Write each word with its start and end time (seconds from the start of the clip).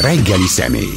Reggeli 0.00 0.46
személy. 0.46 0.94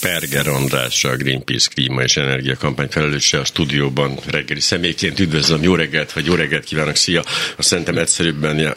Perger 0.00 0.48
András, 0.48 1.04
a 1.04 1.16
Greenpeace 1.16 1.68
klíma 1.74 2.02
és 2.02 2.16
energiakampány 2.16 2.88
felelőse 2.90 3.38
a 3.38 3.44
stúdióban 3.44 4.18
reggeli 4.26 4.60
személyként. 4.60 5.20
Üdvözlöm, 5.20 5.62
jó 5.62 5.74
reggelt, 5.74 6.12
vagy 6.12 6.26
jó 6.26 6.34
reggelt 6.34 6.64
kívánok, 6.64 6.96
szia! 6.96 7.24
Azt 7.56 7.68
szerintem 7.68 7.98
egyszerűbben 7.98 8.76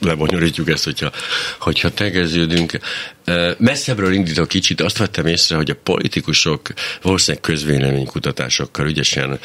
lebonyolítjuk 0.00 0.68
ezt, 0.68 0.84
hogyha, 0.84 1.10
hogyha 1.58 1.90
tegeződünk. 1.90 2.78
Messzebbről 3.58 4.12
indítok 4.12 4.48
kicsit, 4.48 4.80
azt 4.80 4.98
vettem 4.98 5.26
észre, 5.26 5.56
hogy 5.56 5.70
a 5.70 5.80
politikusok 5.82 6.72
valószínűleg 7.02 7.42
közvéleménykutatásokkal 7.42 8.86
ügyesen 8.86 9.38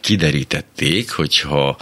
kiderítették, 0.00 1.10
hogyha 1.10 1.76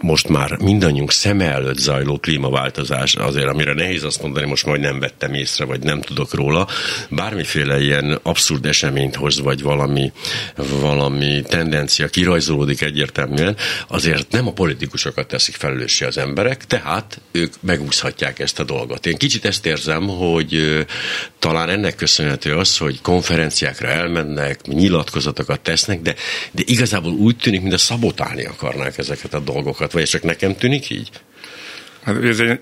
most 0.00 0.28
már 0.28 0.56
mindannyiunk 0.58 1.12
szeme 1.12 1.44
előtt 1.44 1.78
zajló 1.78 2.18
klímaváltozás, 2.18 3.14
azért 3.14 3.46
amire 3.46 3.72
nehéz 3.72 4.04
azt 4.04 4.22
mondani, 4.22 4.46
most 4.46 4.66
majd 4.66 4.80
nem 4.80 4.98
vettem 4.98 5.34
észre, 5.34 5.64
vagy 5.64 5.80
nem 5.80 6.00
tudok 6.00 6.34
róla, 6.34 6.68
bármiféle 7.10 7.80
ilyen 7.80 8.18
abszurd 8.22 8.66
eseményt 8.66 9.14
hoz, 9.14 9.40
vagy 9.40 9.62
valami, 9.62 10.12
valami 10.80 11.42
tendencia 11.42 12.08
kirajzolódik 12.08 12.80
egyértelműen, 12.80 13.56
azért 13.88 14.30
nem 14.30 14.46
a 14.46 14.52
politikusokat 14.52 15.26
teszik 15.26 15.54
felelőssé 15.54 16.04
az 16.04 16.18
emberek, 16.18 16.64
tehát 16.64 17.20
ők 17.32 17.54
megúszhatják 17.60 18.38
ezt 18.38 18.60
a 18.60 18.64
dolgot. 18.64 19.06
Én 19.06 19.16
kicsit 19.16 19.44
ezt 19.44 19.66
érzem, 19.66 20.06
hogy 20.08 20.84
talán 21.38 21.68
ennek 21.68 21.94
köszönhető 21.94 22.56
az, 22.56 22.78
hogy 22.78 23.00
konferenciákra 23.00 23.88
elmennek, 23.88 24.66
nyilatkozatokat 24.66 25.60
tesznek, 25.60 26.00
de, 26.02 26.14
de 26.52 26.62
igazából 26.64 27.12
úgy 27.12 27.36
tűnik, 27.36 27.60
mintha 27.60 27.78
szabotálni 27.78 28.44
akarnák 28.44 28.98
ezeket 28.98 29.34
a 29.34 29.40
dolgokat 29.40 29.85
dolgokat, 29.86 29.92
vagy 29.92 30.04
csak 30.04 30.22
nekem 30.22 30.56
tűnik 30.56 30.90
így? 30.90 31.10
Hát 32.02 32.24
ez 32.24 32.38
egy, 32.38 32.60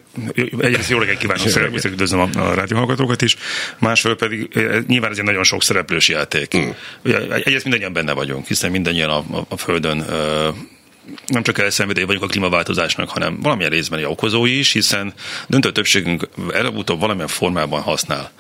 egyrészt 0.58 0.90
jó 0.90 0.98
reggelt 0.98 1.18
kívánok, 1.18 1.48
szeretnék 1.48 1.84
üdvözlöm 1.84 2.20
a, 2.20 2.28
a 2.38 2.54
rádióhallgatókat 2.54 3.22
is, 3.22 3.36
másfél 3.78 4.14
pedig 4.14 4.48
eh, 4.54 4.80
nyilván 4.86 5.10
ez 5.10 5.18
egy 5.18 5.24
nagyon 5.24 5.44
sok 5.44 5.62
szereplős 5.62 6.08
játék. 6.08 6.56
Mm. 6.56 6.70
Egyrészt 7.30 7.64
mindannyian 7.64 7.92
benne 7.92 8.12
vagyunk, 8.12 8.46
hiszen 8.46 8.70
mindannyian 8.70 9.10
a, 9.10 9.16
a, 9.16 9.44
a 9.48 9.56
Földön 9.56 10.04
nem 11.26 11.42
csak 11.42 11.58
elszenvedői 11.58 12.04
vagyunk 12.04 12.24
a 12.24 12.26
klímaváltozásnak, 12.26 13.08
hanem 13.08 13.40
valamilyen 13.40 13.70
részben 13.70 14.04
a 14.04 14.08
okozói 14.08 14.58
is, 14.58 14.72
hiszen 14.72 15.12
döntő 15.46 15.72
többségünk 15.72 16.28
előbb-utóbb 16.52 17.00
valamilyen 17.00 17.28
formában 17.28 17.80
használ 17.80 18.32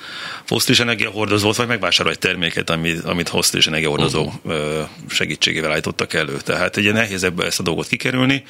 fosztilis 0.44 0.80
energiahordozót, 0.80 1.56
vagy 1.56 1.66
megvásárol 1.66 2.12
egy 2.12 2.18
terméket, 2.18 2.70
amit, 2.70 3.04
amit 3.04 3.28
fosztilis 3.28 3.66
energiahordozó 3.66 4.32
segítségével 5.08 5.70
állítottak 5.70 6.12
elő. 6.12 6.36
Tehát 6.36 6.76
ugye 6.76 6.92
nehéz 6.92 7.24
ebből 7.24 7.46
ezt 7.46 7.60
a 7.60 7.62
dolgot 7.62 7.86
kikerülni 7.86 8.44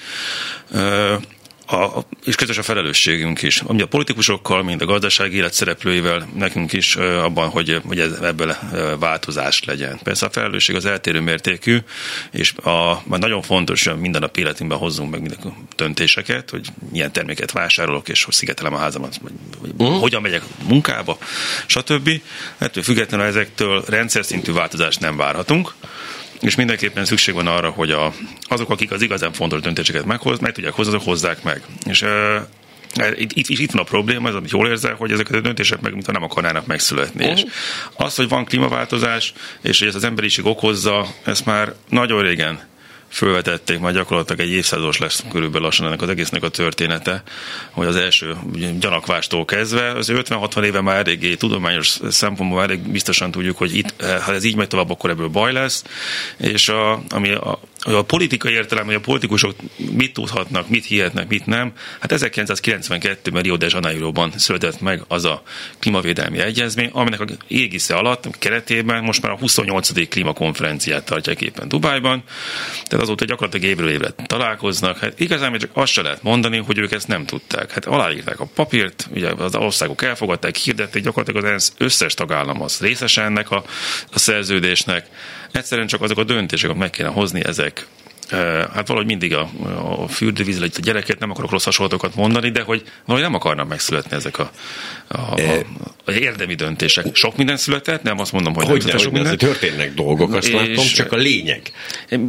a, 1.67 2.05
és 2.25 2.35
közös 2.35 2.59
a 2.59 2.63
felelősségünk 2.63 3.43
is. 3.43 3.61
Ami 3.61 3.83
a 3.83 3.87
politikusokkal, 3.87 4.63
mind 4.63 4.83
a 4.83 4.87
gazdasági 4.87 5.37
élet 5.37 5.53
szereplőivel, 5.53 6.29
nekünk 6.35 6.73
is 6.73 6.97
abban, 6.97 7.49
hogy, 7.49 7.81
hogy 7.87 7.99
ez, 7.99 8.13
ebből 8.13 8.57
változás 8.99 9.65
legyen. 9.65 9.99
Persze 10.03 10.27
a 10.27 10.31
felelősség 10.31 10.77
az 10.77 10.85
eltérő 10.85 11.21
mértékű, 11.21 11.79
és 12.31 12.53
a, 12.53 12.91
a 12.91 13.03
nagyon 13.17 13.43
fontos, 13.43 13.87
hogy 13.87 13.99
minden 13.99 14.21
nap 14.21 14.37
életünkben 14.37 14.79
hozzunk 14.79 15.11
meg 15.11 15.21
minden 15.21 15.39
döntéseket, 15.77 16.51
hogy 16.51 16.69
milyen 16.91 17.13
terméket 17.13 17.53
vásárolok, 17.53 18.09
és 18.09 18.25
hogy 18.25 18.35
szigetelem 18.35 18.75
a 18.75 18.79
házamat, 18.79 19.19
vagy, 19.23 19.33
vagy 19.61 19.71
uh-huh. 19.79 20.01
hogyan 20.01 20.23
megyek 20.23 20.43
munkába, 20.69 21.19
stb. 21.67 22.11
Ettől 22.59 22.83
függetlenül 22.83 23.27
ezektől 23.27 23.85
rendszer 23.89 24.25
szintű 24.25 24.53
változást 24.53 25.01
nem 25.01 25.17
várhatunk 25.17 25.75
és 26.45 26.55
mindenképpen 26.55 27.05
szükség 27.05 27.35
van 27.35 27.47
arra, 27.47 27.71
hogy 27.71 27.91
a, 27.91 28.13
azok, 28.43 28.71
akik 28.71 28.91
az 28.91 29.03
igazán 29.03 29.33
fontos 29.33 29.61
döntéseket 29.61 30.05
meghoz, 30.05 30.39
meg 30.39 30.53
tudják 30.53 30.73
hozni, 30.73 30.95
azok 30.95 31.07
hozzák 31.07 31.43
meg. 31.43 31.63
És 31.85 32.03
uh, 32.03 32.11
itt, 33.17 33.33
itt, 33.33 33.49
itt 33.49 33.71
van 33.71 33.83
a 33.83 33.85
probléma, 33.85 34.29
ez, 34.29 34.35
amit 34.35 34.51
jól 34.51 34.69
érzel, 34.69 34.95
hogy 34.95 35.13
ezeket 35.13 35.35
a 35.35 35.41
döntések 35.41 35.81
meg 35.81 35.93
mintha 35.93 36.13
nem 36.13 36.23
akarnának 36.23 36.67
megszületni. 36.67 37.25
Uh-huh. 37.25 37.39
És 37.39 37.45
az, 37.97 38.15
hogy 38.15 38.29
van 38.29 38.45
klímaváltozás, 38.45 39.33
és 39.63 39.79
hogy 39.79 39.89
ez 39.89 39.95
az 39.95 40.05
emberiség 40.05 40.47
okozza, 40.47 41.07
ezt 41.25 41.45
már 41.45 41.75
nagyon 41.89 42.23
régen 42.23 42.73
fölvetették, 43.15 43.79
majd 43.79 43.95
gyakorlatilag 43.95 44.41
egy 44.41 44.51
évszázados 44.51 44.99
lesz 44.99 45.25
körülbelül 45.31 45.67
lassan 45.67 45.87
ennek 45.87 46.03
az 46.03 46.09
egésznek 46.09 46.43
a 46.43 46.49
története, 46.49 47.23
hogy 47.71 47.87
az 47.87 47.97
első 47.97 48.37
gyanakvástól 48.79 49.45
kezdve, 49.45 49.91
az 49.91 50.13
50-60 50.13 50.63
éve 50.63 50.81
már 50.81 50.97
eléggé 50.97 51.35
tudományos 51.35 51.99
szempontból 52.09 52.59
már 52.59 52.71
elég 52.71 52.91
biztosan 52.91 53.31
tudjuk, 53.31 53.59
hogy 53.59 53.77
itt, 53.77 54.03
ha 54.03 54.33
ez 54.33 54.45
így 54.45 54.57
megy 54.57 54.69
tovább, 54.69 54.91
akkor 54.91 55.11
ebből 55.11 55.29
baj 55.29 55.53
lesz, 55.53 55.85
és 56.37 56.69
a, 56.69 57.03
ami 57.09 57.33
a, 57.33 57.61
a 57.93 58.03
politikai 58.03 58.53
értelem, 58.53 58.85
hogy 58.85 58.95
a 58.95 59.01
politikusok 59.01 59.55
mit 59.77 60.13
tudhatnak, 60.13 60.69
mit 60.69 60.85
hihetnek, 60.85 61.29
mit 61.29 61.47
nem. 61.47 61.73
Hát 62.01 62.13
1992-ben 62.15 63.43
Rio 63.43 63.57
de 63.57 63.67
Janeiroban 63.71 64.33
született 64.37 64.81
meg 64.81 65.03
az 65.09 65.25
a 65.25 65.43
klímavédelmi 65.79 66.39
egyezmény, 66.39 66.91
aminek 66.93 67.21
a 67.21 67.25
égisze 67.49 67.95
alatt, 67.95 68.39
keretében 68.39 69.03
most 69.03 69.23
már 69.23 69.33
a 69.33 69.37
28. 69.37 70.09
klímakonferenciát 70.09 71.05
tartják 71.05 71.41
éppen 71.41 71.69
Dubájban. 71.69 72.23
Tehát 72.85 73.05
azóta 73.05 73.25
gyakorlatilag 73.25 73.71
évről 73.71 73.89
évre 73.89 74.11
találkoznak. 74.27 74.99
Hát 74.99 75.21
igazán 75.21 75.59
csak 75.59 75.71
azt 75.73 75.93
se 75.93 76.03
lehet 76.03 76.23
mondani, 76.23 76.59
hogy 76.59 76.79
ők 76.79 76.93
ezt 76.93 77.09
nem 77.09 77.27
tudták. 77.27 77.73
Hát 77.73 77.85
aláírták 77.85 78.41
a 78.41 78.49
papírt, 78.55 79.09
ugye 79.13 79.31
az 79.31 79.55
országok 79.55 80.03
elfogadták, 80.03 80.57
hirdették, 80.57 81.03
gyakorlatilag 81.03 81.45
az 81.45 81.51
ENSZ 81.51 81.73
összes 81.79 82.15
tagállam 82.15 82.63
az 82.63 82.81
részese 82.81 83.23
ennek 83.23 83.51
a, 83.51 83.65
a 84.13 84.19
szerződésnek. 84.19 85.07
Egyszerűen 85.55 85.87
csak 85.87 86.03
azok 86.03 86.19
a 86.19 86.25
döntések, 86.25 86.75
meg 86.75 86.91
kéne 86.91 87.09
hozni, 87.09 87.45
ezek 87.45 87.87
hát 88.75 88.87
valahogy 88.87 89.07
mindig 89.07 89.35
a, 89.35 89.49
a 90.03 90.09
fürdővíz, 90.09 90.61
a 90.61 90.67
gyereket, 90.81 91.19
nem 91.19 91.31
akarok 91.31 91.51
rossz 91.51 91.65
hasonlatokat 91.65 92.15
mondani, 92.15 92.51
de 92.51 92.63
hogy 92.63 92.83
valahogy 93.05 93.31
nem 93.31 93.41
akarnak 93.41 93.69
megszületni 93.69 94.17
ezek 94.17 94.39
a, 94.39 94.51
a, 95.09 95.41
a, 95.41 95.63
a 96.05 96.11
érdemi 96.11 96.55
döntések. 96.55 97.07
Sok 97.13 97.37
minden 97.37 97.57
született, 97.57 98.03
nem 98.03 98.19
azt 98.19 98.33
mondom, 98.33 98.55
hogy, 98.55 98.67
hogy 98.67 98.85
nem, 98.85 98.99
sok 98.99 99.13
minden. 99.13 99.39
történnek 99.39 99.95
dolgok, 99.95 100.35
azt 100.35 100.49
és, 100.49 100.55
látom, 100.55 100.85
csak 100.85 101.13
a 101.13 101.17
lényeg. 101.17 101.73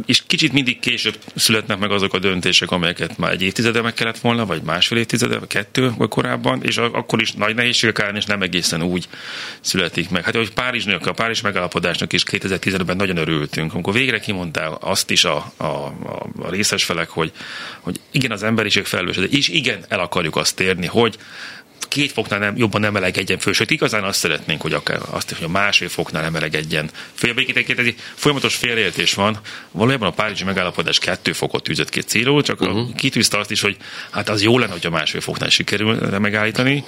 És 0.06 0.22
kicsit 0.26 0.52
mindig 0.52 0.78
később 0.78 1.18
születnek 1.34 1.78
meg 1.78 1.90
azok 1.90 2.14
a 2.14 2.18
döntések, 2.18 2.70
amelyeket 2.70 3.18
már 3.18 3.32
egy 3.32 3.42
évtizede 3.42 3.82
meg 3.82 3.94
kellett 3.94 4.18
volna, 4.18 4.46
vagy 4.46 4.62
másfél 4.62 4.98
évtizede, 4.98 5.38
vagy 5.38 5.48
kettő 5.48 5.92
vagy 5.96 6.08
korábban, 6.08 6.62
és 6.62 6.76
akkor 6.76 7.20
is 7.20 7.32
nagy 7.32 7.54
nehézségek 7.54 8.00
árán, 8.00 8.16
és 8.16 8.24
nem 8.24 8.42
egészen 8.42 8.82
úgy 8.82 9.08
születik 9.60 10.10
meg. 10.10 10.24
Hát, 10.24 10.34
hogy 10.34 10.52
Párizsnak, 10.52 11.06
a 11.06 11.12
Párizs 11.12 11.40
megállapodásnak 11.40 12.12
is 12.12 12.22
2015-ben 12.30 12.96
nagyon 12.96 13.16
örültünk, 13.16 13.74
amikor 13.74 13.92
végre 13.92 14.18
kimondtál 14.18 14.78
azt 14.80 15.10
is 15.10 15.24
a, 15.24 15.52
a 15.56 15.66
a, 15.66 16.26
a 16.38 16.50
részes 16.50 16.84
felek, 16.84 17.08
hogy, 17.08 17.32
hogy 17.80 18.00
igen, 18.10 18.30
az 18.30 18.42
emberiség 18.42 18.84
felelős, 18.84 19.16
és 19.16 19.48
igen, 19.48 19.84
el 19.88 20.00
akarjuk 20.00 20.36
azt 20.36 20.60
érni, 20.60 20.86
hogy 20.86 21.16
két 21.88 22.12
foknál 22.12 22.38
nem, 22.38 22.56
jobban 22.56 22.80
nem 22.80 22.92
melegedjen 22.92 23.38
föl, 23.38 23.52
sőt 23.52 23.70
igazán 23.70 24.04
azt 24.04 24.18
szeretnénk, 24.18 24.60
hogy 24.60 24.72
akár 24.72 25.00
azt, 25.10 25.32
hogy 25.32 25.44
a 25.44 25.48
másfél 25.48 25.88
foknál 25.88 26.22
nem 26.22 26.32
melegedjen 26.32 26.90
föl. 27.14 27.34
egy 27.36 27.94
folyamatos 28.14 28.54
félreértés 28.54 29.14
van. 29.14 29.38
Valójában 29.70 30.08
a 30.08 30.12
Párizsi 30.12 30.44
megállapodás 30.44 30.98
kettő 30.98 31.32
fokot 31.32 31.62
tűzött 31.62 31.88
ki 31.88 32.00
célul, 32.00 32.42
csak 32.42 32.60
uh-huh. 32.60 32.94
kitűzte 32.94 33.38
azt 33.38 33.50
is, 33.50 33.60
hogy 33.60 33.76
hát 34.10 34.28
az 34.28 34.42
jó 34.42 34.58
lenne, 34.58 34.72
hogy 34.72 34.86
a 34.86 34.90
másfél 34.90 35.20
foknál 35.20 35.48
sikerül 35.48 36.18
megállítani 36.18 36.84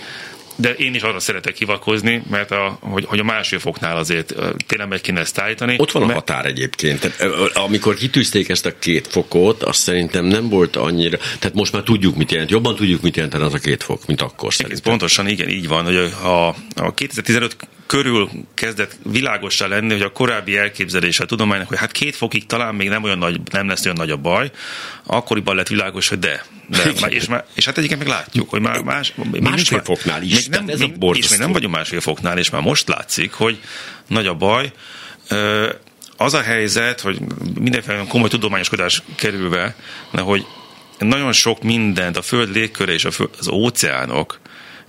de 0.60 0.72
én 0.72 0.94
is 0.94 1.02
arra 1.02 1.20
szeretek 1.20 1.56
hivatkozni, 1.56 2.22
mert 2.30 2.50
a, 2.50 2.78
hogy, 2.80 3.04
hogy 3.04 3.18
a 3.18 3.24
másfél 3.24 3.58
foknál 3.58 3.96
azért 3.96 4.34
tényleg 4.66 4.88
meg 4.88 5.00
kéne 5.00 5.20
ezt 5.20 5.38
állítani. 5.38 5.74
Ott 5.78 5.92
van 5.92 6.02
a 6.02 6.06
mert... 6.06 6.18
határ 6.18 6.46
egyébként. 6.46 7.00
Tehát, 7.00 7.56
amikor 7.56 7.94
kitűzték 7.94 8.48
ezt 8.48 8.66
a 8.66 8.78
két 8.78 9.06
fokot, 9.06 9.62
azt 9.62 9.80
szerintem 9.80 10.24
nem 10.24 10.48
volt 10.48 10.76
annyira, 10.76 11.16
tehát 11.16 11.54
most 11.54 11.72
már 11.72 11.82
tudjuk, 11.82 12.16
mit 12.16 12.30
jelent, 12.30 12.50
jobban 12.50 12.74
tudjuk, 12.76 13.02
mit 13.02 13.16
jelent 13.16 13.34
az 13.34 13.54
a 13.54 13.58
két 13.58 13.82
fok, 13.82 14.06
mint 14.06 14.20
akkor 14.20 14.54
szerintem. 14.54 14.82
Pontosan, 14.82 15.28
igen, 15.28 15.48
így 15.48 15.68
van, 15.68 15.84
hogy 15.84 15.96
a, 15.96 16.48
a 16.74 16.94
2015 16.94 17.56
körül 17.88 18.30
kezdett 18.54 18.96
világosá 19.02 19.66
lenni, 19.66 19.92
hogy 19.92 20.02
a 20.02 20.12
korábbi 20.12 20.56
elképzelése 20.56 21.22
a 21.22 21.26
tudománynak, 21.26 21.68
hogy 21.68 21.78
hát 21.78 21.92
két 21.92 22.16
fokig 22.16 22.46
talán 22.46 22.74
még 22.74 22.88
nem 22.88 23.02
olyan 23.02 23.18
nagy, 23.18 23.40
nem 23.50 23.68
lesz 23.68 23.84
olyan 23.84 23.96
nagy 23.96 24.10
a 24.10 24.16
baj, 24.16 24.50
akkoriban 25.06 25.56
lett 25.56 25.68
világos, 25.68 26.08
hogy 26.08 26.18
de. 26.18 26.44
de 26.68 27.06
és, 27.08 27.26
már, 27.26 27.44
és 27.54 27.64
hát 27.64 27.78
egyiket 27.78 27.98
meg 27.98 28.06
látjuk, 28.06 28.50
hogy 28.50 28.60
már 28.60 28.82
más, 28.82 29.14
másfél 29.40 29.82
foknál 29.84 30.22
is. 30.22 30.34
Még 30.34 30.48
nem, 30.48 30.68
ez 30.68 30.78
még, 30.78 30.94
a 31.00 31.14
és 31.14 31.28
még 31.28 31.38
nem 31.38 31.52
vagyunk 31.52 31.74
másfél 31.74 32.00
foknál, 32.00 32.38
és 32.38 32.50
már 32.50 32.62
most 32.62 32.88
látszik, 32.88 33.32
hogy 33.32 33.58
nagy 34.06 34.26
a 34.26 34.34
baj. 34.34 34.72
Az 36.16 36.34
a 36.34 36.42
helyzet, 36.42 37.00
hogy 37.00 37.18
mindenféle 37.60 38.04
komoly 38.08 38.28
tudományoskodás 38.28 39.02
kerülve, 39.14 39.76
hogy 40.12 40.46
nagyon 40.98 41.32
sok 41.32 41.62
mindent, 41.62 42.16
a 42.16 42.22
föld 42.22 42.50
légköre 42.54 42.92
és 42.92 43.04
az 43.38 43.48
óceánok, 43.48 44.38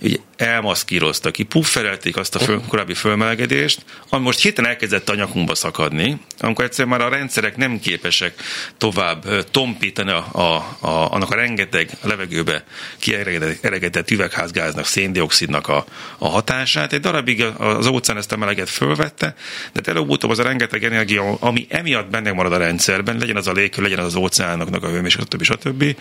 így 0.02 0.20
elmaszkíroztak 0.36 1.32
ki, 1.32 1.42
pufferelték 1.42 2.16
azt 2.16 2.34
a 2.34 2.38
föl, 2.38 2.60
korábbi 2.68 2.94
fölmelegedést, 2.94 3.84
ami 4.08 4.22
most 4.22 4.40
hirtelen 4.40 4.70
elkezdett 4.70 5.08
a 5.08 5.14
nyakunkba 5.14 5.54
szakadni, 5.54 6.20
amikor 6.38 6.64
egyszerűen 6.64 6.98
már 6.98 7.06
a 7.06 7.10
rendszerek 7.10 7.56
nem 7.56 7.80
képesek 7.80 8.42
tovább 8.78 9.50
tompítani 9.50 10.10
a, 10.10 10.28
a, 10.32 10.76
a, 10.86 11.12
annak 11.12 11.30
a 11.30 11.34
rengeteg 11.34 11.90
levegőbe 12.02 12.64
kieregedett 12.98 14.10
üvegházgáznak, 14.10 14.86
széndiokszidnak 14.86 15.68
a, 15.68 15.84
a 16.18 16.28
hatását. 16.28 16.92
Egy 16.92 17.00
darabig 17.00 17.44
az 17.58 17.86
óceán 17.86 18.18
ezt 18.18 18.32
a 18.32 18.36
meleget 18.36 18.70
fölvette, 18.70 19.34
de 19.72 19.80
előbb-utóbb 19.90 20.30
az 20.30 20.38
a 20.38 20.42
rengeteg 20.42 20.84
energia, 20.84 21.36
ami 21.40 21.66
emiatt 21.68 22.10
benne 22.10 22.32
marad 22.32 22.52
a 22.52 22.56
rendszerben, 22.56 23.18
legyen 23.18 23.36
az 23.36 23.46
a 23.46 23.52
légkör, 23.52 23.82
legyen 23.82 23.98
az 23.98 24.04
az 24.04 24.14
óceánoknak 24.14 24.84
a 24.84 24.88
hőmérséklet, 24.88 25.32
stb. 25.32 25.42
stb. 25.42 25.96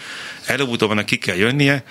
Előbb-utóbb 0.46 0.90
annak 0.90 1.06
ki 1.06 1.18
kell 1.18 1.36
jönnie, 1.36 1.84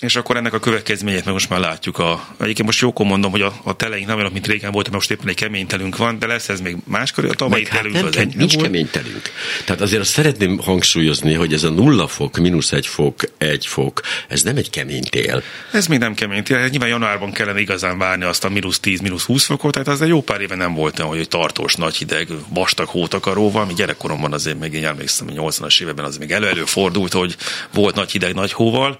és 0.00 0.16
akkor 0.16 0.36
ennek 0.36 0.52
a 0.52 0.58
következményét 0.58 1.24
meg 1.24 1.32
most 1.32 1.48
már 1.48 1.60
látjuk. 1.60 1.98
A, 1.98 2.26
egyébként 2.40 2.66
most 2.66 2.80
jókor 2.80 3.06
mondom, 3.06 3.30
hogy 3.30 3.40
a, 3.40 3.52
a 3.62 3.76
teleink 3.76 4.06
nem 4.06 4.16
olyan, 4.16 4.32
mint 4.32 4.46
régen 4.46 4.72
volt, 4.72 4.90
most 4.90 5.10
éppen 5.10 5.28
egy 5.28 5.34
kemény 5.34 5.66
telünk 5.66 5.96
van, 5.96 6.18
de 6.18 6.26
lesz 6.26 6.48
ez 6.48 6.60
még 6.60 6.76
máskor, 6.84 7.24
a 7.24 7.32
tavalyi 7.34 7.64
hát 7.64 7.76
telünk 7.76 7.94
nem, 7.94 8.06
az 8.06 8.16
egy 8.16 8.36
Nincs 8.36 8.54
volt. 8.54 8.66
kemény 8.66 8.90
telünk. 8.90 9.22
Tehát 9.64 9.82
azért 9.82 10.00
azt 10.00 10.10
szeretném 10.10 10.58
hangsúlyozni, 10.58 11.34
hogy 11.34 11.52
ez 11.52 11.62
a 11.62 11.70
nulla 11.70 12.06
fok, 12.06 12.38
mínusz 12.38 12.72
egy 12.72 12.86
fok, 12.86 13.20
egy 13.38 13.66
fok, 13.66 14.00
ez 14.28 14.42
nem 14.42 14.56
egy 14.56 14.70
kemény 14.70 15.02
tél. 15.02 15.42
Ez 15.72 15.86
még 15.86 15.98
nem 15.98 16.14
kemény 16.14 16.42
tél. 16.42 16.68
Nyilván 16.68 16.88
januárban 16.88 17.32
kellene 17.32 17.60
igazán 17.60 17.98
várni 17.98 18.24
azt 18.24 18.44
a 18.44 18.48
mínusz 18.48 18.80
10, 18.80 19.00
mínusz 19.00 19.24
20 19.24 19.44
fokot, 19.44 19.72
tehát 19.72 19.88
az 19.88 20.02
egy 20.02 20.08
jó 20.08 20.22
pár 20.22 20.40
éve 20.40 20.54
nem 20.54 20.74
volt 20.74 20.98
olyan, 20.98 21.10
hogy 21.10 21.28
tartós, 21.28 21.74
nagy 21.74 21.96
hideg, 21.96 22.28
vastag 22.48 22.88
hótakaróval, 22.88 23.64
mi 23.64 23.74
gyerekkoromban 23.74 24.32
azért 24.32 24.58
még 24.58 24.72
én 24.72 24.86
emlékszem, 24.86 25.26
hogy 25.26 25.36
80-as 25.38 25.82
években 25.82 26.04
az 26.04 26.16
még 26.16 26.30
elő-elő 26.30 26.64
fordult, 26.64 27.12
hogy 27.12 27.36
volt 27.72 27.94
nagy 27.94 28.10
hideg, 28.10 28.34
nagy 28.34 28.52
hóval, 28.52 28.98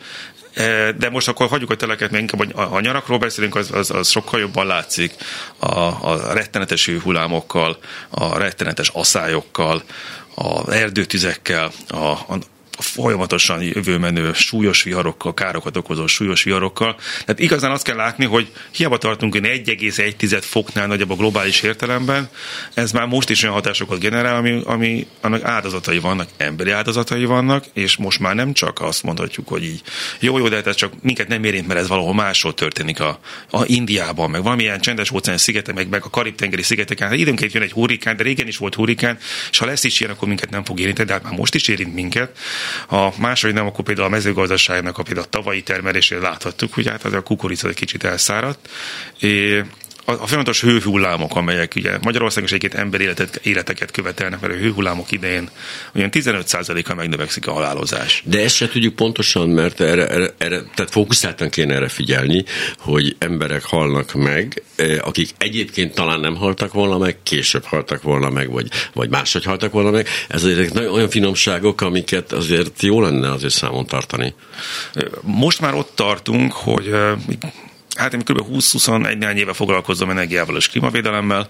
de 0.96 1.10
most 1.10 1.28
akkor 1.28 1.48
hagyjuk 1.48 1.70
a 1.70 1.76
teleket, 1.76 2.10
mert 2.10 2.32
inkább 2.32 2.72
a 2.72 2.80
nyarakról 2.80 3.18
beszélünk, 3.18 3.54
az, 3.54 3.70
az, 3.72 3.90
az 3.90 4.08
sokkal 4.08 4.40
jobban 4.40 4.66
látszik 4.66 5.14
a, 5.58 5.78
a 5.78 6.32
rettenetes 6.32 6.90
hullámokkal, 7.02 7.78
a 8.08 8.38
rettenetes 8.38 8.88
aszályokkal, 8.88 9.82
az 10.34 10.68
erdőtüzekkel, 10.68 11.70
a, 11.88 11.96
a 11.96 12.38
folyamatosan 12.78 13.62
jövőmenő 13.62 14.32
súlyos 14.32 14.82
viharokkal, 14.82 15.34
károkat 15.34 15.76
okozó 15.76 16.06
súlyos 16.06 16.42
viharokkal. 16.42 16.96
Tehát 17.24 17.40
igazán 17.40 17.70
azt 17.70 17.84
kell 17.84 17.96
látni, 17.96 18.24
hogy 18.24 18.52
hiába 18.70 18.98
tartunk 18.98 19.32
hogy 19.32 19.42
1,1 19.44 20.38
foknál 20.40 20.86
nagyobb 20.86 21.10
a 21.10 21.14
globális 21.14 21.62
értelemben, 21.62 22.28
ez 22.74 22.92
már 22.92 23.06
most 23.06 23.30
is 23.30 23.42
olyan 23.42 23.54
hatásokat 23.54 23.98
generál, 23.98 24.36
ami, 24.36 24.60
ami 24.64 25.06
annak 25.20 25.44
áldozatai 25.44 25.98
vannak, 25.98 26.28
emberi 26.36 26.70
áldozatai 26.70 27.24
vannak, 27.24 27.64
és 27.72 27.96
most 27.96 28.18
már 28.18 28.34
nem 28.34 28.52
csak 28.52 28.80
azt 28.80 29.02
mondhatjuk, 29.02 29.48
hogy 29.48 29.64
így 29.64 29.82
jó, 30.20 30.38
jó, 30.38 30.48
de 30.48 30.56
hát 30.56 30.66
ez 30.66 30.74
csak 30.74 30.92
minket 31.02 31.28
nem 31.28 31.44
érint, 31.44 31.66
mert 31.66 31.80
ez 31.80 31.88
valahol 31.88 32.14
máshol 32.14 32.54
történik 32.54 33.00
a, 33.00 33.18
a 33.50 33.64
Indiában, 33.66 34.30
meg 34.30 34.42
valamilyen 34.42 34.80
csendes 34.80 35.10
óceán 35.10 35.38
szigetek, 35.38 35.74
meg, 35.74 35.88
meg 35.88 36.04
a 36.04 36.10
Karib-tengeri 36.10 36.62
szigeteken. 36.62 37.08
Hát 37.08 37.16
időnként 37.16 37.52
jön 37.52 37.62
egy 37.62 37.72
hurrikán, 37.72 38.16
de 38.16 38.22
régen 38.22 38.46
is 38.46 38.56
volt 38.56 38.74
hurrikán, 38.74 39.18
és 39.50 39.58
ha 39.58 39.66
lesz 39.66 39.84
is 39.84 40.00
ilyen, 40.00 40.12
akkor 40.12 40.28
minket 40.28 40.50
nem 40.50 40.64
fog 40.64 40.80
érinteni, 40.80 41.08
de 41.08 41.14
hát 41.14 41.22
már 41.22 41.32
most 41.32 41.54
is 41.54 41.68
érint 41.68 41.94
minket. 41.94 42.38
A 42.88 43.20
második 43.20 43.54
nem, 43.54 43.66
akkor 43.66 43.84
például 43.84 44.06
a 44.06 44.10
mezőgazdaságnak 44.10 44.98
a 44.98 45.02
például 45.02 45.26
a 45.26 45.30
tavalyi 45.30 45.62
termelését 45.62 46.20
láthattuk, 46.20 46.74
hogy 46.74 46.88
hát 46.88 47.04
az 47.04 47.12
a 47.12 47.22
kukorica 47.22 47.68
egy 47.68 47.74
kicsit 47.74 48.04
elszáradt. 48.04 48.68
É, 49.18 49.64
a, 50.04 50.12
a 50.12 50.26
folyamatos 50.26 50.60
hőhullámok, 50.60 51.36
amelyek 51.36 51.72
ugye 51.76 51.98
Magyarországon 52.02 52.48
is 52.48 52.54
egyébként 52.54 52.82
ember 52.82 53.00
életet, 53.00 53.40
életeket 53.42 53.90
követelnek, 53.90 54.40
mert 54.40 54.52
a 54.52 54.56
hőhullámok 54.56 55.12
idején 55.12 55.50
olyan 55.94 56.08
15%-kal 56.12 56.96
megnövekszik 56.96 57.46
a 57.46 57.52
halálozás. 57.52 58.22
De 58.26 58.42
ezt 58.42 58.54
se 58.54 58.68
tudjuk 58.68 58.94
pontosan, 58.94 59.48
mert 59.48 59.80
erre, 59.80 60.06
erre, 60.06 60.34
erre 60.38 60.62
tehát 60.74 60.90
fókuszáltan 60.90 61.48
kéne 61.48 61.74
erre 61.74 61.88
figyelni, 61.88 62.44
hogy 62.78 63.16
emberek 63.18 63.64
halnak 63.64 64.12
meg, 64.12 64.62
eh, 64.76 65.06
akik 65.06 65.30
egyébként 65.38 65.94
talán 65.94 66.20
nem 66.20 66.36
haltak 66.36 66.72
volna 66.72 66.98
meg, 66.98 67.16
később 67.22 67.64
haltak 67.64 68.02
volna 68.02 68.30
meg, 68.30 68.50
vagy, 68.50 68.68
vagy 68.92 69.10
máshogy 69.10 69.44
haltak 69.44 69.72
volna 69.72 69.90
meg. 69.90 70.08
Ez 70.28 70.44
azért 70.44 70.78
olyan 70.78 71.08
finomságok, 71.08 71.80
amiket 71.80 72.32
azért 72.32 72.82
jó 72.82 73.00
lenne 73.00 73.32
azért 73.32 73.52
számon 73.52 73.86
tartani. 73.86 74.34
Most 75.22 75.60
már 75.60 75.74
ott 75.74 75.92
tartunk, 75.94 76.52
hogy 76.52 76.86
eh, 76.86 77.12
hát 77.94 78.14
én 78.14 78.20
kb. 78.20 78.40
20-21 78.52 79.18
néhány 79.18 79.36
éve 79.36 79.52
foglalkozom 79.52 80.10
energiával 80.10 80.56
és 80.56 80.68
klímavédelemmel. 80.68 81.48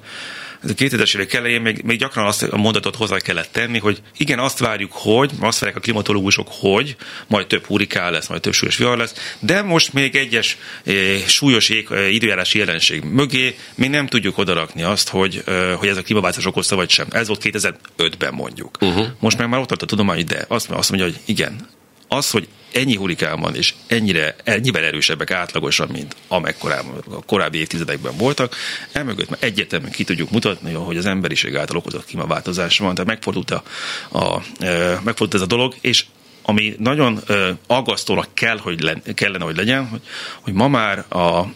Ez 0.65 0.71
a 0.71 0.75
2000-es 0.75 1.15
évek 1.15 1.33
elején 1.33 1.61
még, 1.61 1.83
még 1.83 1.99
gyakran 1.99 2.27
azt 2.27 2.43
a 2.43 2.57
mondatot 2.57 2.97
hozzá 2.97 3.19
kellett 3.19 3.53
tenni, 3.53 3.79
hogy 3.79 4.03
igen, 4.17 4.39
azt 4.39 4.59
várjuk, 4.59 4.93
hogy, 4.93 5.31
azt 5.41 5.59
várják 5.59 5.79
a 5.79 5.83
klimatológusok, 5.83 6.49
hogy 6.51 6.97
majd 7.27 7.47
több 7.47 7.65
hurikán 7.65 8.13
lesz, 8.13 8.29
majd 8.29 8.41
több 8.41 8.53
súlyos 8.53 8.77
vihar 8.77 8.97
lesz, 8.97 9.37
de 9.39 9.63
most 9.63 9.93
még 9.93 10.15
egyes 10.15 10.59
e, 10.85 10.93
súlyos 11.27 11.69
ég, 11.69 11.89
e, 11.91 12.09
időjárási 12.09 12.59
jelenség 12.59 13.03
mögé 13.03 13.57
még 13.75 13.91
nem 13.91 14.07
tudjuk 14.07 14.39
odarakni 14.39 14.83
azt, 14.83 15.09
hogy, 15.09 15.43
e, 15.47 15.73
hogy 15.73 15.89
ez 15.89 15.97
a 15.97 16.03
klímaváltozás 16.03 16.47
okozta 16.47 16.77
vagy 16.77 16.91
sem. 16.91 17.07
Ez 17.11 17.27
volt 17.27 17.41
2005-ben 17.45 18.35
mondjuk. 18.35 18.77
Uh-huh. 18.81 19.07
Most 19.19 19.39
meg 19.39 19.49
már 19.49 19.61
ott 19.61 19.69
tart 19.69 19.83
a 19.83 19.87
tudomány, 19.87 20.25
de 20.25 20.45
azt, 20.49 20.71
azt 20.71 20.91
mondja, 20.91 21.09
hogy 21.09 21.21
igen, 21.25 21.69
az, 22.09 22.31
hogy 22.31 22.49
ennyi 22.75 22.97
hurikán 22.97 23.41
van, 23.41 23.55
és 23.55 23.75
ennyire, 23.87 24.37
ennyivel 24.45 24.85
erősebbek 24.85 25.31
átlagosan, 25.31 25.89
mint 25.93 26.17
amekkorában 26.29 27.03
a 27.11 27.25
korábbi 27.27 27.59
évtizedekben 27.59 28.17
voltak, 28.17 28.57
emögött 28.93 29.31
már 29.31 29.39
egyértelműen 29.43 29.93
ki 29.93 30.05
tudjuk 30.05 30.31
mutatni, 30.31 30.73
hogy 30.73 30.97
az 30.97 31.07
emberiség 31.07 31.57
által 31.57 31.77
okozott 31.77 32.05
klímaváltozás 32.05 32.79
van, 32.79 32.95
tehát 32.95 33.11
megfordult, 33.11 33.51
a, 33.51 33.63
a, 34.09 34.43
e, 34.59 35.01
megfordult 35.05 35.35
ez 35.35 35.41
a 35.41 35.47
dolog, 35.47 35.75
és 35.81 36.05
ami 36.43 36.75
nagyon 36.79 37.21
e, 37.27 37.35
aggasztónak 37.67 38.29
kell, 38.35 38.59
hogy 38.59 38.81
len, 38.81 39.03
kellene, 39.15 39.45
hogy 39.45 39.57
legyen, 39.57 39.89
hogy, 39.89 40.01
hogy 40.41 40.53
ma 40.53 40.69
már 40.69 40.99
a, 40.99 41.53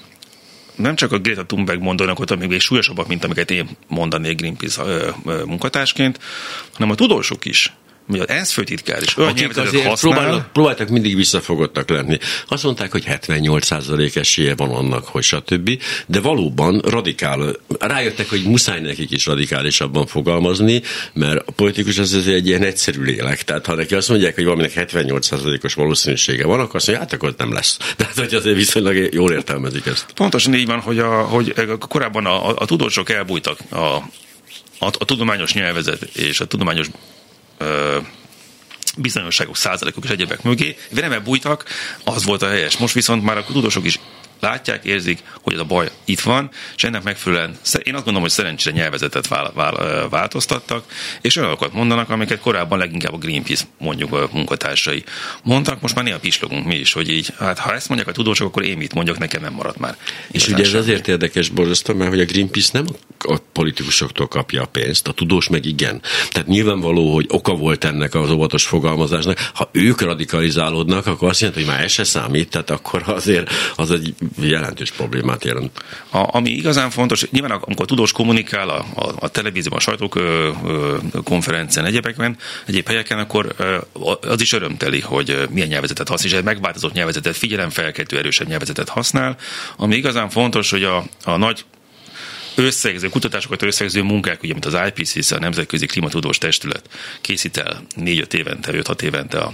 nem 0.75 0.94
csak 0.94 1.12
a 1.12 1.19
Greta 1.19 1.47
Thunberg 1.47 1.81
mondanak 1.81 2.19
amik 2.19 2.49
még 2.49 2.61
súlyosabbak, 2.61 3.06
mint 3.06 3.25
amiket 3.25 3.50
én 3.50 3.69
mondanék 3.87 4.37
Greenpeace 4.37 4.82
munkatársként, 5.25 6.19
hanem 6.73 6.91
a 6.91 6.94
tudósok 6.94 7.44
is 7.44 7.73
vagy 8.08 8.20
az 8.20 8.28
ENSZ 8.28 8.52
főtitkár 8.52 9.02
is 9.02 9.16
olyan 9.16 9.31
Akik 9.31 9.56
azért 9.56 9.87
használ. 9.87 10.12
Próbálnak, 10.14 10.52
próbáltak 10.52 10.88
mindig 10.88 11.16
visszafogottak 11.16 11.88
lenni. 11.88 12.19
Azt 12.49 12.62
mondták, 12.62 12.93
hogy 12.93 13.05
78% 13.06 14.16
esélye 14.16 14.55
van 14.55 14.70
annak, 14.70 15.06
hogy 15.06 15.22
stb. 15.22 15.82
De 16.06 16.20
valóban 16.20 16.78
radikál, 16.78 17.56
rájöttek, 17.78 18.28
hogy 18.28 18.43
muszáj 18.43 18.81
nekik 18.81 19.10
is 19.10 19.26
radikálisabban 19.26 20.06
fogalmazni, 20.06 20.82
mert 21.12 21.49
a 21.49 21.52
politikus 21.52 21.99
az 21.99 22.26
egy 22.26 22.46
ilyen 22.46 22.62
egyszerű 22.62 23.02
lélek. 23.02 23.43
Tehát 23.43 23.66
ha 23.66 23.75
neki 23.75 23.94
azt 23.94 24.08
mondják, 24.08 24.34
hogy 24.34 24.44
valaminek 24.44 24.72
78%-os 24.75 25.75
valószínűsége 25.75 26.46
van, 26.46 26.61
akkor 26.61 26.76
azt 26.76 26.87
mondja, 26.87 27.04
hát 27.04 27.14
akkor 27.14 27.34
nem 27.38 27.52
lesz. 27.52 27.76
Tehát, 27.96 28.14
hogy 28.14 28.34
azért 28.34 28.56
viszonylag 28.56 29.14
jól 29.14 29.32
értelmezik 29.32 29.87
ezt. 29.87 30.06
Pontosan 30.14 30.54
így 30.54 30.66
van, 30.66 30.81
hogy, 30.81 30.99
a, 30.99 31.22
hogy 31.22 31.54
korábban 31.88 32.26
a, 32.26 32.49
a, 32.49 32.54
a 32.58 32.64
tudósok 32.64 33.11
elbújtak 33.11 33.58
a, 33.69 33.76
a, 34.78 34.87
a 34.99 35.04
tudományos 35.04 35.52
nyelvezet 35.52 36.02
és 36.02 36.40
a 36.40 36.46
tudományos 36.46 36.87
bizonyosságok, 38.96 39.56
százalékok 39.56 40.05
és 40.05 40.10
egyebek 40.10 40.43
mögé, 40.43 40.76
velem 40.90 41.22
bújtak, 41.22 41.64
az 42.05 42.25
volt 42.25 42.43
a 42.43 42.49
helyes. 42.49 42.76
Most 42.76 42.94
viszont 42.94 43.22
már 43.22 43.37
a 43.37 43.44
tudósok 43.44 43.84
is 43.84 43.99
látják, 44.40 44.85
érzik, 44.85 45.23
hogy 45.43 45.55
ez 45.55 45.61
a 45.61 45.64
baj 45.64 45.90
itt 46.05 46.20
van, 46.20 46.50
és 46.76 46.85
ennek 46.85 47.02
megfelelően 47.02 47.50
én 47.82 47.94
azt 47.94 48.05
gondolom, 48.05 48.20
hogy 48.20 48.31
szerencsére 48.31 48.76
nyelvezetet 48.76 49.29
vál, 49.29 49.52
vál, 49.55 50.08
változtattak, 50.08 50.85
és 51.20 51.37
olyanokat 51.37 51.73
mondanak, 51.73 52.11
amiket 52.11 52.40
korábban 52.40 52.79
leginkább 52.79 53.12
a 53.12 53.19
Greenpeace 53.19 53.64
mondjuk 53.79 54.12
a 54.12 54.29
munkatársai 54.32 55.05
mondtak, 55.43 55.81
most 55.81 55.94
már 55.94 56.05
néha 56.05 56.19
pislogunk 56.19 56.67
mi 56.67 56.75
is, 56.75 56.93
hogy 56.93 57.11
így, 57.11 57.32
hát 57.38 57.59
ha 57.59 57.75
ezt 57.75 57.88
mondják 57.88 58.09
a 58.09 58.12
tudósok, 58.12 58.47
akkor 58.47 58.64
én 58.64 58.76
mit 58.76 58.95
mondjak, 58.95 59.18
nekem 59.18 59.42
nem 59.42 59.52
maradt 59.52 59.78
már. 59.78 59.97
És 60.30 60.49
ugye 60.49 60.64
ez 60.64 60.75
azért 60.75 61.09
érdekes, 61.09 61.49
borzasztó, 61.49 61.95
mert 61.95 62.11
hogy 62.11 62.21
a 62.21 62.25
Greenpeace 62.25 62.71
nem 62.73 62.87
a 63.18 63.37
politikusoktól 63.52 64.28
kapja 64.28 64.62
a 64.62 64.66
pénzt, 64.66 65.09
a 65.09 65.12
tudós 65.12 65.49
meg 65.49 65.64
igen. 65.64 66.00
Tehát 66.30 66.49
nyilvánvaló, 66.49 67.14
hogy 67.14 67.26
oka 67.28 67.54
volt 67.54 67.85
ennek 67.85 68.14
az 68.14 68.30
óvatos 68.30 68.66
fogalmazásnak. 68.66 69.50
Ha 69.54 69.68
ők 69.73 70.00
radikalizálódnak, 70.00 71.07
akkor 71.07 71.28
azt 71.28 71.40
jelenti, 71.40 71.62
hogy 71.62 71.73
már 71.73 71.85
ez 71.85 71.92
se 71.92 72.04
számít, 72.04 72.50
tehát 72.50 72.71
akkor 72.71 73.02
azért 73.07 73.50
az 73.76 73.90
egy 73.90 74.14
jelentős 74.40 74.90
problémát 74.90 75.44
jelent. 75.44 75.82
A, 76.11 76.37
ami 76.37 76.50
igazán 76.50 76.90
fontos, 76.90 77.30
nyilván 77.30 77.50
amikor 77.50 77.87
tudós 77.87 78.12
kommunikál 78.12 78.68
a, 78.68 78.87
a, 78.94 79.12
a 79.18 79.28
televízióban, 79.28 79.78
a 79.78 79.82
sajtókonferencián, 79.82 81.85
egyébekben, 81.85 82.37
egyéb 82.66 82.87
helyeken, 82.87 83.18
akkor 83.18 83.54
az 84.20 84.40
is 84.40 84.52
örömteli, 84.52 85.00
hogy 85.00 85.47
milyen 85.50 85.68
nyelvezetet 85.68 86.08
használ, 86.08 86.32
és 86.32 86.38
egy 86.38 86.44
megváltozott 86.44 86.92
nyelvezetet, 86.92 87.37
figyelemfelkeltő 87.37 88.18
erősebb 88.18 88.49
nyelvezetet 88.49 88.88
használ. 88.88 89.37
Ami 89.76 89.97
igazán 89.97 90.28
fontos, 90.28 90.70
hogy 90.70 90.85
a, 90.85 91.04
a 91.25 91.37
nagy 91.37 91.64
összegző, 92.58 93.08
kutatásokat 93.08 93.62
összegző 93.62 94.02
munkák, 94.02 94.42
ugye, 94.42 94.52
mint 94.52 94.64
az 94.64 94.76
IPCC, 94.87 95.30
a 95.30 95.38
Nemzetközi 95.38 95.87
Klimatudós 95.87 96.38
Testület 96.38 96.88
készít 97.20 97.56
el 97.56 97.82
4-5 97.97 98.32
évente, 98.32 98.73
5-6 98.75 99.02
évente 99.02 99.38
a, 99.38 99.52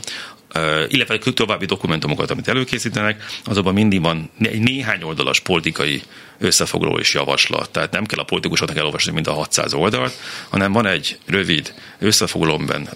illetve 0.88 1.18
további 1.18 1.66
dokumentumokat, 1.66 2.30
amit 2.30 2.48
előkészítenek, 2.48 3.24
azonban 3.44 3.74
mindig 3.74 4.00
van 4.00 4.30
egy 4.40 4.60
néhány 4.60 5.02
oldalas 5.02 5.40
politikai 5.40 6.02
összefoglaló 6.38 6.98
és 6.98 7.14
javaslat. 7.14 7.70
Tehát 7.70 7.92
nem 7.92 8.06
kell 8.06 8.18
a 8.18 8.24
politikusoknak 8.24 8.76
elolvasni 8.76 9.12
mind 9.12 9.26
a 9.26 9.32
600 9.32 9.74
oldalt, 9.74 10.14
hanem 10.48 10.72
van 10.72 10.86
egy 10.86 11.18
rövid 11.26 11.74
összefoglalóban 11.98 12.88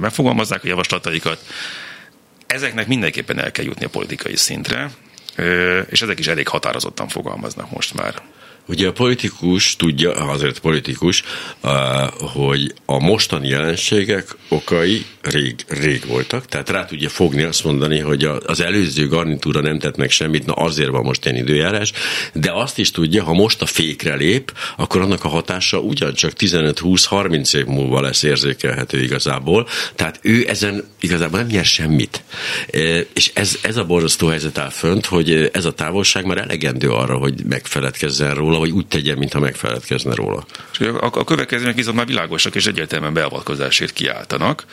megfogalmazzák 0.00 0.64
a 0.64 0.68
javaslataikat. 0.68 1.40
Ezeknek 2.46 2.86
mindenképpen 2.86 3.38
el 3.38 3.50
kell 3.50 3.64
jutni 3.64 3.84
a 3.84 3.88
politikai 3.88 4.36
szintre, 4.36 4.90
és 5.90 6.02
ezek 6.02 6.18
is 6.18 6.26
elég 6.26 6.48
határozottan 6.48 7.08
fogalmaznak 7.08 7.70
most 7.70 7.94
már. 7.94 8.14
Ugye 8.70 8.88
a 8.88 8.92
politikus 8.92 9.76
tudja, 9.76 10.12
azért 10.12 10.58
politikus, 10.58 11.22
hogy 12.18 12.74
a 12.84 12.98
mostani 12.98 13.48
jelenségek 13.48 14.36
okai 14.48 15.04
rég, 15.22 15.54
rég 15.68 16.06
voltak, 16.06 16.46
tehát 16.46 16.70
rá 16.70 16.84
tudja 16.84 17.08
fogni 17.08 17.42
azt 17.42 17.64
mondani, 17.64 17.98
hogy 17.98 18.24
az 18.46 18.60
előző 18.60 19.08
garnitúra 19.08 19.60
nem 19.60 19.78
tett 19.78 19.96
meg 19.96 20.10
semmit, 20.10 20.46
na 20.46 20.52
azért 20.52 20.88
van 20.88 21.02
most 21.02 21.24
ilyen 21.24 21.36
időjárás, 21.36 21.92
de 22.34 22.52
azt 22.52 22.78
is 22.78 22.90
tudja, 22.90 23.24
ha 23.24 23.32
most 23.32 23.62
a 23.62 23.66
fékre 23.66 24.14
lép, 24.14 24.52
akkor 24.76 25.00
annak 25.00 25.24
a 25.24 25.28
hatása 25.28 25.78
ugyancsak 25.78 26.32
15-20-30 26.38 27.56
év 27.56 27.64
múlva 27.64 28.00
lesz 28.00 28.22
érzékelhető 28.22 29.02
igazából, 29.02 29.68
tehát 29.94 30.18
ő 30.22 30.44
ezen 30.48 30.84
igazából 31.00 31.38
nem 31.38 31.48
nyer 31.48 31.64
semmit. 31.64 32.22
És 33.12 33.30
ez, 33.34 33.58
ez 33.62 33.76
a 33.76 33.84
borzasztó 33.84 34.26
helyzet 34.26 34.58
áll 34.58 34.70
fönt, 34.70 35.06
hogy 35.06 35.50
ez 35.52 35.64
a 35.64 35.72
távolság 35.72 36.24
már 36.24 36.38
elegendő 36.38 36.90
arra, 36.90 37.16
hogy 37.16 37.44
megfeledkezzen 37.48 38.34
róla, 38.34 38.58
vagy 38.60 38.70
úgy 38.70 38.86
tegyen, 38.86 39.18
mintha 39.18 39.40
megfeledkezne 39.40 40.14
róla. 40.14 40.46
És 40.72 40.80
a, 40.80 41.10
a 41.12 41.24
következőnek 41.24 41.74
viszont 41.74 41.96
már 41.96 42.06
világosak 42.06 42.54
és 42.54 42.66
egyértelműen 42.66 43.12
beavatkozásért 43.12 43.92
kiáltanak. 43.92 44.64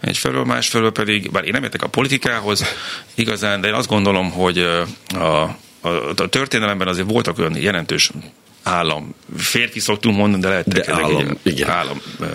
Egyfelől, 0.00 0.44
másfelől 0.44 0.92
pedig, 0.92 1.30
bár 1.30 1.44
én 1.44 1.52
nem 1.52 1.62
értek 1.62 1.82
a 1.82 1.88
politikához 1.88 2.64
igazán, 3.14 3.60
de 3.60 3.68
én 3.68 3.74
azt 3.74 3.88
gondolom, 3.88 4.30
hogy 4.30 4.58
a, 4.58 4.86
a, 5.18 5.56
a 6.16 6.28
történelemben 6.28 6.88
azért 6.88 7.10
voltak 7.10 7.38
olyan 7.38 7.56
jelentős 7.56 8.10
állam. 8.64 9.14
Férfi 9.36 9.80
szoktunk 9.80 10.16
mondani, 10.16 10.42
de 10.42 10.48
lehet 10.48 10.68
de 10.68 10.92
állam, 10.92 11.38
egy, 11.42 11.52
igen. 11.52 11.70
állam. 11.70 12.00
Uh, 12.20 12.28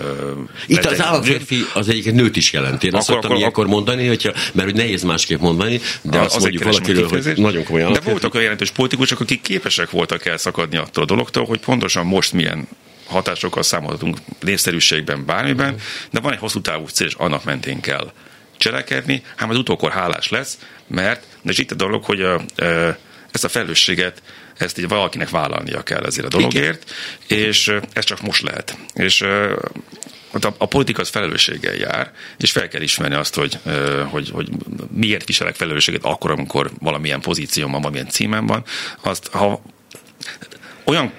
Itt 0.66 0.84
az 0.84 1.00
állam 1.00 1.22
férfi 1.22 1.64
az 1.74 1.88
egyik 1.88 2.12
nőt 2.12 2.36
is 2.36 2.52
jelenti. 2.52 2.86
Én 2.86 2.92
akkor, 2.92 2.98
azt 2.98 3.08
szoktam 3.08 3.30
akkor, 3.30 3.44
akkor 3.44 3.66
mondani, 3.66 4.06
hogyha, 4.06 4.32
mert 4.52 4.68
hogy 4.68 4.76
nehéz 4.78 5.02
másképp 5.02 5.40
mondani, 5.40 5.80
de 6.02 6.18
az 6.18 6.24
azt 6.24 6.40
mondjuk 6.40 6.62
valakiről, 6.62 7.08
hogy 7.08 7.32
nagyon 7.36 7.64
komolyan. 7.64 7.92
De 7.92 8.00
voltak 8.00 8.32
olyan 8.32 8.42
jelentős 8.42 8.70
politikusok, 8.70 9.20
akik 9.20 9.40
képesek 9.40 9.90
voltak 9.90 10.26
elszakadni 10.26 10.76
attól 10.76 11.02
a 11.02 11.06
dologtól, 11.06 11.44
hogy 11.44 11.60
pontosan 11.60 12.06
most 12.06 12.32
milyen 12.32 12.68
hatásokkal 13.06 13.62
számolhatunk 13.62 14.16
népszerűségben, 14.40 15.24
bármiben, 15.24 15.76
de 16.10 16.20
van 16.20 16.32
egy 16.32 16.38
hosszú 16.38 16.60
távú 16.60 16.86
cél, 16.86 17.06
és 17.06 17.14
annak 17.14 17.44
mentén 17.44 17.80
kell 17.80 18.12
cselekedni, 18.56 19.22
hát 19.36 19.50
az 19.50 19.56
utókor 19.56 19.90
hálás 19.90 20.28
lesz, 20.28 20.58
mert, 20.86 21.24
és 21.42 21.58
itt 21.58 21.70
a 21.70 21.74
dolog, 21.74 22.04
hogy 22.04 22.20
a, 22.20 22.34
a, 22.34 22.42
ezt 23.30 23.44
a 23.44 23.48
felelősséget 23.48 24.22
ezt 24.60 24.78
így 24.78 24.88
valakinek 24.88 25.28
vállalnia 25.30 25.82
kell 25.82 26.04
ezért 26.04 26.26
a 26.26 26.36
dologért, 26.38 26.92
Igen. 27.26 27.44
és 27.48 27.74
ez 27.92 28.04
csak 28.04 28.20
most 28.20 28.42
lehet. 28.42 28.76
És 28.94 29.20
a, 30.32 30.54
a 30.58 30.66
politika 30.66 31.00
az 31.00 31.08
felelősséggel 31.08 31.74
jár, 31.74 32.12
és 32.38 32.50
fel 32.50 32.68
kell 32.68 32.80
ismerni 32.80 33.14
azt, 33.14 33.34
hogy, 33.34 33.58
hogy, 34.10 34.30
hogy 34.30 34.48
miért 34.90 35.26
viselek 35.26 35.54
felelősséget 35.54 36.04
akkor, 36.04 36.30
amikor 36.30 36.70
valamilyen 36.78 37.20
pozícióban, 37.20 37.80
valamilyen 37.80 38.08
címen 38.08 38.46
van. 38.46 38.64
Azt, 39.02 39.28
ha 39.28 39.62
olyan 40.84 41.12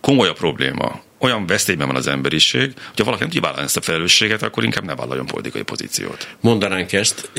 komoly 0.00 0.28
a 0.28 0.32
probléma, 0.32 1.02
olyan 1.24 1.46
veszélyben 1.46 1.86
van 1.86 1.96
az 1.96 2.06
emberiség, 2.06 2.72
hogyha 2.88 3.04
valaki 3.04 3.22
nem 3.22 3.30
kivállalja 3.30 3.64
ezt 3.64 3.76
a 3.76 3.80
felelősséget, 3.80 4.42
akkor 4.42 4.64
inkább 4.64 4.84
ne 4.84 4.94
vállaljon 4.94 5.26
politikai 5.26 5.62
pozíciót. 5.62 6.28
Mondanánk 6.40 6.92
ezt, 6.92 7.30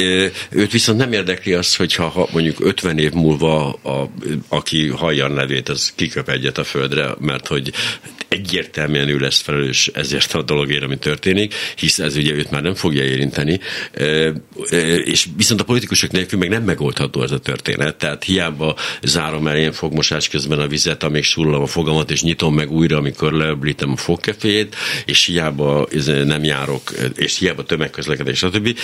őt 0.49 0.71
viszont 0.71 0.97
nem 0.97 1.13
érdekli 1.13 1.53
az, 1.53 1.75
hogyha 1.75 2.07
ha 2.07 2.27
mondjuk 2.31 2.57
50 2.59 2.97
év 2.99 3.11
múlva 3.11 3.71
a, 3.71 4.09
aki 4.47 4.87
hallja 4.87 5.25
a 5.25 5.29
nevét, 5.29 5.69
az 5.69 5.93
kiköp 5.95 6.29
egyet 6.29 6.57
a 6.57 6.63
földre, 6.63 7.15
mert 7.19 7.47
hogy 7.47 7.73
egyértelműen 8.27 9.07
ő 9.07 9.17
lesz 9.17 9.41
felelős 9.41 9.87
ezért 9.87 10.33
a 10.33 10.41
dologért, 10.41 10.83
ami 10.83 10.97
történik, 10.97 11.53
hisz 11.75 11.99
ez 11.99 12.15
ugye 12.15 12.33
őt 12.33 12.51
már 12.51 12.61
nem 12.61 12.73
fogja 12.73 13.03
érinteni, 13.03 13.59
és 15.03 15.27
viszont 15.35 15.61
a 15.61 15.63
politikusok 15.63 16.11
nélkül 16.11 16.39
meg 16.39 16.49
nem 16.49 16.63
megoldható 16.63 17.23
ez 17.23 17.31
a 17.31 17.39
történet, 17.39 17.95
tehát 17.95 18.23
hiába 18.23 18.75
zárom 19.01 19.47
el 19.47 19.57
ilyen 19.57 19.71
fogmosás 19.71 20.27
közben 20.27 20.59
a 20.59 20.67
vizet, 20.67 21.03
amíg 21.03 21.23
súrolom 21.23 21.61
a 21.61 21.65
fogamat, 21.65 22.11
és 22.11 22.21
nyitom 22.21 22.53
meg 22.55 22.71
újra, 22.71 22.97
amikor 22.97 23.33
leöblítem 23.75 23.91
a 23.91 23.97
fogkefét, 23.97 24.75
és 25.05 25.25
hiába 25.25 25.87
nem 26.25 26.43
járok, 26.43 26.91
és 27.15 27.37
hiába 27.37 27.63
tömegközlekedés, 27.63 28.37
stb. 28.37 28.77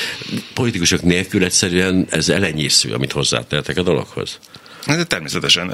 Politikusok 0.53 1.01
nélkül 1.01 1.43
egyszerűen 1.43 2.07
ez 2.09 2.29
elenyésző, 2.29 2.93
amit 2.93 3.11
hozzátehetek 3.11 3.77
a 3.77 3.83
dologhoz. 3.83 4.39
Ez 4.85 5.05
természetesen. 5.07 5.69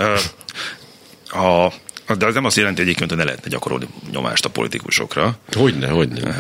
A 1.26 1.72
de 2.18 2.26
az 2.26 2.34
nem 2.34 2.46
azt 2.46 2.58
jelenti 2.58 2.82
egyébként, 2.82 3.10
hogy 3.10 3.20
ne 3.20 3.26
lehetne 3.26 3.50
gyakorolni 3.50 3.88
nyomást 4.12 4.46
a 4.46 4.50
politikusokra. 4.50 5.38
Hogyne, 5.54 5.88
hogyne. 5.88 6.36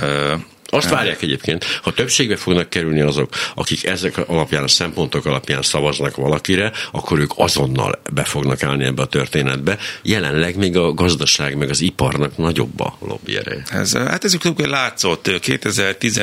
Azt 0.70 0.90
várják 0.90 1.22
egyébként, 1.22 1.66
ha 1.82 1.92
többségbe 1.92 2.36
fognak 2.36 2.70
kerülni 2.70 3.02
azok, 3.02 3.30
akik 3.56 3.86
ezek 3.86 4.18
alapján, 4.18 4.64
a 4.64 4.68
szempontok 4.68 5.26
alapján 5.26 5.62
szavaznak 5.62 6.16
valakire, 6.16 6.72
akkor 6.92 7.20
ők 7.20 7.32
azonnal 7.36 8.02
be 8.14 8.24
fognak 8.24 8.64
állni 8.64 8.84
ebbe 8.84 9.02
a 9.02 9.06
történetbe. 9.06 9.78
Jelenleg 10.02 10.56
még 10.56 10.78
a 10.78 10.94
gazdaság, 10.94 11.58
meg 11.58 11.70
az 11.70 11.82
iparnak 11.82 12.38
nagyobb 12.38 12.80
a 12.80 12.98
lobby 13.00 13.38
ereje. 13.38 13.64
Ez, 13.70 13.94
hát 13.94 14.24
ez 14.24 14.38
látszott 14.58 15.40
2010 15.40 16.22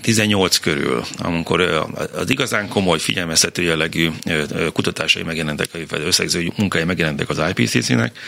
18 0.00 0.58
körül, 0.58 1.04
amikor 1.18 1.60
az 2.14 2.30
igazán 2.30 2.68
komoly 2.68 2.98
figyelmeztető 2.98 3.62
jellegű 3.62 4.10
kutatásai 4.72 5.22
megjelentek, 5.22 5.68
vagy 5.88 6.02
összegző 6.04 6.52
munkái 6.56 6.84
megjelentek 6.84 7.28
az 7.28 7.42
IPCC-nek, 7.54 8.18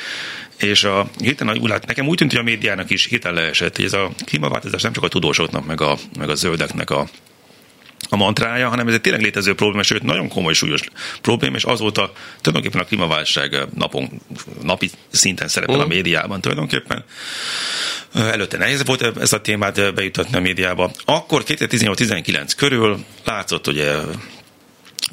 és 0.59 0.85
a 0.85 1.11
héten 1.19 1.59
úgy 1.59 1.69
lát, 1.69 1.87
nekem 1.87 2.07
úgy 2.07 2.17
tűnt, 2.17 2.31
hogy 2.31 2.41
a 2.41 2.45
médiának 2.45 2.91
is 2.91 3.07
héten 3.07 3.35
leesett, 3.35 3.77
hogy 3.77 3.85
ez 3.85 3.93
a 3.93 4.11
klímaváltozás 4.25 4.83
nem 4.83 4.93
csak 4.93 5.05
a 5.05 5.09
tudósoknak, 5.09 5.67
meg 5.67 5.81
a, 5.81 5.99
meg 6.19 6.29
a 6.29 6.35
zöldeknek 6.35 6.91
a 6.91 7.09
a 8.09 8.17
mantrája, 8.17 8.69
hanem 8.69 8.89
ez 8.89 8.95
egy 8.95 9.01
tényleg 9.01 9.23
létező 9.23 9.55
probléma, 9.55 9.83
sőt 9.83 10.03
nagyon 10.03 10.29
komoly 10.29 10.53
súlyos 10.53 10.81
probléma, 11.23 11.57
és 11.57 11.65
azóta 11.65 12.13
tulajdonképpen 12.41 12.87
a 12.87 12.89
klímaválság 12.89 13.57
napon, 13.75 14.21
napi 14.63 14.91
szinten 15.11 15.49
szerepel 15.49 15.77
uh. 15.77 15.83
a 15.83 15.87
médiában 15.87 16.41
tulajdonképpen. 16.41 17.05
Előtte 18.15 18.57
nehéz 18.59 18.85
volt 18.85 19.19
ez 19.19 19.33
a 19.33 19.41
témát 19.41 19.95
bejutatni 19.95 20.37
a 20.37 20.41
médiába. 20.41 20.91
Akkor 21.05 21.43
2018-19 21.47 22.53
körül 22.57 23.05
látszott, 23.25 23.65
hogy 23.65 23.91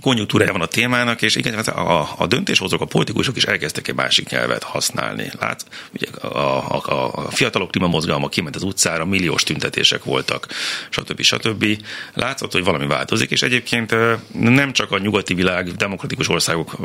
konjunktúrája 0.06 0.52
van 0.52 0.62
a 0.62 0.66
témának, 0.66 1.22
és 1.22 1.36
igen, 1.36 1.54
hát 1.54 1.68
a, 1.68 2.10
a 2.18 2.28
döntéshozók, 2.28 2.82
a 2.82 2.86
politikusok 2.86 3.36
is 3.36 3.44
elkezdtek 3.44 3.88
egy 3.88 3.96
másik 3.96 4.30
nyelvet 4.30 4.64
használni. 4.64 5.32
Lát, 5.40 5.66
ugye 5.94 6.08
a, 6.22 6.38
a, 6.76 7.12
a 7.16 7.32
fiatalok 7.32 7.72
klímamozgalma 7.72 8.30
kiment 8.30 8.56
az 8.56 8.64
utcára, 8.64 9.06
milliós 9.06 9.44
tüntetések 9.44 10.04
voltak, 10.04 10.48
stb. 10.90 11.22
stb. 11.22 11.66
Látszott, 12.14 12.52
hogy 12.52 12.64
valami 12.64 12.88
változik, 12.88 13.32
és 13.32 13.42
egyébként 13.42 13.96
nem 14.32 14.74
csak 14.74 14.92
a 14.92 14.98
nyugati 14.98 15.34
világ, 15.34 15.72
demokratikus 15.72 16.30
országok 16.30 16.76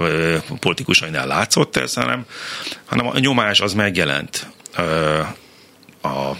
politikusainál 0.60 1.26
látszott 1.26 1.76
ez, 1.76 1.94
hanem, 1.94 2.26
hanem 2.84 3.06
a 3.06 3.18
nyomás 3.18 3.60
az 3.60 3.74
megjelent 3.74 4.46
a 6.02 6.30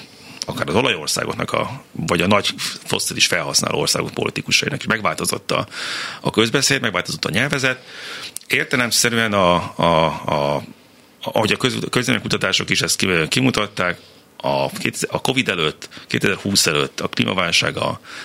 akár 0.47 0.68
az 0.68 0.75
olajországoknak, 0.75 1.52
a, 1.52 1.82
vagy 1.92 2.20
a 2.20 2.26
nagy 2.26 2.54
fosszilis 2.85 3.26
felhasználó 3.26 3.78
országok 3.78 4.11
politikusainak 4.11 4.80
is 4.80 4.87
megváltozott 4.87 5.50
a, 5.50 5.66
a 6.20 6.30
közbeszéd, 6.30 6.80
megváltozott 6.80 7.25
a 7.25 7.30
nyelvezet. 7.30 7.85
Értelemszerűen 8.47 9.32
a, 9.32 9.54
a, 9.76 10.04
a 10.06 10.62
ahogy 11.23 11.52
a 11.52 11.56
köz, 11.56 11.78
kutatások 12.23 12.70
is 12.70 12.82
ezt 12.82 13.06
kimutatták, 13.28 13.99
a, 14.42 14.70
a 15.09 15.20
Covid 15.20 15.49
előtt, 15.49 15.88
2020 16.06 16.66
előtt 16.66 17.00
a 17.00 17.09
klímaválság 17.09 17.76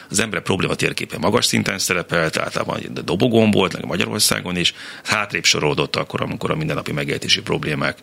az 0.10 0.20
ember 0.20 0.42
probléma 0.42 0.76
térképe 0.76 1.18
magas 1.18 1.46
szinten 1.46 1.80
szerepelt, 1.80 2.38
általában 2.38 2.82
a 2.96 3.02
dobogón 3.02 3.52
volt, 3.52 3.74
meg 3.74 3.86
Magyarországon 3.86 4.58
is, 4.58 4.74
hátrébb 5.04 5.44
sorodott 5.44 5.96
akkor, 5.96 6.22
amikor 6.22 6.52
a 6.52 6.56
mindennapi 6.56 6.92
megéltési 6.92 7.42
problémák 7.42 7.98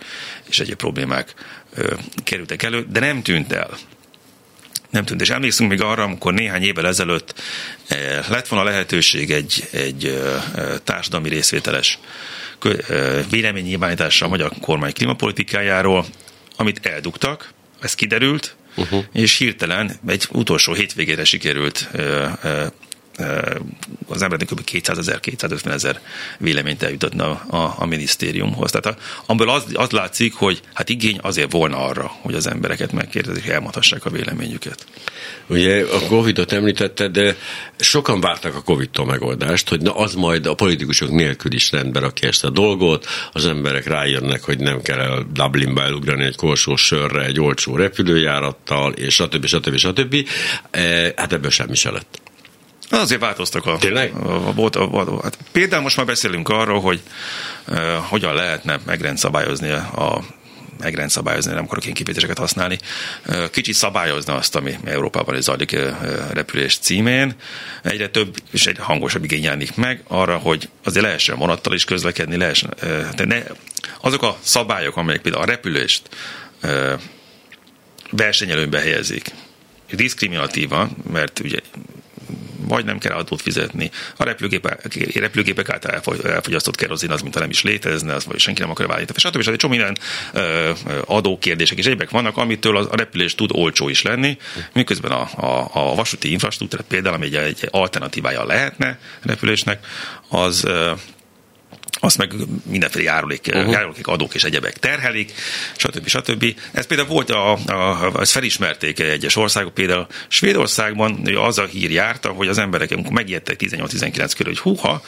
és 0.48 0.60
egyéb 0.60 0.76
problémák 0.76 1.34
ö, 1.74 1.94
kerültek 2.24 2.62
elő, 2.62 2.86
de 2.90 3.00
nem 3.00 3.22
tűnt 3.22 3.52
el 3.52 3.70
nem 4.92 5.04
tűnt. 5.04 5.20
És 5.20 5.30
emlékszünk 5.30 5.70
még 5.70 5.82
arra, 5.82 6.02
amikor 6.02 6.34
néhány 6.34 6.62
évvel 6.62 6.86
ezelőtt 6.86 7.40
eh, 7.86 8.24
lett 8.28 8.48
volna 8.48 8.70
lehetőség 8.70 9.30
egy, 9.30 9.68
egy 9.70 10.06
eh, 10.06 10.78
társadalmi 10.84 11.28
részvételes 11.28 11.98
eh, 12.62 13.24
véleménynyilvánításra 13.30 14.26
a 14.26 14.28
magyar 14.28 14.52
kormány 14.60 14.92
klímapolitikájáról, 14.92 16.04
amit 16.56 16.86
eldugtak, 16.86 17.52
ez 17.80 17.94
kiderült, 17.94 18.56
uh-huh. 18.76 19.04
és 19.12 19.38
hirtelen 19.38 19.92
egy 20.06 20.26
utolsó 20.30 20.72
hétvégére 20.72 21.24
sikerült 21.24 21.88
az 24.08 24.22
embernek 24.22 24.48
kb. 24.48 24.64
200 24.64 24.98
ezer, 24.98 25.20
250 25.20 25.72
ezer 25.72 26.00
véleményt 26.38 26.82
eljutatni 26.82 27.20
a, 27.20 27.74
a, 27.78 27.86
minisztériumhoz. 27.86 28.70
Tehát 28.70 28.98
a, 28.98 29.02
amiből 29.26 29.54
az, 29.54 29.64
az 29.72 29.90
látszik, 29.90 30.34
hogy 30.34 30.60
hát 30.74 30.88
igény 30.88 31.18
azért 31.22 31.52
volna 31.52 31.86
arra, 31.86 32.12
hogy 32.20 32.34
az 32.34 32.46
embereket 32.46 32.92
megkérdezik, 32.92 33.46
elmondhassák 33.46 34.04
a 34.04 34.10
véleményüket. 34.10 34.86
Ugye 35.46 35.84
a 35.84 36.06
Covid-ot 36.08 36.52
említette, 36.52 37.08
de 37.08 37.36
sokan 37.78 38.20
vártak 38.20 38.54
a 38.54 38.62
Covid-tól 38.62 39.06
megoldást, 39.06 39.68
hogy 39.68 39.80
na 39.80 39.96
az 39.96 40.14
majd 40.14 40.46
a 40.46 40.54
politikusok 40.54 41.10
nélkül 41.10 41.52
is 41.52 41.70
rendbe 41.70 42.00
rakja 42.00 42.28
ezt 42.28 42.44
a 42.44 42.50
dolgot, 42.50 43.06
az 43.32 43.46
emberek 43.46 43.86
rájönnek, 43.86 44.42
hogy 44.42 44.58
nem 44.58 44.82
kell 44.82 44.98
el 44.98 45.26
Dublinba 45.32 45.82
elugrani 45.82 46.24
egy 46.24 46.36
korsó 46.36 46.76
sörre, 46.76 47.24
egy 47.24 47.40
olcsó 47.40 47.76
repülőjárattal, 47.76 48.92
és 48.92 49.14
stb. 49.14 49.46
stb. 49.46 49.76
stb. 49.76 49.98
stb. 49.98 50.28
E, 50.70 51.12
hát 51.16 51.32
ebből 51.32 51.50
semmi 51.50 51.74
se 51.74 51.90
lett. 51.90 52.21
Azért 53.00 53.20
változtak 53.20 53.66
a... 53.66 53.76
Tényleg? 53.78 54.14
A, 54.14 54.52
a, 54.56 54.68
a, 54.72 54.78
a, 54.78 55.00
a, 55.00 55.22
hát 55.22 55.38
például 55.52 55.82
most 55.82 55.96
már 55.96 56.06
beszélünk 56.06 56.48
arról, 56.48 56.80
hogy 56.80 57.00
uh, 57.68 57.94
hogyan 57.94 58.34
lehetne 58.34 58.80
megrendszabályozni 58.86 59.70
a 59.70 60.24
megrend 60.82 61.10
szabályozni, 61.10 61.52
nem 61.52 61.64
akarok 61.64 61.86
én 61.86 61.94
kifejezéseket 61.94 62.38
használni, 62.38 62.78
kicsit 63.50 63.74
szabályozni 63.74 64.32
azt, 64.32 64.56
ami 64.56 64.74
Európában 64.84 65.36
is 65.36 65.42
zajlik 65.42 65.76
repülés 66.32 66.78
címén. 66.78 67.34
Egyre 67.82 68.08
több 68.08 68.36
és 68.50 68.66
egyre 68.66 68.82
hangosabb 68.82 69.24
igény 69.24 69.42
jelenik 69.42 69.76
meg 69.76 70.02
arra, 70.08 70.36
hogy 70.36 70.68
azért 70.84 71.04
lehessen 71.04 71.38
vonattal 71.38 71.74
is 71.74 71.84
közlekedni, 71.84 72.36
lehessen, 72.36 72.74
de 73.16 73.24
ne, 73.24 73.42
azok 74.00 74.22
a 74.22 74.38
szabályok, 74.40 74.96
amelyek 74.96 75.20
például 75.20 75.42
a 75.42 75.46
repülést 75.46 76.02
versenyelőnbe 78.10 78.78
helyezik, 78.78 79.30
diszkriminatívan, 79.90 80.96
mert 81.12 81.40
ugye 81.40 81.58
vagy 82.74 82.84
nem 82.84 82.98
kell 82.98 83.12
adót 83.12 83.42
fizetni. 83.42 83.90
A 84.16 84.24
repülőgépek, 84.24 84.94
repülőgépek 85.14 85.68
által 85.68 86.16
elfogyasztott 86.24 86.76
kerozin 86.76 87.10
az, 87.10 87.20
mintha 87.22 87.40
nem 87.40 87.50
is 87.50 87.62
létezne, 87.62 88.14
az 88.14 88.24
vagy 88.24 88.38
senki 88.38 88.60
nem 88.60 88.70
akar 88.70 88.86
válni. 88.86 89.06
Stb. 89.14 89.48
Egy 89.48 89.56
csomó 89.56 89.74
minden 89.74 89.98
adókérdések 91.04 91.78
és 91.78 91.86
egyébek 91.86 92.10
vannak, 92.10 92.36
amitől 92.36 92.76
a 92.76 92.96
repülés 92.96 93.34
tud 93.34 93.50
olcsó 93.52 93.88
is 93.88 94.02
lenni, 94.02 94.36
miközben 94.72 95.10
a, 95.10 95.28
a, 95.36 95.70
a 95.72 95.94
vasúti 95.94 96.30
infrastruktúra 96.30 96.82
például, 96.88 97.14
ami 97.14 97.26
egy, 97.26 97.34
egy 97.34 97.68
alternatívája 97.70 98.44
lehetne 98.44 98.98
repülésnek, 99.22 99.86
az 100.28 100.66
azt 102.00 102.18
meg 102.18 102.32
mindenféle 102.64 103.04
járulék, 103.04 103.50
uh-huh. 103.54 103.72
járulék 103.72 104.06
adók 104.06 104.34
és 104.34 104.44
egyebek 104.44 104.78
terhelik, 104.78 105.32
stb. 105.76 106.08
stb. 106.08 106.54
Ez 106.72 106.86
például 106.86 107.08
volt, 107.08 107.30
a, 107.30 107.52
a, 107.52 108.12
ezt 108.20 108.32
felismerték 108.32 109.00
egyes 109.00 109.36
országok, 109.36 109.74
például 109.74 110.06
Svédországban 110.28 111.28
az 111.36 111.58
a 111.58 111.64
hír 111.64 111.90
járta, 111.90 112.28
hogy 112.28 112.48
az 112.48 112.58
emberek 112.58 113.10
megijedtek 113.10 113.56
18-19 113.58 114.32
körül, 114.36 114.52
hogy 114.52 114.62
húha, 114.62 115.02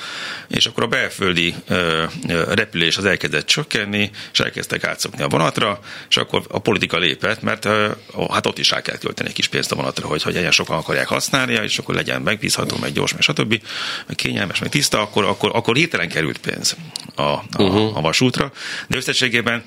és 0.48 0.66
akkor 0.66 0.82
a 0.82 0.86
belföldi 0.86 1.54
ö, 1.68 2.04
repülés 2.48 2.96
az 2.96 3.04
elkezdett 3.04 3.46
csökkenni, 3.46 4.10
és 4.32 4.40
elkezdtek 4.40 4.84
átszokni 4.84 5.22
a 5.22 5.28
vonatra, 5.28 5.80
és 6.08 6.16
akkor 6.16 6.42
a 6.48 6.58
politika 6.58 6.98
lépett, 6.98 7.42
mert 7.42 7.64
ö, 7.64 7.90
hát 8.32 8.46
ott 8.46 8.58
is 8.58 8.70
rá 8.70 8.80
kell 8.80 8.96
költeni 8.96 9.28
egy 9.28 9.34
kis 9.34 9.48
pénzt 9.48 9.72
a 9.72 9.76
vonatra, 9.76 10.06
hogy, 10.06 10.22
hogy 10.22 10.34
ilyen 10.34 10.50
sokan 10.50 10.76
akarják 10.76 11.08
használni, 11.08 11.52
és 11.52 11.78
akkor 11.78 11.94
legyen 11.94 12.22
megbízható, 12.22 12.76
meg 12.80 12.92
gyors, 12.92 13.12
meg 13.12 13.22
stb., 13.22 13.60
meg 14.06 14.16
kényelmes, 14.16 14.58
meg 14.58 14.68
tiszta, 14.68 15.00
akkor, 15.00 15.24
akkor, 15.24 15.50
akkor 15.54 15.76
hirtelen 15.76 16.08
került 16.08 16.38
pénz 16.38 16.73
a, 17.14 17.22
a, 17.22 17.42
uh-huh. 17.58 17.96
a 17.96 18.00
vasútra, 18.00 18.52
de 18.88 18.96
összességében 18.96 19.64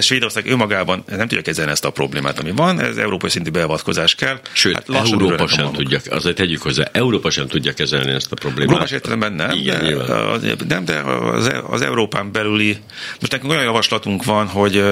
Svédország 0.00 0.46
önmagában 0.46 1.04
nem 1.06 1.18
tudja 1.18 1.42
kezelni 1.42 1.70
ezt 1.70 1.84
a 1.84 1.90
problémát, 1.90 2.38
ami 2.38 2.50
van, 2.50 2.80
ez 2.80 2.96
európai 2.96 3.30
szintű 3.30 3.50
beavatkozás 3.50 4.14
kell. 4.14 4.40
Sőt, 4.52 4.74
hát 4.74 4.88
Európa 4.88 5.46
sem 5.46 5.72
tudja, 5.72 6.00
azért 6.10 6.36
tegyük 6.36 6.62
hozzá, 6.62 6.84
Európa 6.92 7.30
sem 7.30 7.46
tudja 7.46 7.72
kezelni 7.72 8.10
ezt 8.10 8.32
a 8.32 8.34
problémát. 8.34 8.68
Globális 8.68 8.92
értelemben 8.92 9.32
nem, 9.32 9.50
Igen, 9.50 9.84
de, 10.40 10.56
nem, 10.68 10.84
de 10.84 10.98
az, 10.98 11.46
e- 11.46 11.62
az 11.68 11.82
Európán 11.82 12.32
belüli, 12.32 12.76
most 13.20 13.32
nekünk 13.32 13.52
olyan 13.52 13.64
javaslatunk 13.64 14.24
van, 14.24 14.46
hogy 14.46 14.84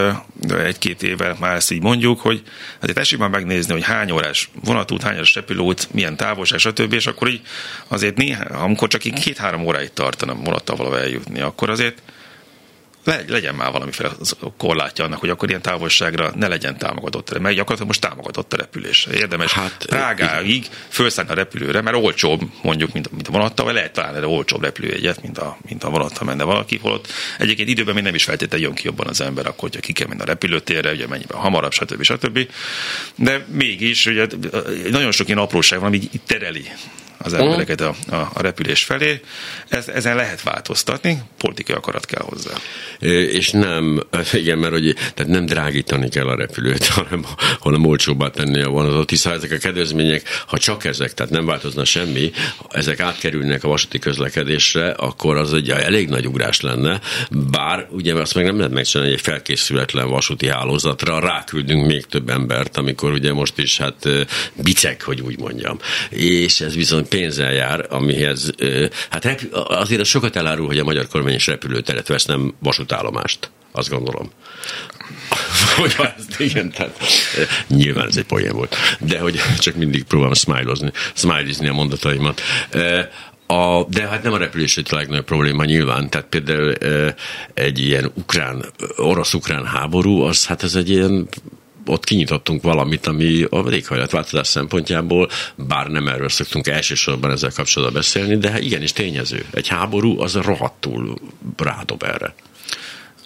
egy-két 0.64 1.02
éve 1.02 1.37
már 1.40 1.54
ezt 1.54 1.71
így 1.71 1.83
mondjuk, 1.83 2.21
hogy 2.21 2.42
azért 2.80 2.97
tessék 2.97 3.18
már 3.18 3.28
megnézni, 3.28 3.73
hogy 3.73 3.85
hány 3.85 4.11
órás 4.11 4.50
vonatút, 4.64 5.02
hány 5.02 5.14
órás 5.14 5.35
repülőút, 5.35 5.88
milyen 5.92 6.16
távolság, 6.16 6.59
stb. 6.59 6.92
És 6.92 7.07
akkor 7.07 7.28
így 7.28 7.40
azért 7.88 8.16
néha, 8.16 8.45
amikor 8.45 8.88
csak 8.88 9.04
így 9.04 9.21
két-három 9.21 9.66
óráig 9.66 9.90
tartana 9.92 10.35
vonattal 10.35 10.76
valahol 10.76 10.99
eljutni, 10.99 11.40
akkor 11.40 11.71
azért 11.71 12.02
legyen 13.27 13.55
már 13.55 13.73
valamiféle 13.73 14.11
korlátja 14.57 15.05
annak, 15.05 15.19
hogy 15.19 15.29
akkor 15.29 15.49
ilyen 15.49 15.62
távolságra 15.62 16.33
ne 16.35 16.49
legyen 16.49 16.79
támogatott, 16.79 17.38
mert 17.38 17.55
gyakorlatilag 17.55 17.87
most 17.87 18.00
támogatott 18.00 18.53
a 18.53 18.57
repülés. 18.57 19.07
Érdemes 19.12 19.53
hát, 19.53 19.85
Prágáig 19.87 20.67
felszállni 20.88 21.31
a 21.31 21.35
repülőre, 21.35 21.81
mert 21.81 21.97
olcsóbb 21.97 22.41
mondjuk, 22.62 22.93
mint, 22.93 23.11
mint 23.11 23.29
a 23.29 23.31
vonattal, 23.31 23.65
vagy 23.65 23.75
lehet 23.75 23.93
talán 23.93 24.15
erre 24.15 24.27
olcsóbb 24.27 24.62
repülőjegyet, 24.62 25.23
mint 25.23 25.38
a, 25.38 25.59
mint 25.69 25.85
a 25.85 25.91
vonattal 25.91 26.27
menne 26.27 26.45
valaki, 26.45 26.79
holott 26.83 27.09
egyébként 27.38 27.69
időben 27.69 27.95
még 27.95 28.05
nem 28.05 28.15
is 28.15 28.25
feltétlenül 28.25 28.67
jön 28.67 28.75
ki 28.75 28.83
jobban 28.85 29.07
az 29.07 29.21
ember, 29.21 29.47
akkor, 29.47 29.61
hogyha 29.61 29.81
ki 29.81 29.93
kell 29.93 30.07
menni 30.07 30.21
a 30.21 30.25
repülőtérre, 30.25 30.93
ugye 30.93 31.07
mennyiben 31.07 31.38
hamarabb, 31.38 31.73
stb. 31.73 32.03
stb. 32.03 32.49
De 33.15 33.45
mégis, 33.49 34.07
ugye 34.07 34.27
nagyon 34.91 35.12
sok 35.12 35.27
ilyen 35.27 35.38
apróság 35.38 35.79
van, 35.79 35.88
ami 35.88 35.97
így 35.97 36.21
tereli 36.27 36.71
az 37.19 37.33
embereket 37.33 37.81
a, 37.81 37.95
a, 38.11 38.15
a 38.15 38.41
repülés 38.41 38.85
felé. 38.85 39.21
Ez, 39.69 39.89
ezen 39.89 40.17
lehet 40.17 40.43
változtatni, 40.43 41.23
politikai 41.39 41.77
akarat 41.77 42.07
kell 42.07 42.23
hozzá. 42.23 42.53
És 43.31 43.51
nem, 43.51 44.03
igen, 44.33 44.59
mert 44.59 44.73
hogy 44.73 44.95
tehát 45.15 45.33
nem 45.33 45.47
drágítani 45.47 46.09
kell 46.09 46.27
a 46.27 46.37
repülőt, 46.37 46.87
hanem, 46.99 47.25
hanem 47.61 47.85
olcsóbbá 47.85 48.29
tenni 48.29 48.63
a 48.63 48.69
vonatot, 48.69 49.11
hiszen 49.11 49.33
ezek 49.33 49.51
a 49.51 49.57
kedvezmények, 49.57 50.23
ha 50.47 50.59
csak 50.59 50.85
ezek, 50.85 51.15
tehát 51.15 51.33
nem 51.33 51.47
változna 51.47 51.85
semmi, 51.85 52.31
ezek 52.69 53.01
átkerülnek 53.01 53.65
a 53.65 53.69
vasúti 53.69 53.99
közlekedésre, 53.99 54.91
akkor 54.91 55.37
az 55.37 55.55
egy 55.55 55.71
elég 55.71 56.09
nagy 56.09 56.27
ugrás 56.27 56.61
lenne, 56.61 57.01
bár 57.31 57.87
ugye 57.91 58.15
azt 58.15 58.35
meg 58.35 58.45
nem 58.45 58.57
lehet 58.57 58.73
megcsinálni 58.73 59.13
egy 59.13 59.21
felkészületlen 59.21 60.09
vasúti 60.09 60.49
hálózatra, 60.49 61.21
ráküldünk 61.21 61.87
még 61.87 62.07
több 62.07 62.28
embert, 62.28 62.76
amikor 62.76 63.13
ugye 63.13 63.33
most 63.33 63.59
is 63.59 63.78
hát 63.78 64.09
bicek, 64.54 65.02
hogy 65.02 65.21
úgy 65.21 65.39
mondjam. 65.39 65.78
És 66.11 66.61
ez 66.61 66.75
viszont 66.75 67.07
pénzzel 67.08 67.52
jár, 67.52 67.86
amihez, 67.90 68.50
hát 69.10 69.47
azért 69.52 70.00
az 70.00 70.08
sokat 70.08 70.36
elárul, 70.36 70.66
hogy 70.66 70.78
a 70.78 70.84
magyar 70.84 71.06
kormány 71.06 71.34
is 71.34 71.47
repülőteret 71.47 72.08
vesz, 72.08 72.25
nem 72.25 72.54
vasútállomást, 72.58 73.50
azt 73.73 73.88
gondolom. 73.88 74.30
hogy 75.76 75.94
ezt, 76.18 76.40
igen, 76.40 76.71
tehát 76.71 76.99
nyilván 77.66 78.06
ez 78.06 78.16
egy 78.16 78.25
poén 78.25 78.52
volt. 78.52 78.76
De 79.00 79.18
hogy 79.18 79.40
csak 79.58 79.75
mindig 79.75 80.04
próbálom 80.04 80.34
smileozni, 80.34 81.68
a 81.68 81.73
mondataimat. 81.73 82.40
A, 83.47 83.84
de 83.84 84.06
hát 84.06 84.23
nem 84.23 84.32
a 84.32 84.38
repülés 84.38 84.76
a 84.76 84.97
legnagyobb 84.97 85.25
probléma 85.25 85.64
nyilván, 85.64 86.10
tehát 86.10 86.26
például 86.26 86.75
egy 87.54 87.78
ilyen 87.78 88.10
ukrán, 88.14 88.64
orosz-ukrán 88.97 89.66
háború, 89.66 90.21
az 90.21 90.47
hát 90.47 90.62
ez 90.62 90.75
egy 90.75 90.90
ilyen 90.90 91.28
ott 91.89 92.05
kinyitottunk 92.05 92.63
valamit, 92.63 93.07
ami 93.07 93.43
a 93.51 93.69
léghajlatváltozás 93.69 94.47
szempontjából, 94.47 95.29
bár 95.55 95.87
nem 95.87 96.09
erről 96.09 96.29
szoktunk 96.29 96.67
elsősorban 96.67 97.31
ezzel 97.31 97.53
kapcsolatban 97.55 98.01
beszélni, 98.01 98.37
de 98.37 98.51
hát 98.51 98.61
igenis 98.61 98.93
tényező. 98.93 99.45
Egy 99.51 99.69
háború 99.69 100.21
az 100.21 100.35
rohadtul 100.35 101.19
rádob 101.57 102.03
erre. 102.03 102.35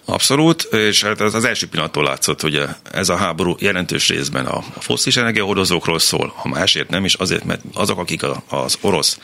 Abszolút, 0.05 0.61
és 0.61 1.03
hát 1.03 1.21
az, 1.21 1.45
első 1.45 1.67
pillanattól 1.67 2.03
látszott, 2.03 2.41
hogy 2.41 2.61
ez 2.91 3.09
a 3.09 3.15
háború 3.15 3.55
jelentős 3.59 4.07
részben 4.07 4.45
a, 4.45 4.61
fosszilis 4.79 5.17
energiahordozókról 5.17 5.99
szól, 5.99 6.33
ha 6.35 6.49
másért 6.49 6.89
nem 6.89 7.05
is, 7.05 7.13
azért, 7.13 7.43
mert 7.43 7.61
azok, 7.73 7.99
akik 7.99 8.21
az 8.47 8.77
orosz 8.81 9.19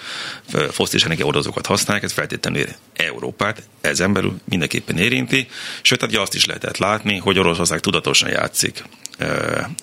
fosszilis 0.71 1.03
energiahordozókat 1.03 1.65
használják, 1.65 2.05
ez 2.05 2.11
feltétlenül 2.11 2.65
Európát, 2.95 3.63
ezen 3.81 4.13
belül 4.13 4.39
mindenképpen 4.49 4.97
érinti, 4.97 5.47
sőt, 5.81 6.01
hát 6.01 6.15
azt 6.15 6.35
is 6.35 6.45
lehetett 6.45 6.77
látni, 6.77 7.17
hogy 7.17 7.39
Oroszország 7.39 7.79
tudatosan 7.79 8.29
játszik 8.29 8.83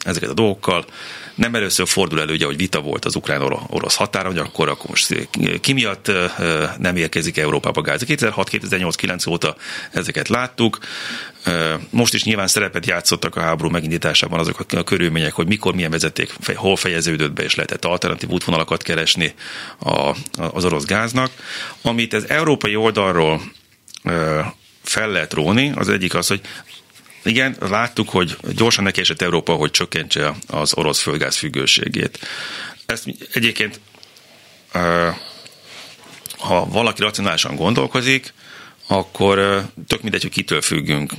ezeket 0.05 0.31
a 0.31 0.35
dolgokkal. 0.35 0.85
Nem 1.35 1.55
először 1.55 1.87
fordul 1.87 2.21
elő, 2.21 2.33
ugye, 2.33 2.47
hogy 2.47 2.57
vita 2.57 2.81
volt 2.81 3.05
az 3.05 3.17
ukrán-orosz 3.17 3.95
határa, 3.95 4.29
hogy 4.29 4.39
akkor, 4.39 4.69
akkor 4.69 4.89
most 4.89 5.29
ki 5.61 5.73
miatt 5.73 6.13
nem 6.79 6.97
érkezik 6.97 7.37
Európába 7.37 7.81
gáz. 7.81 8.03
2006-2008-9 8.07 9.29
óta 9.29 9.57
ezeket 9.91 10.29
láttuk. 10.29 10.79
Most 11.91 12.15
is 12.15 12.25
nyilván 12.25 12.47
szerepet 12.47 12.87
játszottak 12.87 13.37
a 13.37 13.41
háború 13.41 13.71
megindításában 13.71 14.39
azok 14.39 14.65
a 14.73 14.85
körülmények, 14.85 15.33
hogy 15.33 15.47
mikor 15.47 15.75
milyen 15.75 15.91
vezeték, 15.91 16.33
hol 16.55 16.77
fejeződött 16.77 17.33
be, 17.33 17.43
és 17.43 17.55
lehetett 17.55 17.85
alternatív 17.85 18.29
útvonalakat 18.29 18.83
keresni 18.83 19.35
az 20.53 20.65
orosz 20.65 20.85
gáznak. 20.85 21.31
Amit 21.83 22.13
az 22.13 22.29
európai 22.29 22.77
oldalról 22.77 23.43
fel 24.83 25.09
lehet 25.11 25.33
róni, 25.33 25.73
az 25.75 25.89
egyik 25.89 26.15
az, 26.15 26.27
hogy 26.27 26.41
igen, 27.23 27.57
láttuk, 27.61 28.09
hogy 28.09 28.37
gyorsan 28.55 28.85
nekiesett 28.85 29.23
Európa, 29.23 29.53
hogy 29.53 29.71
csökkentse 29.71 30.35
az 30.47 30.75
orosz 30.75 31.01
földgáz 31.01 31.37
függőségét. 31.37 32.19
Ezt 32.87 33.05
egyébként, 33.33 33.81
ha 36.39 36.67
valaki 36.67 37.03
racionálisan 37.03 37.57
gondolkozik, 37.57 38.33
akkor 38.87 39.65
tök 39.87 40.03
mindegy, 40.03 40.23
hogy 40.23 40.31
kitől 40.31 40.61
függünk, 40.61 41.13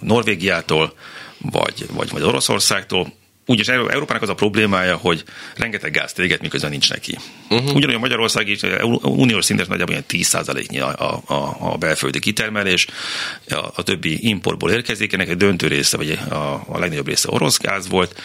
Norvégiától, 0.00 0.94
vagy, 1.38 1.86
vagy, 1.92 2.10
vagy 2.10 2.22
Oroszországtól, 2.22 3.18
Úgyis 3.50 3.68
Európának 3.68 4.22
az 4.22 4.28
a 4.28 4.34
problémája, 4.34 4.96
hogy 4.96 5.24
rengeteg 5.56 5.92
gázt 5.92 6.18
éget, 6.18 6.40
miközben 6.40 6.70
nincs 6.70 6.90
neki. 6.90 7.16
Uh-huh. 7.48 7.74
Ugyanolyan 7.74 8.00
Magyarország 8.00 8.48
is 8.48 8.60
uniós 9.02 9.44
szinten 9.44 9.66
nagyjából 9.68 9.94
ilyen 9.94 10.04
10%-nyi 10.08 10.80
a, 10.80 11.20
a, 11.26 11.56
a 11.58 11.76
belföldi 11.76 12.18
kitermelés, 12.18 12.86
a, 13.48 13.66
a 13.74 13.82
többi 13.82 14.28
importból 14.28 14.70
érkezik, 14.70 15.12
ennek 15.12 15.28
egy 15.28 15.36
döntő 15.36 15.66
része, 15.66 15.96
vagy 15.96 16.10
a, 16.10 16.34
a 16.66 16.78
legnagyobb 16.78 17.06
része 17.06 17.28
orosz 17.30 17.58
gáz 17.58 17.88
volt. 17.88 18.20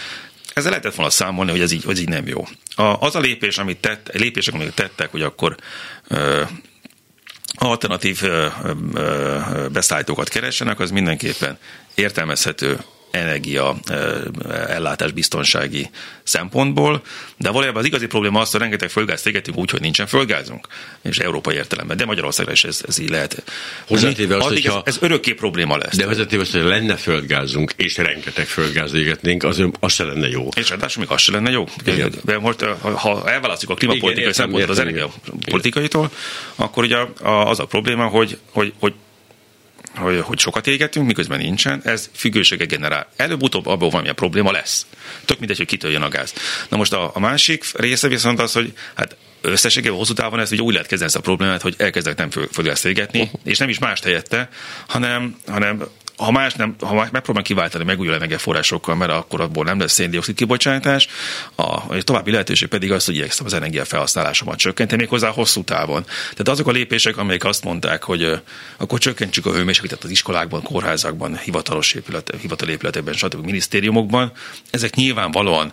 Ezzel 0.54 0.70
lehetett 0.70 0.96
volna 0.96 1.12
számolni, 1.12 1.52
hogy 1.52 1.62
ez 1.62 1.72
így, 1.72 1.84
hogy 1.84 2.00
így 2.00 2.10
nem 2.10 2.28
jó. 2.28 2.48
A, 2.76 2.84
az 2.84 3.16
a 3.16 3.20
lépés, 3.20 3.58
amit 3.58 3.78
tett, 3.78 4.10
lépések, 4.14 4.54
amit 4.54 4.74
tettek, 4.74 5.12
hogy 5.12 5.22
akkor 5.22 5.56
ö, 6.08 6.42
alternatív 7.56 8.22
beszállítókat 9.72 10.30
keressenek, 10.30 10.80
az 10.80 10.92
mindenképpen 10.92 11.58
értelmezhető 11.96 12.80
energia 13.16 13.76
ellátás 14.68 15.12
biztonsági 15.12 15.90
szempontból, 16.24 17.02
de 17.38 17.50
valójában 17.50 17.82
az 17.82 17.88
igazi 17.88 18.06
probléma 18.06 18.40
az, 18.40 18.52
hogy 18.52 18.60
rengeteg 18.60 18.90
földgázt 18.90 19.28
égetünk 19.28 19.58
úgy, 19.58 19.70
hogy 19.70 19.82
nincsen 19.82 20.08
földgázunk, 20.08 20.68
és 21.02 21.18
európai 21.18 21.56
értelemben, 21.56 21.98
de 21.98 22.06
Magyarországra 22.06 22.52
is 22.52 22.64
ez, 22.64 22.82
ez 22.88 23.00
így 23.00 23.10
lehet. 23.10 23.44
Hozzátéve 23.88 24.36
azt, 24.36 24.48
hogyha, 24.48 24.82
ez, 24.86 24.96
ez 24.96 25.02
örökké 25.02 25.34
probléma 25.34 25.78
lesz. 25.78 25.96
De 25.96 26.06
hozzátéve 26.06 26.42
azt, 26.42 26.52
hogy 26.52 26.64
lenne 26.64 26.96
földgázunk, 26.96 27.74
és 27.76 27.98
rengeteg 27.98 28.46
földgáz 28.46 28.94
égetnénk, 28.94 29.44
az, 29.44 29.64
az 29.80 29.94
se 29.94 30.04
lenne 30.04 30.28
jó. 30.28 30.48
És 30.56 30.70
ráadásul 30.70 31.04
még 31.04 31.12
az 31.12 31.22
se 31.22 31.32
lenne 31.32 31.50
jó. 31.50 31.66
Igen. 31.86 32.14
De 32.24 32.40
most, 32.40 32.62
ha 32.82 33.30
elválasztjuk 33.30 33.72
a 33.72 33.74
klímapolitikai 33.74 34.34
szempontot 34.34 34.70
az 34.70 34.80
energiapolitikaitól, 34.80 36.12
akkor 36.56 36.84
ugye 36.84 36.98
az 37.24 37.60
a 37.60 37.66
probléma, 37.66 38.08
hogy, 38.08 38.38
hogy, 38.52 38.74
hogy 38.80 38.94
hogy, 39.96 40.20
hogy 40.20 40.40
sokat 40.40 40.68
égetünk, 40.68 41.06
miközben 41.06 41.40
nincsen, 41.40 41.82
ez 41.84 42.10
függőséget 42.14 42.68
generál. 42.68 43.08
Előbb-utóbb 43.16 43.66
abból 43.66 43.90
valamilyen 43.90 44.16
probléma 44.16 44.52
lesz. 44.52 44.86
Tök 45.26 45.40
mindegy, 45.40 45.58
hogy 45.58 45.66
kitöljön 45.66 46.02
a 46.02 46.10
gáz. 46.10 46.34
Na 46.70 46.78
most 46.78 46.94
a, 46.94 47.12
a 47.14 47.20
másik 47.20 47.66
része 47.74 48.08
viszont 48.08 48.40
az, 48.40 48.54
hogy 48.54 48.74
hát 48.96 49.16
összességében 49.42 49.98
hosszú 49.98 50.14
távon 50.14 50.40
ezt 50.40 50.52
ugye 50.52 50.62
úgy 50.62 50.74
lehet 50.74 50.88
kezdeni 50.88 51.12
ezt 51.12 51.20
a 51.20 51.24
problémát, 51.24 51.62
hogy 51.62 51.76
elkezdek 51.78 52.18
nem 52.18 52.30
földgázt 52.30 52.86
égetni, 52.86 53.32
és 53.44 53.58
nem 53.58 53.70
is 53.70 53.80
más 53.80 54.02
helyette, 54.02 54.50
hanem, 54.88 55.36
hanem 55.48 55.84
ha 56.18 56.32
más 56.32 56.54
nem, 56.54 56.76
ha 56.80 56.94
megpróbálom 56.94 57.44
kiváltani 57.44 57.84
megújuló 57.84 58.16
energiaforrásokkal, 58.16 58.96
mert 58.96 59.12
akkor 59.12 59.42
abból 59.42 59.64
nem 59.64 59.80
lesz 59.80 59.94
széndiokszid 59.94 60.36
kibocsátás, 60.36 61.08
a, 61.56 61.98
további 62.04 62.32
lehetőség 62.32 62.68
pedig 62.68 62.92
az, 62.92 63.06
hogy 63.06 63.16
igyekszem 63.16 63.46
az 63.46 63.54
energiafelhasználásomat 63.54 64.58
csökkenteni, 64.58 65.02
méghozzá 65.02 65.30
hosszú 65.30 65.64
távon. 65.64 66.04
Tehát 66.04 66.48
azok 66.48 66.68
a 66.68 66.72
lépések, 66.72 67.18
amelyek 67.18 67.44
azt 67.44 67.64
mondták, 67.64 68.04
hogy 68.04 68.24
uh, 68.24 68.40
akkor 68.78 69.00
csökkentsük 69.00 69.46
a 69.46 69.54
hőmérsékletet 69.54 70.04
az 70.04 70.10
iskolákban, 70.10 70.62
kórházakban, 70.62 71.38
hivatalos 71.38 71.94
épület, 71.94 72.34
hivatalépületekben, 72.42 73.14
stb. 73.14 73.46
minisztériumokban, 73.46 74.32
ezek 74.70 74.96
nyilvánvalóan 74.96 75.72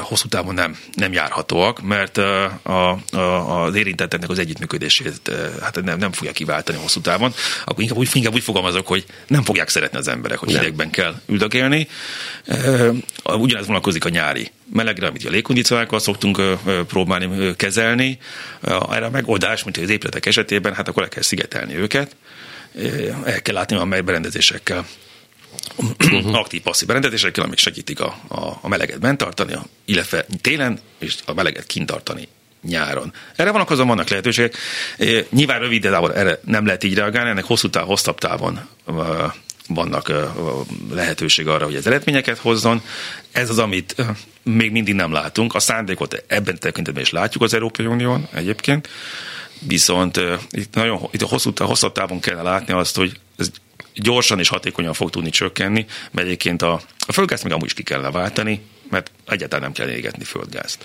hosszú 0.00 0.28
távon 0.28 0.54
nem, 0.54 0.78
nem 0.92 1.12
járhatóak, 1.12 1.82
mert 1.82 2.18
a, 2.18 2.98
a, 3.12 3.64
az 3.64 3.74
érintetteknek 3.74 4.30
az 4.30 4.38
együttműködését 4.38 5.32
hát 5.60 5.82
nem, 5.82 5.98
nem 5.98 6.12
fogja 6.12 6.32
kiváltani 6.32 6.78
hosszú 6.78 7.00
távon, 7.00 7.34
akkor 7.64 7.82
inkább 7.82 7.98
úgy, 7.98 8.10
inkább 8.12 8.34
úgy 8.34 8.42
fogalmazok, 8.42 8.86
hogy 8.86 9.04
nem 9.26 9.42
fogják 9.42 9.68
szeretni 9.68 9.98
az 9.98 10.08
emberek, 10.08 10.38
hogy 10.38 10.48
nem. 10.48 10.58
hidegben 10.58 10.90
kell 10.90 11.20
üldögélni. 11.26 11.88
Ugyanez 13.24 13.66
vonatkozik 13.66 14.04
a 14.04 14.08
nyári 14.08 14.50
melegre, 14.72 15.06
amit 15.06 15.24
a 15.24 15.30
légkondicionákkal 15.30 15.98
szoktunk 15.98 16.42
próbálni 16.86 17.56
kezelni. 17.56 18.18
Erre 18.90 19.04
a 19.04 19.10
megoldás, 19.10 19.64
mint 19.64 19.76
az 19.76 19.90
épületek 19.90 20.26
esetében, 20.26 20.74
hát 20.74 20.88
akkor 20.88 21.02
le 21.02 21.08
kell 21.08 21.22
szigetelni 21.22 21.76
őket, 21.76 22.16
el 23.24 23.42
kell 23.42 23.54
látni 23.54 23.76
a 23.76 23.84
berendezésekkel 23.84 24.86
uh-huh. 25.76 26.34
aktív-passzív 26.34 26.86
berendezésekkel, 26.86 27.44
amik 27.44 27.58
segítik 27.58 28.00
a, 28.00 28.18
a, 28.28 28.58
a 28.60 28.68
meleget 28.68 29.00
bent 29.00 29.18
tartani, 29.18 29.54
illetve 29.84 30.26
télen, 30.40 30.80
és 30.98 31.14
a 31.24 31.32
meleget 31.32 31.66
kint 31.66 31.86
tartani 31.86 32.28
nyáron. 32.62 33.12
Erre 33.36 33.50
vannak 33.50 33.70
azon 33.70 33.86
vannak 33.86 34.08
lehetőségek. 34.08 34.56
Nyilván 35.30 35.60
rövid 35.60 35.82
távon 35.82 36.12
erre 36.12 36.40
nem 36.44 36.66
lehet 36.66 36.84
így 36.84 36.94
reagálni, 36.94 37.30
ennek 37.30 37.44
hosszú 37.44 37.70
táv, 37.70 37.86
hosszabb 37.86 38.18
távon 38.18 38.60
vannak 39.74 40.12
lehetőség 40.92 41.48
arra, 41.48 41.64
hogy 41.64 41.74
ez 41.74 41.86
eredményeket 41.86 42.38
hozzon. 42.38 42.82
Ez 43.32 43.50
az, 43.50 43.58
amit 43.58 43.94
még 44.42 44.70
mindig 44.70 44.94
nem 44.94 45.12
látunk. 45.12 45.54
A 45.54 45.60
szándékot 45.60 46.24
ebben 46.26 46.58
tekintetben 46.58 47.02
is 47.02 47.10
látjuk 47.10 47.42
az 47.42 47.54
Európai 47.54 47.86
Unión 47.86 48.28
egyébként, 48.32 48.88
viszont 49.58 50.20
itt 50.50 50.74
nagyon 50.74 51.08
itt 51.10 51.22
a 51.22 51.26
hosszú, 51.26 51.52
hosszabb 51.56 51.92
távon 51.92 52.20
kellene 52.20 52.50
látni 52.50 52.72
azt, 52.72 52.96
hogy 52.96 53.12
ez 53.36 53.50
gyorsan 53.94 54.38
és 54.38 54.48
hatékonyan 54.48 54.92
fog 54.92 55.10
tudni 55.10 55.30
csökkenni, 55.30 55.86
mert 56.10 56.26
egyébként 56.26 56.62
a, 56.62 56.80
a 57.06 57.12
földgázt 57.12 57.44
még 57.44 57.52
amúgy 57.52 57.66
is 57.66 57.74
ki 57.74 57.82
kellene 57.82 58.10
váltani, 58.10 58.60
mert 58.90 59.10
egyáltalán 59.26 59.64
nem 59.64 59.72
kell 59.72 59.96
égetni 59.96 60.24
földgázt. 60.24 60.84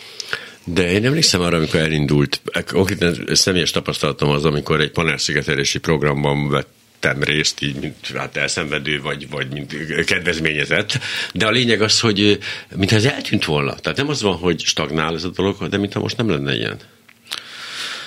De 0.64 0.92
én 0.92 1.06
emlékszem 1.06 1.42
arra, 1.42 1.58
amikor 1.58 1.80
elindult, 1.80 2.42
konkrétan 2.68 3.28
személyes 3.32 3.72
tapasztalatom 3.72 4.30
az, 4.30 4.46
amikor 4.46 4.82
egy 4.82 4.92
panelszigetelési 4.92 5.80
programban 5.80 6.50
vett 6.50 6.74
vettem 7.06 7.24
részt, 7.24 7.62
így 7.62 7.76
mint 7.76 8.12
hát 8.16 8.38
elszenvedő, 8.38 9.02
vagy, 9.02 9.30
vagy 9.30 9.54
mint 9.54 10.04
kedvezményezett. 10.06 11.00
De 11.34 11.46
a 11.46 11.52
lényeg 11.52 11.82
az, 11.82 12.00
hogy 12.00 12.40
mintha 12.76 12.96
ez 12.96 13.06
eltűnt 13.06 13.46
volna. 13.46 13.76
Tehát 13.76 13.98
nem 13.98 14.10
az 14.10 14.22
van, 14.22 14.36
hogy 14.38 14.60
stagnál 14.60 15.14
ez 15.16 15.24
a 15.24 15.30
dolog, 15.30 15.68
de 15.68 15.78
mintha 15.78 16.00
most 16.00 16.18
nem 16.18 16.30
lenne 16.30 16.56
ilyen. 16.56 16.78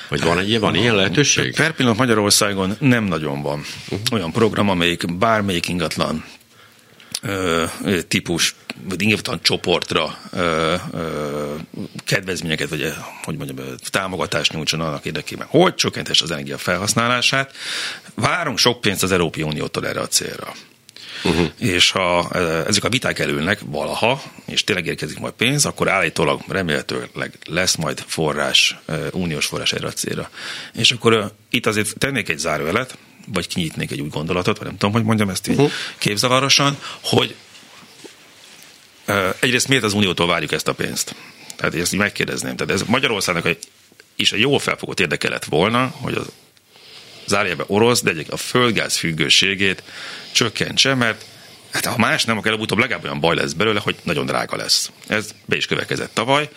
Vagy 0.08 0.22
van 0.22 0.38
egy 0.38 0.60
van 0.60 0.74
ilyen 0.74 0.94
lehetőség? 0.94 1.54
Per 1.54 1.72
pillanat 1.72 1.98
Magyarországon 1.98 2.76
nem 2.78 3.04
nagyon 3.04 3.42
van 3.42 3.58
uh-huh. 3.58 4.00
olyan 4.12 4.32
program, 4.32 4.68
amelyik 4.68 5.16
bármelyik 5.18 5.68
ingatlan 5.68 6.24
ö, 7.22 7.64
típus, 8.08 8.54
vagy 8.88 9.02
ingatlan 9.02 9.42
csoportra 9.42 10.18
ö, 10.32 10.74
ö, 10.92 11.54
kedvezményeket, 12.04 12.68
vagy 12.68 12.94
hogy 13.22 13.36
mondjam, 13.36 13.66
támogatást 13.90 14.52
nyújtson 14.52 14.80
annak 14.80 15.04
érdekében, 15.04 15.46
hogy 15.50 15.74
csökkentes 15.74 16.22
az 16.22 16.30
energia 16.30 16.58
felhasználását. 16.58 17.54
Várunk 18.14 18.58
sok 18.58 18.80
pénzt 18.80 19.02
az 19.02 19.12
Európai 19.12 19.42
Uniótól 19.42 19.86
erre 19.86 20.00
a 20.00 20.06
célra. 20.06 20.52
Uh-huh. 21.24 21.50
És 21.58 21.90
ha 21.90 22.28
e, 22.32 22.38
ezek 22.38 22.84
a 22.84 22.88
viták 22.88 23.18
elülnek 23.18 23.60
valaha, 23.66 24.22
és 24.46 24.64
tényleg 24.64 24.86
érkezik 24.86 25.18
majd 25.18 25.32
pénz, 25.32 25.66
akkor 25.66 25.88
állítólag 25.88 26.40
remélhetőleg 26.48 27.32
lesz 27.44 27.74
majd 27.74 28.04
forrás, 28.06 28.76
e, 28.86 28.98
uniós 29.12 29.46
forrás 29.46 29.72
erre 29.72 29.86
a 29.86 29.92
célra. 29.92 30.30
És 30.74 30.90
akkor 30.90 31.12
e, 31.12 31.30
itt 31.50 31.66
azért 31.66 31.98
tennék 31.98 32.28
egy 32.28 32.38
zárójelet, 32.38 32.98
vagy 33.32 33.46
kinyitnék 33.46 33.90
egy 33.90 34.00
új 34.00 34.08
gondolatot, 34.08 34.58
vagy 34.58 34.66
nem 34.66 34.76
tudom, 34.76 34.94
hogy 34.94 35.04
mondjam 35.04 35.28
ezt 35.28 35.48
így 35.48 35.54
uh-huh. 35.54 35.72
képzavarosan, 35.98 36.78
hogy 37.00 37.34
egyrészt 39.40 39.68
miért 39.68 39.84
az 39.84 39.92
Uniótól 39.92 40.26
várjuk 40.26 40.52
ezt 40.52 40.68
a 40.68 40.72
pénzt? 40.72 41.14
Tehát 41.56 41.74
ezt 41.74 41.92
így 41.92 41.98
megkérdezném. 41.98 42.56
Tehát 42.56 42.72
ez 42.72 42.88
Magyarországnak 42.88 43.56
is 44.16 44.32
egy 44.32 44.40
jól 44.40 44.58
felfogott 44.58 45.00
érdeke 45.00 45.28
lett 45.28 45.44
volna, 45.44 45.86
hogy 45.86 46.14
az 46.14 46.26
zárjában 47.28 47.66
orosz, 47.68 48.02
de 48.02 48.12
a 48.28 48.36
földgáz 48.36 48.96
függőségét 48.96 49.82
csökkentse, 50.32 50.94
mert 50.94 51.24
hát 51.70 51.84
ha 51.84 51.98
más 51.98 52.24
nem, 52.24 52.36
akkor 52.36 52.48
előbb-utóbb 52.48 52.78
legalább 52.78 53.04
olyan 53.04 53.20
baj 53.20 53.36
lesz 53.36 53.52
belőle, 53.52 53.80
hogy 53.80 53.96
nagyon 54.02 54.26
drága 54.26 54.56
lesz. 54.56 54.90
Ez 55.06 55.34
be 55.44 55.56
is 55.56 55.66
következett 55.66 56.14
tavaly. 56.14 56.48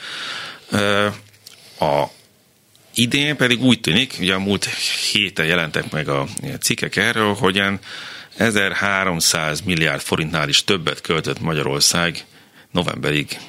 A 1.79 2.03
idén 2.93 3.36
pedig 3.36 3.62
úgy 3.62 3.81
tűnik, 3.81 4.15
ugye 4.19 4.34
a 4.34 4.39
múlt 4.39 4.65
héten 5.12 5.45
jelentek 5.45 5.91
meg 5.91 6.07
a 6.07 6.27
cikkek 6.60 6.95
erről, 6.95 7.34
hogy 7.34 7.55
ilyen 7.55 7.79
1300 8.38 9.62
milliárd 9.62 10.01
forintnál 10.01 10.49
is 10.49 10.63
többet 10.63 11.01
költött 11.01 11.39
Magyarország 11.39 12.25
novemberig 12.71 13.39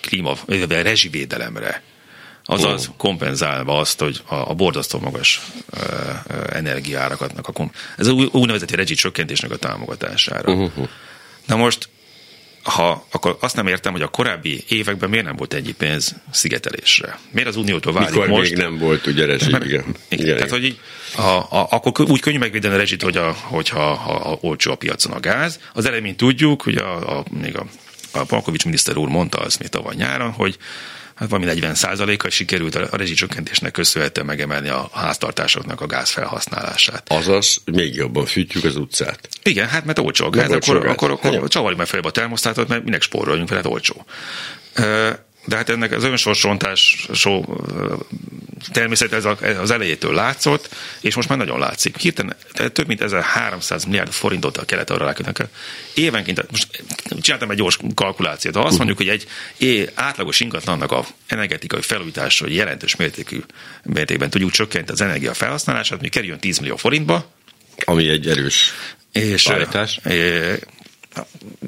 klíma, 0.00 0.38
rezsivédelemre. 0.68 1.82
Azaz 2.44 2.88
oh. 2.88 2.96
kompenzálva 2.96 3.78
azt, 3.78 4.00
hogy 4.00 4.22
a, 4.26 4.34
a 4.34 4.54
borzasztó 4.54 4.98
magas 4.98 5.40
uh, 5.74 5.80
energiárakatnak 6.52 7.48
a 7.48 7.52
kom- 7.52 7.74
ez 7.96 8.06
a 8.06 8.12
úgynevezett 8.12 8.70
rezsi 8.70 8.94
csökkentésnek 8.94 9.50
a 9.50 9.56
támogatására. 9.56 10.52
Uh-huh. 10.52 10.88
Na 11.46 11.56
most, 11.56 11.88
ha, 12.62 13.06
akkor 13.10 13.36
azt 13.40 13.56
nem 13.56 13.66
értem, 13.66 13.92
hogy 13.92 14.02
a 14.02 14.08
korábbi 14.08 14.64
években 14.68 15.10
miért 15.10 15.24
nem 15.24 15.36
volt 15.36 15.54
ennyi 15.54 15.72
pénz 15.72 16.14
szigetelésre. 16.30 17.18
Miért 17.30 17.48
az 17.48 17.56
Uniótól 17.56 17.92
válik 17.92 18.10
Mikor 18.10 18.28
most? 18.28 18.50
még 18.50 18.58
nem 18.58 18.78
volt 18.78 19.06
ugye 19.06 19.26
rezsi, 19.26 19.48
igen. 19.48 19.62
igen. 19.62 19.84
igen. 20.08 20.36
Tehát, 20.36 20.50
hogy 20.50 20.64
így, 20.64 20.78
a, 21.16 21.20
a, 21.20 21.66
akkor 21.70 22.10
úgy 22.10 22.20
könnyű 22.20 22.38
megvédeni 22.38 22.74
a 22.74 22.76
rezsit, 22.76 23.02
hogy 23.02 23.16
a, 23.16 23.32
hogyha 23.32 23.94
ha, 23.94 24.18
ha 24.18 24.38
olcsó 24.40 24.70
a 24.70 24.74
piacon 24.74 25.12
a 25.12 25.20
gáz. 25.20 25.60
Az 25.72 25.86
eredményt 25.86 26.16
tudjuk, 26.16 26.62
hogy 26.62 26.76
a, 26.76 27.18
a, 27.18 27.24
még 27.40 27.56
a, 27.56 27.66
a 28.12 28.24
Palkovics 28.24 28.64
miniszter 28.64 28.96
úr 28.96 29.08
mondta 29.08 29.38
azt 29.38 29.58
még 29.58 29.68
tavaly 29.68 29.94
nyáron, 29.94 30.30
hogy 30.30 30.56
hát 31.22 31.30
valami 31.30 31.60
40% 31.60 32.14
kal 32.18 32.30
sikerült 32.30 32.74
a 32.74 32.96
rezsicsökkentésnek 32.96 33.72
köszönhetően 33.72 34.26
megemelni 34.26 34.68
a 34.68 34.90
háztartásoknak 34.92 35.80
a 35.80 35.86
gáz 35.86 36.10
felhasználását. 36.10 37.04
Azaz, 37.08 37.58
még 37.64 37.94
jobban 37.94 38.26
fűtjük 38.26 38.64
az 38.64 38.76
utcát. 38.76 39.28
Igen, 39.42 39.68
hát 39.68 39.84
mert 39.84 39.98
olcsó 39.98 40.26
a 40.26 40.30
gáz, 40.30 40.50
akkor, 40.50 40.86
akkor, 40.86 41.10
akkor, 41.10 41.34
akkor 41.34 41.48
csavarjuk 41.48 41.78
meg 41.78 41.86
feljebb 41.86 42.08
a 42.08 42.10
termosztátot, 42.10 42.68
mert 42.68 42.84
minek 42.84 43.02
spóroljunk 43.02 43.48
fel, 43.48 43.56
hát 43.56 43.66
olcsó. 43.66 44.06
De 45.44 45.56
hát 45.56 45.68
ennek 45.68 45.92
az 45.92 46.04
önsorsontás 46.04 47.06
természetesen 48.72 49.36
ez 49.40 49.58
az 49.58 49.70
elejétől 49.70 50.14
látszott, 50.14 50.74
és 51.00 51.14
most 51.14 51.28
már 51.28 51.38
nagyon 51.38 51.58
látszik. 51.58 51.96
Hirtelen 51.96 52.36
több 52.72 52.86
mint 52.86 53.00
1300 53.00 53.84
milliárd 53.84 54.12
forintot 54.12 54.56
a 54.56 54.64
kelet 54.64 54.90
arra 54.90 55.04
rákötnek. 55.04 55.46
Évenként, 55.94 56.50
most 56.50 56.82
csináltam 57.20 57.50
egy 57.50 57.56
gyors 57.56 57.78
kalkulációt. 57.94 58.54
Ha 58.54 58.62
azt 58.62 58.76
mondjuk, 58.76 58.98
hogy 58.98 59.08
egy 59.08 59.26
é, 59.56 59.88
átlagos 59.94 60.40
ingatlannak 60.40 60.92
a 60.92 61.06
energetikai 61.26 61.80
felújítása 61.82 62.48
jelentős 62.48 62.96
mértékű 62.96 63.40
mértékben 63.82 64.30
tudjuk 64.30 64.50
csökkenteni 64.50 64.98
az 64.98 65.04
energia 65.04 65.34
felhasználását, 65.34 66.00
mi 66.00 66.08
kerüljön 66.08 66.38
10 66.38 66.58
millió 66.58 66.76
forintba, 66.76 67.30
ami 67.84 68.08
egy 68.08 68.28
erős 68.28 68.72
és. 69.12 69.46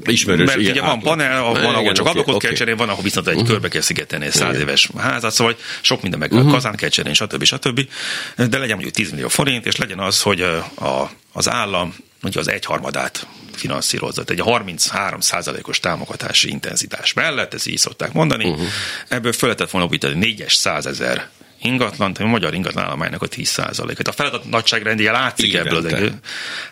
Ismerős, 0.05 0.47
Mert 0.47 0.59
igen, 0.59 0.73
ugye 0.73 0.81
van 0.81 1.01
panel, 1.01 1.43
van, 1.43 1.57
ahol 1.57 1.81
igen, 1.81 1.95
csak 1.95 2.07
okay, 2.07 2.21
ablakot 2.21 2.35
okay. 2.35 2.49
kell 2.49 2.59
cserélni, 2.59 2.81
van, 2.81 2.89
ahol 2.89 3.03
viszont 3.03 3.27
egy 3.29 3.35
uh-huh. 3.35 3.49
körbe 3.49 3.69
kell 3.69 3.81
szigetelni 3.81 4.25
egy 4.25 4.33
száz 4.33 4.59
éves 4.59 4.89
házat, 4.97 5.33
szóval 5.33 5.57
sok 5.81 6.03
minden 6.03 6.19
meg 6.21 6.33
uh-huh. 6.33 6.51
kazán 6.51 6.77
kell 6.77 6.89
cserélni, 6.89 7.17
stb. 7.17 7.45
stb. 7.45 7.89
De 8.37 8.59
legyen 8.59 8.69
mondjuk 8.69 8.95
10 8.95 9.11
millió 9.11 9.29
forint, 9.29 9.67
és 9.67 9.77
legyen 9.77 9.99
az, 9.99 10.23
hogy 10.23 10.41
a, 10.41 11.11
az 11.33 11.49
állam 11.49 11.95
mondjuk 12.21 12.47
az 12.47 12.53
egyharmadát 12.53 13.27
finanszírozott. 13.53 14.31
Egy 14.31 14.43
33% 14.45 15.67
os 15.67 15.81
támogatási 15.81 16.51
intenzitás 16.51 17.13
mellett, 17.13 17.55
ez 17.55 17.67
így 17.67 17.79
szokták 17.79 18.13
mondani, 18.13 18.49
uh-huh. 18.49 18.67
ebből 19.09 19.33
föl 19.33 19.49
lehetett 19.49 19.71
volna 19.71 19.89
bújtani 19.89 20.37
4-es 20.39 20.55
100 20.55 20.87
ezer 20.87 21.29
ingatlan, 21.63 22.17
a 22.19 22.25
magyar 22.25 22.55
ingatlan 22.55 22.85
állománynak 22.85 23.23
a 23.23 23.27
10 23.27 23.59
et 23.59 24.09
A 24.09 24.13
feladat 24.13 24.45
nagyságrendje 24.51 25.13
látszik 25.13 25.53
évente. 25.53 25.77
ebből. 25.77 26.07
Az, 26.07 26.13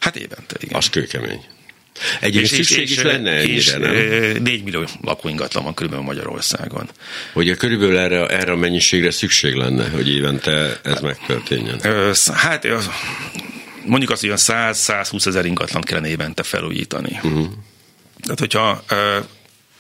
hát 0.01 0.17
évente, 0.17 0.57
igen. 0.61 0.77
Az 0.77 0.91
kőkemény. 0.91 1.45
Egyébként 2.21 2.55
szükség 2.55 2.91
is 2.91 3.03
lenne 3.03 3.31
ennyire, 3.31 3.53
és, 3.53 3.73
nem? 3.73 4.43
4 4.43 4.63
millió 4.65 4.85
lakóingatlan 5.01 5.65
van 5.65 5.75
körülbelül 5.75 6.05
Magyarországon. 6.05 6.89
Hogy 7.33 7.57
körülbelül 7.57 7.99
erre, 7.99 8.27
erre 8.27 8.53
a 8.53 8.57
mennyiségre 8.57 9.11
szükség 9.11 9.55
lenne, 9.55 9.89
hogy 9.89 10.11
évente 10.11 10.81
ez 10.83 11.01
megtörténjen? 11.01 11.81
Hát 12.33 12.67
mondjuk 13.85 14.11
azt, 14.11 14.21
hogy 14.21 14.33
100-120 14.35 15.27
ezer 15.27 15.45
ingatlan 15.45 15.83
kellene 15.83 16.09
évente 16.09 16.43
felújítani. 16.43 17.21
Uh-huh. 17.23 17.47
Tehát, 18.21 18.39
hogyha 18.39 18.85
e, 18.89 18.95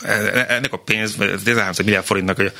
e, 0.02 0.46
ennek 0.48 0.72
a 0.72 0.76
pénz, 0.76 1.16
13 1.44 1.72
milliárd 1.84 2.06
forintnak 2.06 2.52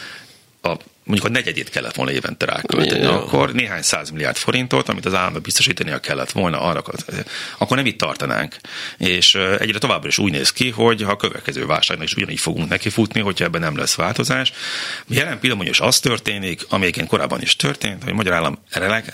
a 0.62 0.76
mondjuk 1.04 1.28
a 1.28 1.32
negyedét 1.32 1.70
kellett 1.70 1.94
volna 1.94 2.12
évente 2.12 2.46
rákölteni, 2.46 3.04
akkor 3.04 3.52
néhány 3.52 3.82
milliárd 4.12 4.36
forintot, 4.36 4.88
amit 4.88 5.06
az 5.06 5.14
államnak 5.14 5.42
biztosítania 5.42 5.98
kellett 5.98 6.30
volna, 6.30 6.60
arra, 6.60 6.82
akkor 7.58 7.76
nem 7.76 7.86
itt 7.86 7.98
tartanánk. 7.98 8.56
És 8.98 9.34
egyre 9.34 9.78
továbbra 9.78 10.08
is 10.08 10.18
úgy 10.18 10.32
néz 10.32 10.52
ki, 10.52 10.70
hogy 10.70 11.02
ha 11.02 11.10
a 11.10 11.16
következő 11.16 11.66
válságnak 11.66 12.06
is 12.06 12.14
ugyanígy 12.14 12.40
fogunk 12.40 12.68
nekifutni, 12.68 13.20
hogyha 13.20 13.44
ebben 13.44 13.60
nem 13.60 13.76
lesz 13.76 13.94
változás. 13.94 14.52
Jelen 15.06 15.38
pillanatban 15.38 15.70
is 15.70 15.80
az 15.80 16.00
történik, 16.00 16.66
amelyiként 16.68 17.08
korábban 17.08 17.42
is 17.42 17.56
történt, 17.56 18.02
hogy 18.02 18.12
a 18.12 18.14
magyar 18.14 18.34
állam 18.34 18.58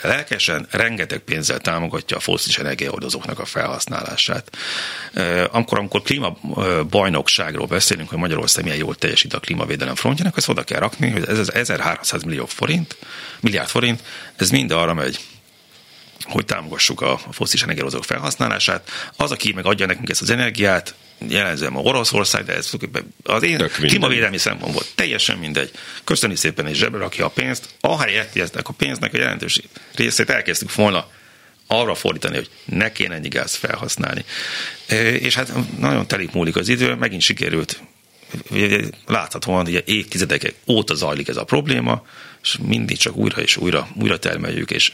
lelkesen 0.03 0.67
rengeteg 0.71 1.19
pénzzel 1.19 1.59
támogatja 1.59 2.17
a 2.17 2.21
foszilis 2.21 2.59
energiaordozóknak 2.59 3.39
a 3.39 3.45
felhasználását. 3.45 4.57
Amikor, 5.51 5.79
amikor 5.79 6.03
klímabajnokságról 6.03 7.67
beszélünk, 7.67 8.09
hogy 8.09 8.19
Magyarország 8.19 8.65
milyen 8.65 8.79
jól 8.79 8.95
teljesít 8.95 9.35
a 9.35 9.41
klímavédelem 9.41 9.95
frontjának, 9.95 10.37
ezt 10.37 10.49
oda 10.49 10.63
kell 10.63 10.81
rakni, 10.81 11.11
hogy 11.11 11.25
ez, 11.29 11.49
ez 11.49 11.71
1300 11.79 12.23
millió 12.23 12.47
forint, 12.47 12.97
milliárd 13.41 13.69
forint, 13.69 14.03
ez 14.37 14.51
mind 14.51 14.71
arra 14.71 14.95
megy, 14.95 15.19
hogy 16.23 16.45
támogassuk 16.45 17.01
a 17.01 17.21
foszilis 17.31 17.63
energiahozók 17.63 18.05
felhasználását. 18.05 18.91
Az, 19.17 19.31
aki 19.31 19.53
meg 19.53 19.67
adja 19.67 19.87
nekünk 19.87 20.09
ezt 20.09 20.23
az 20.23 20.31
energiát, 20.31 20.95
jelenzem 21.29 21.77
a 21.77 21.81
Oroszország, 21.81 22.45
de 22.45 22.55
ez 22.55 22.71
az 23.23 23.43
én 23.43 23.69
klímavédelmi 23.69 24.39
szempontból 24.39 24.83
teljesen 24.95 25.39
mindegy. 25.39 25.71
Köszönni 26.05 26.37
szépen, 26.37 26.67
és 26.67 26.77
zsebre 26.77 26.99
rakja 26.99 27.25
a 27.25 27.29
pénzt. 27.29 27.69
Ahelyett 27.81 28.57
a 28.63 28.73
pénznek 28.73 29.15
a 29.15 29.19
jelentős 29.19 29.61
részét 29.95 30.31
elkezdtük 30.31 30.75
volna 30.75 31.07
arra 31.67 31.95
fordítani, 31.95 32.37
hogy 32.37 32.51
ne 32.65 32.93
kéne 32.93 33.15
ennyi 33.15 33.29
gáz 33.29 33.55
felhasználni. 33.55 34.25
És 35.21 35.35
hát 35.35 35.79
nagyon 35.79 36.07
telik 36.07 36.33
múlik 36.33 36.57
az 36.57 36.69
idő, 36.69 36.95
megint 36.95 37.23
sikerült 37.23 37.81
láthatóan 39.07 39.65
hogy 39.65 39.83
évtizedek 39.87 40.55
óta 40.67 40.95
zajlik 40.95 41.29
ez 41.29 41.37
a 41.37 41.45
probléma, 41.45 42.03
és 42.43 42.59
mindig 42.63 42.97
csak 42.97 43.17
újra 43.17 43.43
és 43.43 43.57
újra, 43.57 43.89
újra 44.01 44.19
termeljük, 44.19 44.71
és 44.71 44.93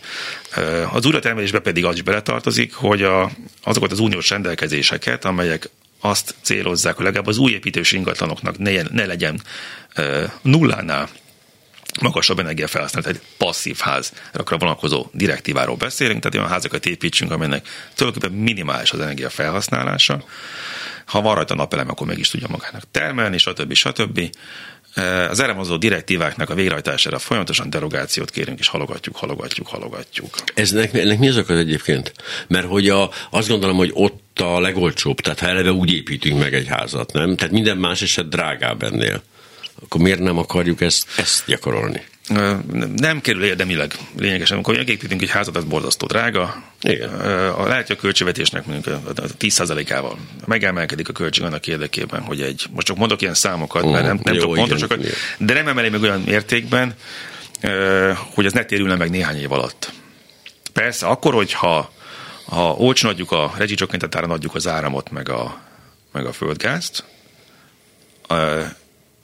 az 0.93 1.07
újratermelésbe 1.07 1.59
pedig 1.59 1.85
az 1.85 1.95
is 1.95 2.03
beletartozik, 2.03 2.75
hogy 2.75 3.03
a, 3.03 3.31
azokat 3.63 3.93
az 3.93 3.99
uniós 3.99 4.31
rendelkezéseket, 4.31 5.25
amelyek 5.25 5.71
azt 6.01 6.35
célozzák, 6.43 6.97
hogy 6.97 7.05
legalább 7.05 7.27
az 7.27 7.39
új 7.39 7.53
építős 7.53 7.93
ingatlanoknak 7.93 8.59
ne, 8.59 8.83
ne 8.83 9.07
legyen 9.07 9.43
nullánál 10.43 11.09
magasabb 12.01 12.39
energiafelhasználat, 12.39 13.11
egy 13.11 13.21
passzív 13.39 13.77
házra 13.79 14.57
vonatkozó 14.59 15.07
direktíváról 15.13 15.77
beszélünk, 15.77 16.21
tehát 16.21 16.37
olyan 16.37 16.49
házakat 16.49 16.87
építsünk, 16.87 17.31
amelynek 17.31 17.69
tulajdonképpen 17.95 18.39
minimális 18.39 18.93
az 18.93 19.01
energiafelhasználása. 19.01 20.25
Ha 21.05 21.21
van 21.21 21.35
rajta 21.35 21.55
napelem, 21.55 21.89
akkor 21.89 22.07
meg 22.07 22.19
is 22.19 22.31
tudja 22.31 22.47
magának 22.51 22.83
termelni, 22.91 23.39
stb. 23.39 23.73
stb. 23.73 24.31
Az 25.31 25.41
erre 25.41 25.53
vonzó 25.53 25.77
direktíváknak 25.77 26.51
a 26.51 26.55
végrehajtására 26.55 27.19
folyamatosan 27.19 27.71
derogációt 27.71 28.31
kérünk, 28.31 28.59
és 28.59 28.69
halogatjuk, 28.69 29.17
halogatjuk, 29.17 29.67
halogatjuk. 29.67 30.35
Eznek, 30.55 30.95
ennek 30.95 31.19
mi 31.19 31.29
az 31.29 31.37
akar 31.37 31.57
egyébként? 31.57 32.13
Mert 32.47 32.67
hogy 32.67 32.89
a, 32.89 33.11
azt 33.31 33.49
gondolom, 33.49 33.77
hogy 33.77 33.91
ott 33.95 34.41
a 34.41 34.61
legolcsóbb, 34.61 35.21
tehát 35.21 35.41
ha 35.41 35.47
eleve 35.47 35.73
úgy 35.73 35.93
építünk 35.93 36.39
meg 36.39 36.55
egy 36.55 36.67
házat, 36.67 37.13
nem? 37.13 37.37
Tehát 37.37 37.53
minden 37.53 37.77
más 37.77 38.03
eset 38.03 38.29
drágább 38.29 38.83
ennél. 38.83 39.23
Akkor 39.83 40.01
miért 40.01 40.21
nem 40.21 40.39
akarjuk 40.39 40.81
ezt, 40.81 41.07
ezt 41.17 41.47
gyakorolni? 41.47 42.05
Nem 42.97 43.21
kerül 43.21 43.45
érdemileg 43.45 43.99
lényegesen. 44.17 44.55
Amikor 44.55 44.77
megépítünk 44.77 45.23
egy 45.23 45.31
házat, 45.31 45.57
az 45.57 45.65
borzasztó 45.65 46.07
drága. 46.07 46.63
Igen. 46.81 47.09
A, 47.51 47.67
lehet, 47.67 47.87
hogy 47.87 47.97
a 47.99 48.01
költségvetésnek 48.01 48.67
mondjuk 48.67 48.97
a 49.05 49.23
10%-ával 49.39 50.19
megemelkedik 50.45 51.09
a 51.09 51.13
költség 51.13 51.45
annak 51.45 51.67
érdekében, 51.67 52.21
hogy 52.21 52.43
egy, 52.43 52.67
most 52.71 52.87
csak 52.87 52.97
mondok 52.97 53.23
ilyen 53.23 53.35
számokat, 53.35 53.85
mert 53.85 54.05
nem, 54.05 54.21
nem 54.23 54.35
tudok 54.35 54.55
pontosokat, 54.55 55.07
de 55.39 55.55
nem 55.55 55.69
emeli 55.69 55.89
meg 55.89 56.03
olyan 56.03 56.21
mértékben, 56.21 56.95
hogy 58.35 58.45
ez 58.45 58.53
ne 58.53 58.65
térülne 58.65 58.97
meg 58.97 59.11
néhány 59.11 59.37
év 59.37 59.53
alatt. 59.53 59.93
Persze, 60.73 61.07
akkor, 61.07 61.35
hogyha 61.35 61.93
ha 62.45 62.73
olcsón 62.73 63.11
adjuk 63.11 63.33
a 63.33 63.53
rezsicsökkentett 63.57 64.15
áron 64.15 64.31
adjuk 64.31 64.55
az 64.55 64.67
áramot, 64.67 65.11
meg 65.11 65.29
a, 65.29 65.61
meg 66.13 66.27
a 66.27 66.33
földgázt, 66.33 67.05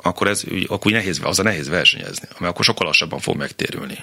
akkor, 0.03 0.29
ez, 0.29 0.43
akkor 0.67 0.93
nehéz, 0.93 1.21
az 1.23 1.39
a 1.39 1.43
nehéz 1.43 1.69
versenyezni, 1.69 2.29
mert 2.39 2.53
akkor 2.53 2.65
sokkal 2.65 2.87
lassabban 2.87 3.19
fog 3.19 3.37
megtérülni. 3.37 3.99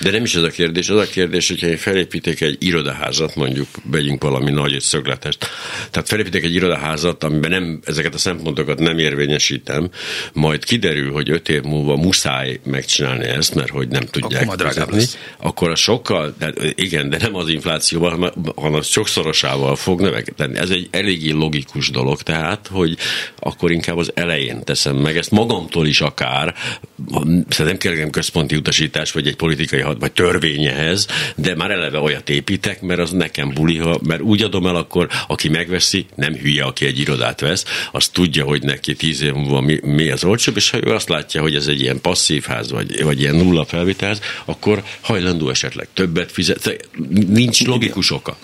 De 0.00 0.10
nem 0.10 0.24
is 0.24 0.34
ez 0.34 0.42
a 0.42 0.48
kérdés. 0.48 0.88
Az 0.88 0.98
a 0.98 1.06
kérdés, 1.06 1.48
hogyha 1.48 1.66
én 1.66 1.76
felépítek 1.76 2.40
egy 2.40 2.56
irodaházat, 2.58 3.34
mondjuk 3.34 3.68
vegyünk 3.84 4.22
valami 4.22 4.50
nagy 4.50 4.80
szögletest. 4.80 5.46
Tehát 5.90 6.08
felépítek 6.08 6.44
egy 6.44 6.54
irodaházat, 6.54 7.24
amiben 7.24 7.50
nem, 7.50 7.80
ezeket 7.84 8.14
a 8.14 8.18
szempontokat 8.18 8.78
nem 8.78 8.98
érvényesítem, 8.98 9.90
majd 10.32 10.64
kiderül, 10.64 11.12
hogy 11.12 11.30
öt 11.30 11.48
év 11.48 11.62
múlva 11.62 11.96
muszáj 11.96 12.60
megcsinálni 12.64 13.24
ezt, 13.24 13.54
mert 13.54 13.70
hogy 13.70 13.88
nem 13.88 14.04
tudják 14.04 14.48
akkor 14.48 14.66
fizetni, 14.66 15.04
akkor 15.38 15.70
a 15.70 15.74
sokkal, 15.74 16.34
de 16.38 16.52
igen, 16.74 17.10
de 17.10 17.16
nem 17.20 17.34
az 17.34 17.48
inflációval, 17.48 18.34
hanem 18.56 18.82
sokszorosával 18.82 19.76
fog 19.76 20.00
növekedni. 20.00 20.58
Ez 20.58 20.70
egy 20.70 20.88
eléggé 20.90 21.30
logikus 21.30 21.90
dolog, 21.90 22.22
tehát, 22.22 22.68
hogy 22.70 22.96
akkor 23.38 23.70
inkább 23.70 23.96
az 23.96 24.10
elején 24.14 24.64
teszem 24.64 24.96
meg 24.96 25.16
ezt 25.16 25.30
magamtól 25.30 25.86
is 25.86 26.00
akár, 26.00 26.54
szerintem 27.48 27.94
kell 27.94 28.10
központi 28.10 28.56
utasítás, 28.56 29.12
vagy 29.12 29.26
egy 29.26 29.36
politikai 29.36 29.69
politikai 29.70 29.96
vagy 29.98 30.12
törvényehez, 30.12 31.06
de 31.36 31.54
már 31.54 31.70
eleve 31.70 31.98
olyat 31.98 32.28
építek, 32.28 32.80
mert 32.80 33.00
az 33.00 33.10
nekem 33.10 33.50
buli, 33.54 33.76
ha, 33.76 33.98
mert 34.02 34.20
úgy 34.20 34.42
adom 34.42 34.66
el, 34.66 34.76
akkor 34.76 35.08
aki 35.26 35.48
megveszi, 35.48 36.06
nem 36.14 36.34
hülye, 36.34 36.64
aki 36.64 36.86
egy 36.86 36.98
irodát 36.98 37.40
vesz, 37.40 37.64
az 37.92 38.08
tudja, 38.08 38.44
hogy 38.44 38.62
neki 38.62 38.94
tíz 38.94 39.22
év 39.22 39.32
múlva 39.32 39.60
mi, 39.60 39.78
mi 39.82 40.10
az 40.10 40.24
olcsóbb, 40.24 40.56
és 40.56 40.70
ha 40.70 40.78
ő 40.84 40.90
azt 40.90 41.08
látja, 41.08 41.40
hogy 41.40 41.54
ez 41.54 41.66
egy 41.66 41.80
ilyen 41.80 42.00
passzív 42.00 42.44
ház, 42.44 42.70
vagy, 42.70 43.02
vagy 43.02 43.20
ilyen 43.20 43.34
nulla 43.34 43.64
felvitelház, 43.64 44.20
akkor 44.44 44.82
hajlandó 45.00 45.50
esetleg 45.50 45.88
többet 45.94 46.32
fizet. 46.32 46.88
Nincs 47.28 47.64
logikus 47.64 48.10
oka. 48.10 48.38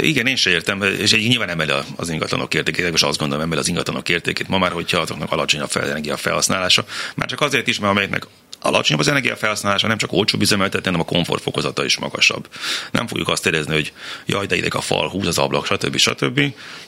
Igen, 0.00 0.26
én 0.26 0.36
sem 0.36 0.52
értem, 0.52 0.82
és 0.82 1.12
egy 1.12 1.28
nyilván 1.28 1.48
emeli 1.48 1.72
az 1.96 2.08
ingatlanok 2.10 2.54
értékét, 2.54 2.94
és 2.94 3.02
azt 3.02 3.18
gondolom 3.18 3.44
emeli 3.44 3.60
az 3.60 3.68
ingatlanok 3.68 4.08
értékét 4.08 4.48
ma 4.48 4.58
már, 4.58 4.72
hogyha 4.72 4.98
azoknak 4.98 5.32
alacsonyabb 5.32 5.70
energia 5.74 6.16
felhasználása. 6.16 6.84
Már 7.14 7.28
csak 7.28 7.40
azért 7.40 7.68
is, 7.68 7.78
mert 7.78 7.92
amelyeknek 7.92 8.26
alacsonyabb 8.64 9.00
az 9.00 9.08
energiafelhasználása, 9.08 9.86
nem 9.86 9.98
csak 9.98 10.12
olcsóbb 10.12 10.40
üzemeltetni, 10.40 10.84
hanem 10.84 11.00
a 11.00 11.04
komfortfokozata 11.04 11.84
is 11.84 11.98
magasabb. 11.98 12.48
Nem 12.90 13.06
fogjuk 13.06 13.28
azt 13.28 13.46
érezni, 13.46 13.72
hogy 13.72 13.92
jaj, 14.26 14.46
de 14.46 14.56
ideg 14.56 14.74
a 14.74 14.80
fal, 14.80 15.08
húz 15.08 15.26
az 15.26 15.38
ablak, 15.38 15.66
stb. 15.66 15.96
stb., 15.96 16.40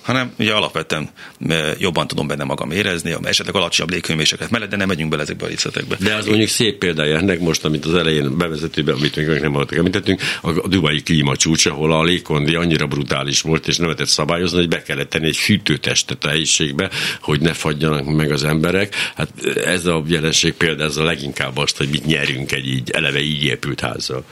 hanem 0.03 0.33
ugye 0.39 0.53
alapvetően 0.53 1.11
e, 1.49 1.75
jobban 1.79 2.07
tudom 2.07 2.27
benne 2.27 2.45
magam 2.45 2.71
érezni, 2.71 3.17
esetleg 3.23 3.55
alacsonyabb 3.55 3.93
légkönyvéseket 3.93 4.51
mellett, 4.51 4.71
de 4.71 4.77
nem 4.77 4.89
megyünk 4.89 5.11
bele 5.11 5.23
ezekbe 5.23 5.45
a 5.45 5.49
részletekbe. 5.49 5.97
De 6.01 6.15
az 6.15 6.27
mondjuk 6.27 6.49
szép 6.49 6.79
példája 6.79 7.19
ennek 7.19 7.41
most, 7.41 7.65
amit 7.65 7.85
az 7.85 7.95
elején 7.95 8.37
bevezetőben, 8.37 8.95
amit 8.95 9.17
még 9.17 9.27
nem 9.27 9.53
hallottak, 9.53 9.79
említettünk, 9.79 10.21
a 10.43 10.69
Dubai 10.69 11.03
klímacsúcs, 11.03 11.67
ahol 11.67 11.93
a 11.93 12.03
légkondi 12.03 12.55
annyira 12.55 12.87
brutális 12.87 13.41
volt, 13.41 13.69
és 13.69 13.77
nem 13.77 13.87
lehetett 13.87 14.09
szabályozni, 14.09 14.59
hogy 14.59 14.69
be 14.69 14.83
kellett 14.83 15.09
tenni 15.09 15.27
egy 15.27 15.39
hűtőtestet 15.39 16.25
a 16.25 16.29
helyiségbe, 16.29 16.91
hogy 17.21 17.41
ne 17.41 17.53
fagyjanak 17.53 18.05
meg 18.05 18.31
az 18.31 18.45
emberek. 18.45 18.95
Hát 19.15 19.29
ez 19.65 19.87
a 19.87 20.03
jelenség 20.07 20.53
például 20.53 20.89
ez 20.89 20.97
a 20.97 21.05
leginkább 21.05 21.57
azt, 21.67 21.77
hogy 21.77 21.89
mit 21.89 22.07
nyerünk 22.07 22.53
egy 22.53 22.69
így, 22.69 22.91
eleve 22.91 23.21
így 23.21 23.43
épült 23.43 23.81
házzal. 23.81 24.25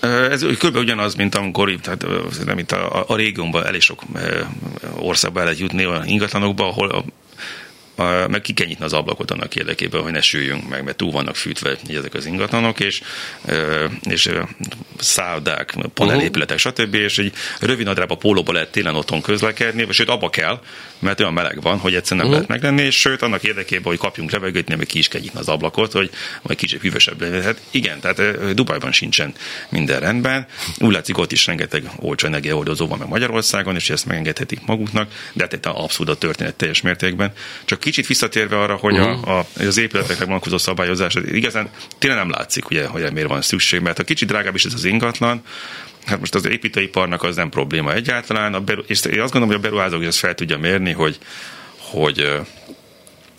Ez 0.00 0.42
kb. 0.58 0.76
ugyanaz, 0.76 1.14
mint 1.14 1.34
amikor 1.34 1.78
tehát, 1.82 2.06
nem, 2.44 2.54
mint 2.54 2.72
a, 2.72 3.04
a 3.08 3.16
régiónban 3.16 3.66
elég 3.66 3.80
sok 3.80 4.02
országba 4.98 5.38
el 5.38 5.44
lehet 5.44 5.60
jutni 5.60 5.86
olyan 5.86 6.06
ingatlanokba, 6.06 6.66
ahol 6.66 6.88
a 6.88 7.04
meg 8.28 8.40
ki 8.40 8.52
kell 8.52 8.66
nyitni 8.66 8.84
az 8.84 8.92
ablakot 8.92 9.30
annak 9.30 9.56
érdekében, 9.56 10.02
hogy 10.02 10.12
ne 10.12 10.20
süljünk 10.20 10.68
meg, 10.68 10.84
mert 10.84 10.96
túl 10.96 11.10
vannak 11.10 11.36
fűtve 11.36 11.76
ezek 11.88 12.14
az 12.14 12.26
ingatlanok, 12.26 12.80
és, 12.80 13.02
és 14.02 14.30
szállodák, 14.98 15.74
panelépületek, 15.94 16.58
stb. 16.58 16.94
És 16.94 17.18
egy 17.18 17.32
rövid 17.60 17.86
nadrágba, 17.86 18.14
pólóba 18.14 18.52
lehet 18.52 18.72
télen 18.72 18.94
otthon 18.94 19.20
közlekedni, 19.20 19.86
sőt 19.90 20.08
abba 20.08 20.30
kell, 20.30 20.60
mert 20.98 21.20
olyan 21.20 21.32
meleg 21.32 21.62
van, 21.62 21.78
hogy 21.78 21.94
egyszerűen 21.94 22.26
nem 22.26 22.34
uh-huh. 22.34 22.48
lehet 22.48 22.62
meglenni, 22.62 22.88
és 22.88 23.00
sőt 23.00 23.22
annak 23.22 23.42
érdekében, 23.42 23.84
hogy 23.84 23.98
kapjunk 23.98 24.30
levegőt, 24.30 24.68
nem 24.68 24.78
ki 24.78 24.98
is 24.98 25.08
kell 25.08 25.20
nyitni 25.20 25.38
az 25.38 25.48
ablakot, 25.48 25.92
hogy 25.92 26.10
majd 26.42 26.58
kicsit 26.58 26.80
hűvösebb 26.80 27.20
legyen. 27.20 27.42
Hát 27.42 27.60
igen, 27.70 28.00
tehát 28.00 28.54
Dubajban 28.54 28.92
sincsen 28.92 29.34
minden 29.68 30.00
rendben. 30.00 30.46
Úgy 30.78 30.92
látszik, 30.92 31.18
ott 31.18 31.32
is 31.32 31.46
rengeteg 31.46 31.90
olcsó 31.96 32.26
energiaoldozó 32.26 32.86
van 32.86 32.98
meg 32.98 33.08
Magyarországon, 33.08 33.74
és 33.74 33.90
ezt 33.90 34.06
megengedhetik 34.06 34.60
maguknak, 34.66 35.12
de 35.32 35.48
hát 35.50 35.66
abszolút 35.66 36.12
a 36.12 36.18
történet 36.18 36.54
teljes 36.54 36.80
mértékben. 36.80 37.32
Csak 37.64 37.80
kicsit 37.90 38.06
visszatérve 38.06 38.58
arra, 38.58 38.76
hogy 38.76 38.98
uh-huh. 38.98 39.28
a, 39.28 39.38
a, 39.38 39.46
az 39.58 39.78
épületekre 39.78 40.24
vonatkozó 40.24 40.58
szabályozás, 40.58 41.14
igazán 41.14 41.70
tényleg 41.98 42.18
nem 42.18 42.30
látszik, 42.30 42.70
ugye, 42.70 42.86
hogy 42.86 43.12
miért 43.12 43.28
van 43.28 43.42
szükség, 43.42 43.80
mert 43.80 43.96
ha 43.96 44.04
kicsit 44.04 44.28
drágább 44.28 44.54
is 44.54 44.64
ez 44.64 44.74
az 44.74 44.84
ingatlan, 44.84 45.42
Hát 46.06 46.18
most 46.18 46.34
az 46.34 46.46
építőiparnak 46.46 47.22
az 47.22 47.36
nem 47.36 47.48
probléma 47.48 47.92
egyáltalán, 47.92 48.54
a 48.54 48.60
beru- 48.60 48.90
és 48.90 49.04
én 49.04 49.20
azt 49.20 49.32
gondolom, 49.32 49.48
hogy 49.48 49.64
a 49.64 49.70
beruházók 49.70 50.04
ezt 50.04 50.18
fel 50.18 50.34
tudja 50.34 50.58
mérni, 50.58 50.92
hogy, 50.92 51.18
hogy 51.78 52.40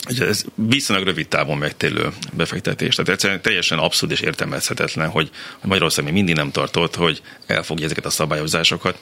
hogy 0.04 0.20
ez 0.20 0.44
viszonylag 0.54 1.06
rövid 1.06 1.28
távon 1.28 1.58
megtérő 1.58 2.08
befektetés. 2.32 2.94
Tehát 2.94 3.10
egyszerűen 3.10 3.42
teljesen 3.42 3.78
abszurd 3.78 4.12
és 4.12 4.20
értelmezhetetlen, 4.20 5.08
hogy 5.08 5.30
Magyarország 5.62 6.04
még 6.04 6.12
mindig 6.12 6.34
nem 6.34 6.50
tartott, 6.50 6.94
hogy 6.94 7.22
elfogja 7.46 7.84
ezeket 7.84 8.04
a 8.04 8.10
szabályozásokat, 8.10 8.98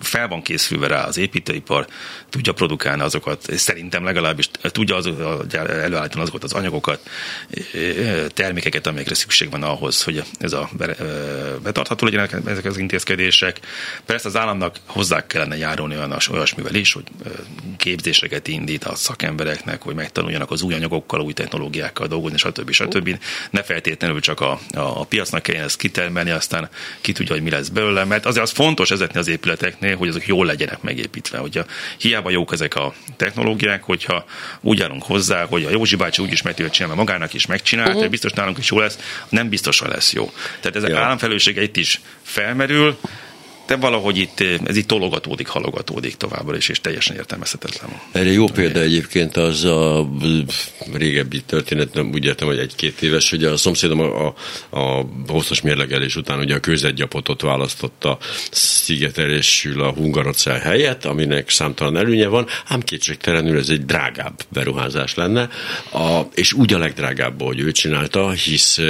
fel 0.00 0.28
van 0.28 0.42
készülve 0.42 0.86
rá 0.86 1.04
az 1.04 1.16
építőipar, 1.16 1.86
tudja 2.28 2.52
produkálni 2.52 3.02
azokat, 3.02 3.56
szerintem 3.56 4.04
legalábbis 4.04 4.50
tudja 4.62 4.96
az, 4.96 5.10
előállítani 5.54 6.22
azokat 6.22 6.44
az 6.44 6.52
anyagokat, 6.52 7.00
termékeket, 8.34 8.86
amelyekre 8.86 9.14
szükség 9.14 9.50
van 9.50 9.62
ahhoz, 9.62 10.02
hogy 10.02 10.22
ez 10.38 10.52
a 10.52 10.70
betartható 11.62 12.04
legyenek 12.04 12.36
ezek 12.46 12.64
az 12.64 12.78
intézkedések. 12.78 13.60
Persze 14.06 14.28
az 14.28 14.36
államnak 14.36 14.76
hozzá 14.86 15.26
kellene 15.26 15.56
járulni 15.56 15.96
olyan, 15.96 16.16
olyasmivel 16.30 16.74
is, 16.74 16.92
hogy 16.92 17.04
képzéseket 17.76 18.48
indít 18.48 18.84
a 18.84 18.94
szakembereknek, 18.94 19.82
hogy 19.82 19.94
megtanuljanak 19.94 20.50
az 20.50 20.62
új 20.62 20.74
anyagokkal, 20.74 21.20
új 21.20 21.32
technológiákkal 21.32 22.06
dolgozni, 22.06 22.38
stb. 22.38 22.70
stb. 22.70 23.18
Ne 23.50 23.62
feltétlenül 23.62 24.20
csak 24.20 24.40
a, 24.40 24.50
a, 24.74 24.78
a 24.78 25.04
piacnak 25.04 25.42
kelljen 25.42 25.64
ezt 25.64 25.78
kitermelni, 25.78 26.30
aztán 26.30 26.68
ki 27.00 27.12
tudja, 27.12 27.34
hogy 27.34 27.42
mi 27.42 27.50
lesz 27.50 27.68
belőle, 27.68 28.04
mert 28.04 28.26
azért 28.26 28.44
az 28.44 28.50
fontos 28.50 28.90
vezetni 28.98 29.20
az 29.20 29.28
épületeknél, 29.28 29.96
hogy 29.96 30.08
azok 30.08 30.26
jól 30.26 30.46
legyenek 30.46 30.82
megépítve. 30.82 31.38
Hogyha 31.38 31.64
hiába 31.98 32.30
jók 32.30 32.52
ezek 32.52 32.74
a 32.74 32.94
technológiák, 33.16 33.82
hogyha 33.82 34.24
úgy 34.60 34.82
állunk 34.82 35.02
hozzá, 35.02 35.44
hogy 35.44 35.64
a 35.64 35.70
Józsi 35.70 35.96
bácsi 35.96 36.22
úgy 36.22 36.32
is 36.32 36.42
meg 36.42 36.54
tudja 36.54 36.70
csinálni, 36.70 36.96
magának 36.96 37.34
is 37.34 37.46
megcsinálta, 37.46 37.92
uh-huh. 37.92 38.10
biztos 38.10 38.32
nálunk 38.32 38.58
is 38.58 38.70
jó 38.70 38.78
lesz, 38.78 38.98
nem 39.28 39.48
biztosan 39.48 39.88
lesz 39.88 40.12
jó. 40.12 40.32
Tehát 40.60 40.76
ezek 40.76 40.90
ja. 40.90 40.98
államfelelőssége 40.98 41.62
itt 41.62 41.76
is 41.76 42.00
felmerül, 42.22 42.98
de 43.68 43.76
valahogy 43.76 44.16
itt, 44.16 44.40
ez 44.64 44.76
itt 44.76 44.86
tologatódik, 44.86 45.46
halogatódik 45.46 46.14
továbbra 46.14 46.56
is, 46.56 46.68
és 46.68 46.80
teljesen 46.80 47.16
értelmezhetetlen. 47.16 47.90
Erre 48.12 48.30
jó 48.30 48.46
példa 48.46 48.80
egyébként 48.80 49.36
az 49.36 49.64
a 49.64 50.08
régebbi 50.92 51.42
történet, 51.42 51.94
nem 51.94 52.10
úgy 52.12 52.24
értem, 52.24 52.46
hogy 52.48 52.58
egy-két 52.58 53.02
éves, 53.02 53.30
hogy 53.30 53.44
a 53.44 53.56
szomszédom 53.56 54.00
a, 54.00 54.26
a, 54.26 54.34
a 54.70 55.06
hosszas 55.26 55.60
mérlegelés 55.60 56.16
után 56.16 56.38
ugye 56.38 56.54
a 56.54 56.60
kőzetgyapotot 56.60 57.40
választotta 57.40 58.18
szigetelésül 58.50 59.82
a 59.82 59.92
hungarocell 59.92 60.58
helyett, 60.58 61.04
aminek 61.04 61.50
számtalan 61.50 61.96
előnye 61.96 62.28
van, 62.28 62.46
ám 62.66 62.80
kétségtelenül 62.80 63.58
ez 63.58 63.68
egy 63.68 63.84
drágább 63.84 64.40
beruházás 64.48 65.14
lenne, 65.14 65.48
a, 65.92 66.20
és 66.34 66.52
úgy 66.52 66.72
a 66.72 66.78
legdrágább, 66.78 67.42
hogy 67.42 67.60
ő 67.60 67.72
csinálta, 67.72 68.30
hisz 68.30 68.80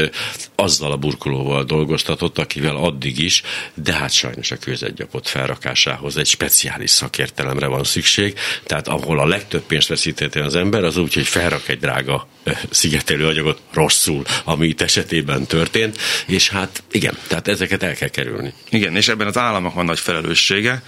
azzal 0.54 0.92
a 0.92 0.96
burkolóval 0.96 1.64
dolgoztatott, 1.64 2.38
akivel 2.38 2.76
addig 2.76 3.18
is, 3.18 3.42
de 3.74 3.92
hát 3.92 4.12
sajnos 4.12 4.50
a 4.50 4.56
kőzetgyapot 4.68 5.28
felrakásához 5.28 6.16
egy 6.16 6.26
speciális 6.26 6.90
szakértelemre 6.90 7.66
van 7.66 7.84
szükség, 7.84 8.38
tehát 8.64 8.88
ahol 8.88 9.18
a 9.20 9.26
legtöbb 9.26 9.62
pénzt 9.62 9.88
veszítette 9.88 10.44
az 10.44 10.54
ember, 10.54 10.84
az 10.84 10.96
úgy, 10.96 11.14
hogy 11.14 11.26
felrak 11.26 11.68
egy 11.68 11.78
drága 11.78 12.28
szigetelő 12.70 13.26
anyagot 13.26 13.60
rosszul, 13.72 14.24
ami 14.44 14.66
itt 14.66 14.80
esetében 14.80 15.46
történt, 15.46 15.98
és 16.26 16.48
hát 16.48 16.82
igen, 16.90 17.16
tehát 17.26 17.48
ezeket 17.48 17.82
el 17.82 17.94
kell 17.94 18.08
kerülni. 18.08 18.52
Igen, 18.70 18.96
és 18.96 19.08
ebben 19.08 19.26
az 19.26 19.38
államnak 19.38 19.74
van 19.74 19.84
nagy 19.84 19.98
felelőssége. 19.98 20.82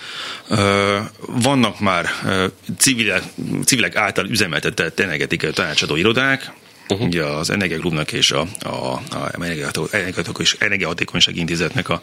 Vannak 1.27 1.81
már 1.81 2.11
civilek, 2.79 3.23
civilek 3.65 3.97
által 3.97 4.27
üzemeltetett 4.29 5.01
energetikai 5.01 5.51
tanácsadó 5.51 5.97
irodák, 5.97 6.53
uh-huh. 6.91 7.07
ugye 7.07 7.25
az 7.25 7.51
Energiagrupnak 7.51 8.13
és 8.13 8.31
a, 8.31 8.47
a, 8.61 8.69
a 9.11 9.31
Energiahatékonyság 10.59 11.37
Intézetnek 11.37 11.89
a, 11.89 12.03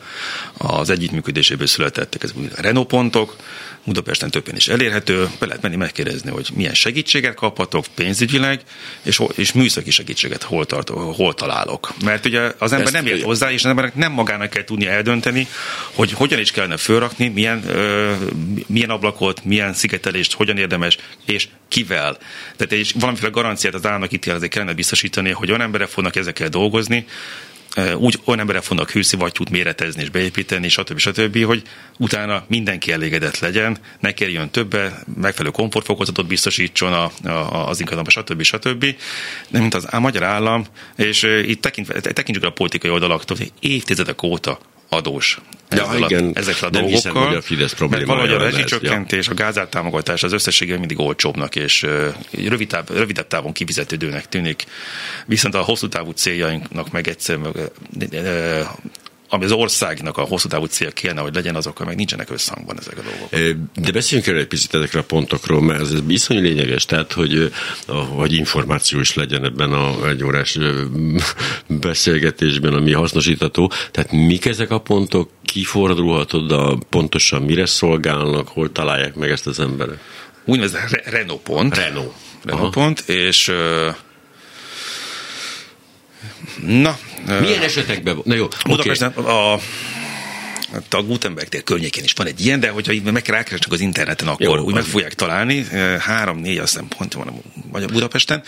az 0.57 0.89
együttműködéséből 0.89 1.67
születettek 1.67 2.23
ez 2.23 2.33
a 2.57 2.61
Renault 2.61 2.87
pontok, 2.87 3.35
Budapesten 3.87 4.29
többen 4.29 4.55
is 4.55 4.67
elérhető, 4.67 5.29
be 5.39 5.45
lehet 5.45 5.61
menni 5.61 5.75
megkérdezni, 5.75 6.31
hogy 6.31 6.49
milyen 6.55 6.73
segítséget 6.73 7.35
kaphatok 7.35 7.85
pénzügyileg, 7.95 8.61
és, 9.03 9.21
és 9.35 9.51
műszaki 9.51 9.91
segítséget 9.91 10.43
hol, 10.43 10.65
tart, 10.65 10.89
hol 10.89 11.33
találok. 11.33 11.93
Mert 12.03 12.25
ugye 12.25 12.51
az 12.57 12.71
ember 12.71 12.85
Ezt 12.85 12.95
nem 12.95 13.05
ért 13.05 13.23
hozzá, 13.23 13.51
és 13.51 13.63
az 13.63 13.69
embernek 13.69 13.95
nem 13.95 14.11
magának 14.11 14.49
kell 14.49 14.63
tudni 14.63 14.87
eldönteni, 14.87 15.47
hogy 15.93 16.11
hogyan 16.11 16.39
is 16.39 16.51
kellene 16.51 16.77
fölrakni, 16.77 17.27
milyen, 17.27 17.63
ö, 17.69 18.13
milyen 18.67 18.89
ablakot, 18.89 19.43
milyen 19.43 19.73
szigetelést, 19.73 20.33
hogyan 20.33 20.57
érdemes, 20.57 20.97
és 21.25 21.47
kivel. 21.67 22.17
Tehát 22.55 22.71
egy 22.73 22.91
valamiféle 22.95 23.31
garanciát 23.31 23.73
az 23.73 23.85
államnak 23.85 24.11
itt 24.11 24.49
kellene 24.49 24.73
biztosítani, 24.73 25.31
hogy 25.31 25.49
olyan 25.49 25.61
emberek 25.61 25.87
fognak 25.87 26.15
ezekkel 26.15 26.49
dolgozni, 26.49 27.05
úgy 27.97 28.19
olyan 28.25 28.39
emberek 28.39 28.63
fognak 28.63 28.91
hőszivattyút 28.91 29.49
méretezni 29.49 30.01
és 30.01 30.09
beépíteni, 30.09 30.69
stb. 30.69 30.97
stb., 30.97 31.43
hogy 31.43 31.61
utána 31.97 32.43
mindenki 32.47 32.91
elégedett 32.91 33.39
legyen, 33.39 33.77
ne 33.99 34.11
kerüljön 34.11 34.49
többe, 34.49 35.03
megfelelő 35.21 35.53
komfortfokozatot 35.53 36.27
biztosítson 36.27 36.93
a, 36.93 37.11
a, 37.29 37.69
az 37.69 37.79
ingatlanba, 37.79 38.09
stb. 38.09 38.41
stb. 38.41 38.85
De 39.49 39.59
mint 39.59 39.73
az 39.73 39.87
a 39.91 39.99
magyar 39.99 40.23
állam, 40.23 40.65
és 40.95 41.23
itt 41.23 41.61
tekint, 41.61 42.01
tekintsük 42.01 42.43
a 42.43 42.49
politikai 42.49 42.91
oldalaktól, 42.91 43.37
évtizedek 43.59 44.23
óta 44.23 44.59
adós 44.89 45.39
ja, 45.69 45.83
ezzel 45.83 45.97
igen. 45.97 46.31
A, 46.35 46.37
ezekre 46.37 46.67
a 46.67 46.69
nem 46.69 46.81
dolgokkal. 46.81 47.11
Hiszem, 47.11 47.27
hogy 47.27 47.35
a 47.35 47.41
Fidesz 47.41 47.79
mert 47.79 48.05
valahogy 48.05 48.31
a 48.31 48.37
rezsicsökkentés, 48.37 49.25
ja. 49.25 49.31
a 49.31 49.35
gázár 49.35 49.67
támogatás 49.67 50.23
az 50.23 50.33
összességében 50.33 50.79
mindig 50.79 50.99
olcsóbbnak 50.99 51.55
és 51.55 51.85
rövidebb, 52.31 52.89
rövidebb 52.89 53.27
távon 53.27 53.51
kifizetődőnek 53.51 54.29
tűnik. 54.29 54.63
Viszont 55.25 55.55
a 55.55 55.61
hosszú 55.61 55.87
távú 55.87 56.11
céljainknak 56.11 56.91
meg 56.91 57.07
egyszer 57.07 57.37
ami 59.29 59.43
az 59.43 59.51
országnak 59.51 60.17
a 60.17 60.21
hosszú 60.21 60.47
távú 60.47 60.65
cél 60.65 60.91
kéne, 60.91 61.21
hogy 61.21 61.35
legyen, 61.35 61.55
azokkal 61.55 61.85
meg 61.85 61.95
nincsenek 61.95 62.29
összhangban 62.29 62.77
ezek 62.79 62.97
a 62.97 63.01
dolgok. 63.01 63.57
De 63.75 63.91
beszéljünk 63.91 64.29
el 64.29 64.37
egy 64.37 64.47
picit 64.47 64.73
ezekre 64.73 64.99
a 64.99 65.03
pontokról, 65.03 65.61
mert 65.61 65.81
ez 65.81 66.01
bizony 66.01 66.41
lényeges, 66.41 66.85
tehát 66.85 67.13
hogy, 67.13 67.51
hogy 67.87 68.33
információ 68.33 68.99
is 68.99 69.13
legyen 69.13 69.45
ebben 69.45 69.73
a 69.73 70.07
egyórás 70.07 70.57
beszélgetésben, 71.67 72.73
ami 72.73 72.93
hasznosítható. 72.93 73.71
Tehát 73.91 74.11
mik 74.11 74.45
ezek 74.45 74.71
a 74.71 74.79
pontok, 74.79 75.29
kifordulhat 75.45 76.33
oda, 76.33 76.77
pontosan 76.89 77.41
mire 77.41 77.65
szolgálnak, 77.65 78.47
hol 78.47 78.71
találják 78.71 79.15
meg 79.15 79.29
ezt 79.29 79.47
az 79.47 79.59
emberek? 79.59 79.99
Úgynevezett 80.45 81.09
Renault 81.09 81.41
pont. 81.41 81.75
Renault. 81.75 82.13
Renault 82.43 82.73
pont, 82.73 82.99
és 82.99 83.51
Na. 86.61 86.97
Milyen 87.27 87.61
esetekben? 87.61 88.21
Na 88.23 88.35
jó, 88.35 88.47
Budapesten 88.65 89.11
okay. 89.15 89.33
a 89.33 89.59
Hát 90.71 90.93
a 90.93 91.03
Gutenberg 91.03 91.49
tér 91.49 91.63
környékén 91.63 92.03
is 92.03 92.13
van 92.13 92.27
egy 92.27 92.45
ilyen, 92.45 92.59
de 92.59 92.69
hogyha 92.69 92.93
meg 93.11 93.21
kell 93.21 93.35
rákeresnek 93.35 93.71
az 93.71 93.79
interneten, 93.79 94.27
akkor 94.27 94.57
Jó, 94.57 94.63
úgy 94.63 94.73
meg 94.73 94.83
fogják 94.83 95.13
találni. 95.13 95.65
Három-négy, 95.99 96.57
azt 96.57 96.71
hiszem, 96.71 96.87
pont 96.97 97.13
van 97.13 97.41
a 97.71 97.85
Budapesten. 97.85 98.43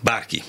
Bárki 0.00 0.42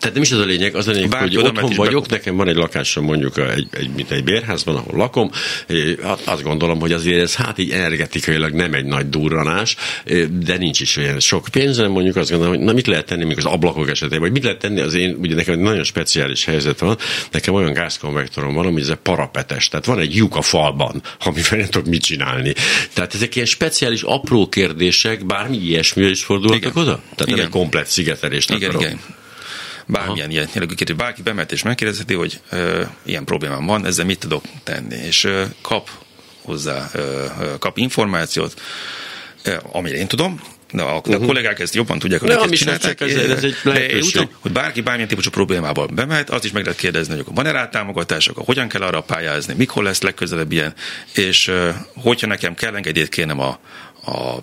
tehát 0.00 0.14
nem 0.14 0.22
is 0.22 0.32
az 0.32 0.38
a 0.38 0.44
lényeg, 0.44 0.74
az 0.74 0.88
a 0.88 0.90
lényeg, 0.90 1.08
Bárki 1.08 1.34
hogy 1.34 1.44
otthon 1.44 1.72
vagyok, 1.76 2.06
be... 2.06 2.14
nekem 2.14 2.36
van 2.36 2.48
egy 2.48 2.56
lakásom 2.56 3.04
mondjuk 3.04 3.38
egy, 3.38 3.66
egy, 3.70 3.90
mint 3.96 4.10
egy 4.10 4.24
bérházban, 4.24 4.76
ahol 4.76 4.98
lakom, 4.98 5.30
hát 6.02 6.20
azt 6.24 6.42
gondolom, 6.42 6.80
hogy 6.80 6.92
azért 6.92 7.20
ez 7.20 7.34
hát 7.34 7.58
így 7.58 7.70
energetikailag 7.70 8.52
nem 8.52 8.74
egy 8.74 8.84
nagy 8.84 9.08
durranás, 9.08 9.76
de 10.30 10.56
nincs 10.56 10.80
is 10.80 10.96
olyan 10.96 11.20
sok 11.20 11.48
pénzem, 11.52 11.90
mondjuk 11.90 12.16
azt 12.16 12.30
gondolom, 12.30 12.54
hogy 12.54 12.64
na 12.64 12.72
mit 12.72 12.86
lehet 12.86 13.06
tenni 13.06 13.24
még 13.24 13.38
az 13.38 13.44
ablakok 13.44 13.88
esetében, 13.90 14.20
vagy 14.20 14.32
mit 14.32 14.42
lehet 14.42 14.58
tenni 14.58 14.80
az 14.80 14.94
én, 14.94 15.16
ugye 15.20 15.34
nekem 15.34 15.54
egy 15.54 15.60
nagyon 15.60 15.84
speciális 15.84 16.44
helyzet 16.44 16.78
van, 16.78 16.98
nekem 17.30 17.54
olyan 17.54 17.72
gázkonvektorom 17.72 18.54
van, 18.54 18.66
ami 18.66 18.80
ez 18.80 18.88
a 18.88 18.96
parapetes, 18.96 19.68
tehát 19.68 19.86
van 19.86 19.98
egy 19.98 20.14
lyuk 20.14 20.36
a 20.36 20.42
falban, 20.42 21.02
amivel 21.24 21.58
nem 21.58 21.68
tudok 21.68 21.88
mit 21.88 22.02
csinálni. 22.02 22.52
Tehát 22.92 23.14
ezek 23.14 23.34
ilyen 23.34 23.46
speciális 23.46 24.02
apró 24.02 24.48
kérdések, 24.48 25.26
bármi 25.26 25.56
ilyesmi 25.56 26.04
is 26.04 26.24
fordulhatok 26.24 26.76
oda? 26.76 27.02
Tehát 27.14 27.32
igen. 27.32 27.44
egy 27.44 27.48
komplet 27.48 27.86
szigetelést 27.86 28.50
igen, 28.50 28.68
akarok. 28.68 28.82
Igen 28.82 29.18
bármilyen 29.90 30.26
Aha. 30.26 30.36
ilyen 30.36 30.48
jellegű 30.52 30.74
kérdés, 30.74 30.96
bárki 30.96 31.22
bemehet 31.22 31.52
és 31.52 31.62
megkérdezheti, 31.62 32.14
hogy 32.14 32.40
ö, 32.50 32.82
ilyen 33.02 33.24
problémám 33.24 33.66
van, 33.66 33.86
ezzel 33.86 34.04
mit 34.04 34.18
tudok 34.18 34.44
tenni, 34.64 34.96
és 34.96 35.24
ö, 35.24 35.44
kap 35.60 35.90
hozzá, 36.42 36.90
ö, 36.92 37.24
kap 37.58 37.78
információt, 37.78 38.60
ö, 39.42 39.54
amire 39.72 39.96
én 39.96 40.08
tudom, 40.08 40.40
de 40.72 40.82
a, 40.82 40.96
uh-huh. 40.96 41.22
a 41.22 41.26
kollégák 41.26 41.58
ezt 41.58 41.74
jobban 41.74 41.98
tudják, 41.98 42.20
hogy 42.20 42.30
ezt 42.30 42.50
csinálták. 42.50 43.00
Ez, 43.00 43.14
ez 43.14 43.44
egy 43.44 44.02
úgy 44.02 44.10
tudom, 44.12 44.30
hogy 44.40 44.52
bárki 44.52 44.80
bármilyen 44.80 45.08
típusú 45.08 45.30
problémával 45.30 45.86
bemehet, 45.86 46.30
azt 46.30 46.44
is 46.44 46.52
meg 46.52 46.64
lehet 46.64 46.78
kérdezni, 46.78 47.14
hogy 47.14 47.24
van-e 47.34 47.50
rá 47.50 47.68
támogatások, 47.68 48.36
hogyan 48.44 48.68
kell 48.68 48.82
arra 48.82 49.00
pályázni, 49.00 49.54
mikor 49.56 49.82
lesz 49.82 50.02
legközelebb 50.02 50.52
ilyen, 50.52 50.74
és 51.14 51.50
hogyha 51.94 52.26
nekem 52.26 52.54
kell 52.54 52.74
engedélyt 52.74 53.08
kérnem 53.08 53.40
a, 53.40 53.58
a, 54.04 54.10
a, 54.10 54.40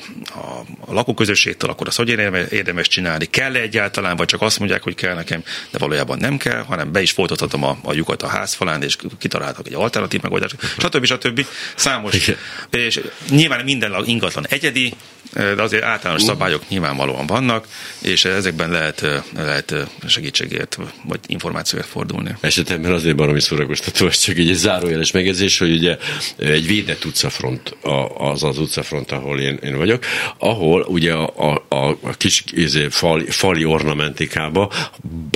a 0.80 0.93
lakóközösségtől, 0.93 1.70
akkor 1.70 1.88
azt 1.88 1.98
hogy 1.98 2.10
érdemes 2.50 2.88
csinálni? 2.88 3.25
kell 3.25 3.56
-e 3.56 3.60
egyáltalán, 3.60 4.15
vagy 4.15 4.27
csak 4.27 4.42
azt 4.42 4.60
mondják, 4.60 4.84
hogy 4.84 4.96
kell 4.96 5.15
nekem, 5.15 5.44
de 5.71 5.77
valójában 5.77 6.17
nem 6.17 6.38
kell, 6.38 6.62
hanem 6.62 6.92
be 6.92 7.02
is 7.02 7.12
folytathatom 7.12 7.63
a, 7.63 7.77
a 7.84 7.94
lyukat 7.94 8.23
a 8.23 8.27
házfalán, 8.27 8.84
és 8.84 8.96
kitalálhatok 9.17 9.67
egy 9.67 9.73
alternatív 9.73 10.21
megoldást, 10.21 10.56
stb. 10.77 11.06
stb. 11.06 11.46
Számos. 11.75 12.13
Igen. 12.13 12.38
És 12.69 13.02
nyilván 13.29 13.63
minden 13.63 14.04
ingatlan 14.06 14.46
egyedi, 14.50 14.94
de 15.34 15.62
azért 15.62 15.84
általános 15.84 16.21
szabályok 16.23 16.69
nyilvánvalóan 16.69 17.25
vannak, 17.25 17.67
és 18.02 18.25
ezekben 18.25 18.69
lehet, 18.69 19.06
lehet 19.36 19.75
segítségért 20.08 20.77
vagy 21.04 21.19
információért 21.27 21.88
fordulni. 21.88 22.36
Esetemben 22.40 22.92
azért 22.92 23.15
baromi 23.15 23.42
szórakoztató, 23.42 24.08
ez 24.08 24.17
csak 24.17 24.38
egy 24.38 24.54
zárójeles 24.54 25.12
megjegyzés, 25.12 25.58
hogy 25.58 25.71
ugye 25.71 25.98
egy 26.38 26.67
védett 26.67 27.06
utcafront 27.06 27.75
az 28.17 28.44
az 28.44 28.58
utcafront, 28.58 29.12
ahol 29.12 29.40
én, 29.48 29.60
én 29.63 29.77
vagyok, 29.77 30.04
ahol 30.37 30.81
ugye 30.81 31.13
a, 31.13 31.63
a, 31.69 31.98
a 32.02 32.12
kis 32.17 32.43
izé, 32.52 32.87
fali, 32.89 33.25
fali 33.29 33.65
ornamentikába 33.65 34.71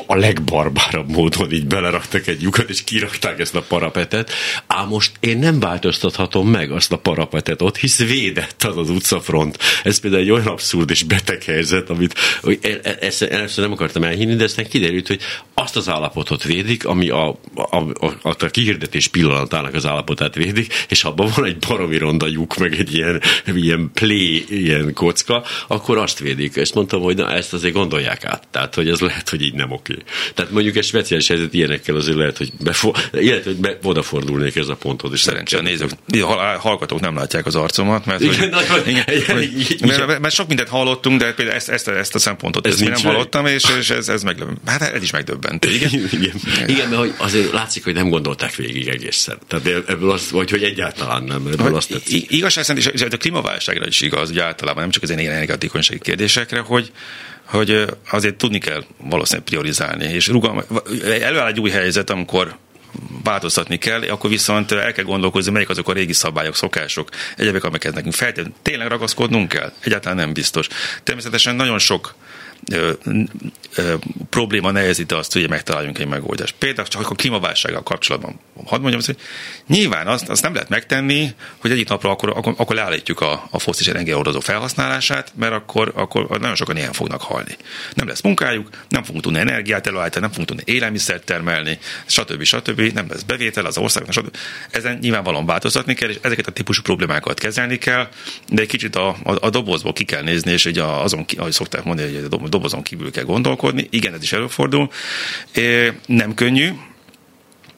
a 0.05 0.15
legbarbárabb 0.15 1.09
módon 1.09 1.51
így 1.51 1.65
beleraktak 1.65 2.27
egy 2.27 2.41
lyukat, 2.41 2.69
és 2.69 2.83
kirakták 2.83 3.39
ezt 3.39 3.55
a 3.55 3.61
parapetet, 3.61 4.31
ám 4.67 4.87
most 4.87 5.11
én 5.19 5.37
nem 5.37 5.59
változtathatom 5.59 6.49
meg 6.49 6.71
azt 6.71 6.91
a 6.91 6.97
parapetet 6.97 7.61
ott, 7.61 7.77
hisz 7.77 7.99
védett 7.99 8.63
az 8.63 8.77
az 8.77 8.89
utcafront. 8.89 9.57
Ez 9.83 9.99
például 9.99 10.23
egy 10.23 10.31
olyan 10.31 10.47
abszurd 10.47 10.89
és 10.89 11.03
beteg 11.03 11.43
helyzet, 11.43 11.89
amit 11.89 12.15
ezt 12.99 13.21
először 13.21 13.63
nem 13.63 13.73
akartam 13.73 14.03
elhinni, 14.03 14.35
de 14.35 14.43
aztán 14.43 14.67
kiderült, 14.69 15.07
hogy 15.07 15.21
azt 15.53 15.75
az 15.75 15.89
állapotot 15.89 16.43
védik, 16.43 16.85
ami 16.85 17.09
a, 17.09 17.29
a, 17.55 17.77
a, 17.77 18.17
a 18.21 18.45
kihirdetés 18.45 19.07
pillanatának 19.07 19.73
az 19.73 19.85
állapotát 19.85 20.35
védik, 20.35 20.85
és 20.89 21.03
abban 21.03 21.31
van 21.35 21.45
egy 21.45 21.57
baromi 21.67 21.97
ronda 21.97 22.27
lyuk, 22.27 22.57
meg 22.57 22.79
egy 22.79 22.93
ilyen, 22.95 23.21
ilyen 23.45 23.91
play, 24.01 24.45
ilyen 24.49 24.93
kocka, 24.93 25.43
akkor 25.67 25.97
azt 25.97 26.19
védik. 26.19 26.57
Ezt 26.57 26.73
mondtam, 26.73 27.01
hogy 27.01 27.15
na, 27.15 27.31
ezt 27.31 27.53
azért 27.53 27.73
gondolják 27.73 28.25
át. 28.25 28.47
Tehát, 28.51 28.75
hogy 28.75 28.89
ez 28.89 28.99
lehet, 28.99 29.29
hogy 29.29 29.41
így 29.41 29.53
nem 29.53 29.71
oké. 29.71 29.95
Tehát 30.33 30.51
mondjuk 30.51 30.75
egy 30.75 30.83
speciális 30.83 31.27
helyzet 31.27 31.53
ilyenekkel 31.53 31.95
azért 31.95 32.17
lehet, 32.17 32.37
hogy, 32.37 32.51
befo- 32.59 33.09
illetve, 33.13 33.51
hogy 33.51 33.59
be, 33.59 33.77
odafordulnék 33.83 34.55
ez 34.55 34.67
a 34.67 34.75
pontot. 34.75 35.13
És 35.13 35.19
Szerencsére 35.19 35.61
nézők, 35.61 35.89
hallgatók 36.59 36.99
nem 36.99 37.15
látják 37.15 37.45
az 37.45 37.55
arcomat, 37.55 38.05
mert 38.05 38.21
igen, 38.21 38.39
hogy, 38.39 38.49
nagyon, 38.49 38.87
igen, 38.87 39.03
hogy, 39.37 39.77
mert, 39.81 40.19
mert, 40.19 40.33
sok 40.33 40.47
mindent 40.47 40.69
hallottunk, 40.69 41.19
de 41.19 41.33
például 41.33 41.57
ezt, 41.57 41.69
ezt, 41.69 41.87
ezt 41.87 42.15
a 42.15 42.19
szempontot 42.19 42.67
ez 42.67 42.81
ezt 42.81 43.03
nem 43.03 43.13
hallottam, 43.13 43.45
és, 43.45 43.63
és 43.79 43.89
ez, 43.89 44.09
ez 44.09 44.23
meg, 44.23 44.43
hát 44.65 44.81
ez 44.81 45.03
is 45.03 45.11
megdöbbent. 45.11 45.65
Igen? 45.81 46.09
igen. 46.11 46.41
igen, 46.67 46.89
mert 46.89 47.01
hogy 47.01 47.13
azért 47.17 47.51
látszik, 47.51 47.83
hogy 47.83 47.93
nem 47.93 48.09
gondolták 48.09 48.55
végig 48.55 48.87
egészen. 48.87 49.37
Tehát 49.47 49.89
ebből 49.89 50.11
az, 50.11 50.31
vagy 50.31 50.49
hogy 50.49 50.63
egyáltalán 50.63 51.23
nem, 51.23 51.47
ebből 51.47 51.75
azt 51.75 51.89
tetszik. 51.89 52.31
Igazság 52.31 52.63
szerint, 52.63 52.87
és 52.87 53.01
a 53.01 53.17
klímaválságra 53.17 53.85
is 53.91 54.01
igaz, 54.01 54.27
hogy 54.29 54.39
általában 54.39 54.81
nem 54.81 54.91
csak 54.91 55.03
az 55.03 55.11
energiahatékonysági 55.11 55.99
kérdésekre, 55.99 56.59
hogy 56.59 56.91
hogy 57.45 57.85
azért 58.09 58.35
tudni 58.35 58.57
kell 58.57 58.83
valószínűleg 58.97 59.47
priorizálni, 59.47 60.05
és 60.05 60.27
rugalma, 60.27 60.63
előáll 61.21 61.47
egy 61.47 61.59
új 61.59 61.69
helyzet, 61.69 62.09
amikor 62.09 62.57
változtatni 63.23 63.77
kell, 63.77 64.01
akkor 64.01 64.29
viszont 64.29 64.71
el 64.71 64.91
kell 64.91 65.03
gondolkozni, 65.03 65.51
melyik 65.51 65.69
azok 65.69 65.89
a 65.89 65.93
régi 65.93 66.13
szabályok, 66.13 66.55
szokások, 66.55 67.09
egyebek, 67.37 67.63
amiket 67.63 67.93
nekünk 67.93 68.13
feltétlenül 68.13 68.53
tényleg 68.61 68.87
ragaszkodnunk 68.87 69.49
kell. 69.49 69.73
Egyáltalán 69.79 70.17
nem 70.17 70.33
biztos. 70.33 70.67
Természetesen 71.03 71.55
nagyon 71.55 71.79
sok 71.79 72.15
probléma 74.29 74.71
nehezíti 74.71 75.13
azt, 75.13 75.33
hogy 75.33 75.49
megtaláljunk 75.49 75.99
egy 75.99 76.07
megoldást. 76.07 76.55
Például 76.57 76.87
csak 76.87 77.09
a 77.09 77.15
klímaválsággal 77.15 77.83
kapcsolatban. 77.83 78.39
Hadd 78.65 78.79
mondjam 78.79 78.99
azt, 78.99 79.05
hogy 79.05 79.17
nyilván 79.67 80.07
azt, 80.07 80.29
azt 80.29 80.41
nem 80.41 80.53
lehet 80.53 80.69
megtenni, 80.69 81.33
hogy 81.57 81.71
egyik 81.71 81.89
napra 81.89 82.09
akkor, 82.09 82.29
akkor, 82.29 82.53
akkor 82.57 82.75
leállítjuk 82.75 83.21
a, 83.21 83.47
a 83.51 83.59
foszilis 83.59 83.93
energiaordozó 83.93 84.39
felhasználását, 84.39 85.31
mert 85.35 85.53
akkor, 85.53 85.91
akkor 85.95 86.39
nagyon 86.39 86.55
sokan 86.55 86.77
ilyen 86.77 86.93
fognak 86.93 87.21
halni. 87.21 87.57
Nem 87.93 88.07
lesz 88.07 88.21
munkájuk, 88.21 88.69
nem 88.89 89.03
fogunk 89.03 89.23
tudni 89.23 89.39
energiát 89.39 89.87
előállítani, 89.87 90.21
nem 90.21 90.29
fogunk 90.29 90.47
tudni 90.47 90.73
élelmiszert 90.73 91.25
termelni, 91.25 91.79
stb. 92.05 92.43
stb. 92.43 92.81
Nem 92.81 93.05
lesz 93.09 93.21
bevétel 93.21 93.65
az 93.65 93.77
országnak, 93.77 94.13
stb. 94.13 94.35
Ezen 94.71 94.97
nyilvánvalóan 95.01 95.45
változtatni 95.45 95.93
kell, 95.93 96.09
és 96.09 96.17
ezeket 96.21 96.47
a 96.47 96.51
típusú 96.51 96.81
problémákat 96.81 97.39
kezelni 97.39 97.77
kell, 97.77 98.07
de 98.47 98.61
egy 98.61 98.67
kicsit 98.67 98.95
a, 98.95 99.07
a, 99.23 99.35
a 99.39 99.49
dobozból 99.49 99.93
ki 99.93 100.03
kell 100.03 100.21
nézni, 100.21 100.51
és 100.51 100.65
ugye 100.65 100.83
azon, 100.83 101.25
ahogy 101.37 101.51
szokták 101.51 101.83
mondani, 101.83 102.15
hogy 102.15 102.23
a 102.23 102.27
dobozon 102.51 102.81
kívül 102.81 103.11
kell 103.11 103.23
gondolkodni. 103.23 103.87
Igen, 103.89 104.13
ez 104.13 104.23
is 104.23 104.33
előfordul. 104.33 104.89
Nem 106.05 106.33
könnyű, 106.33 106.69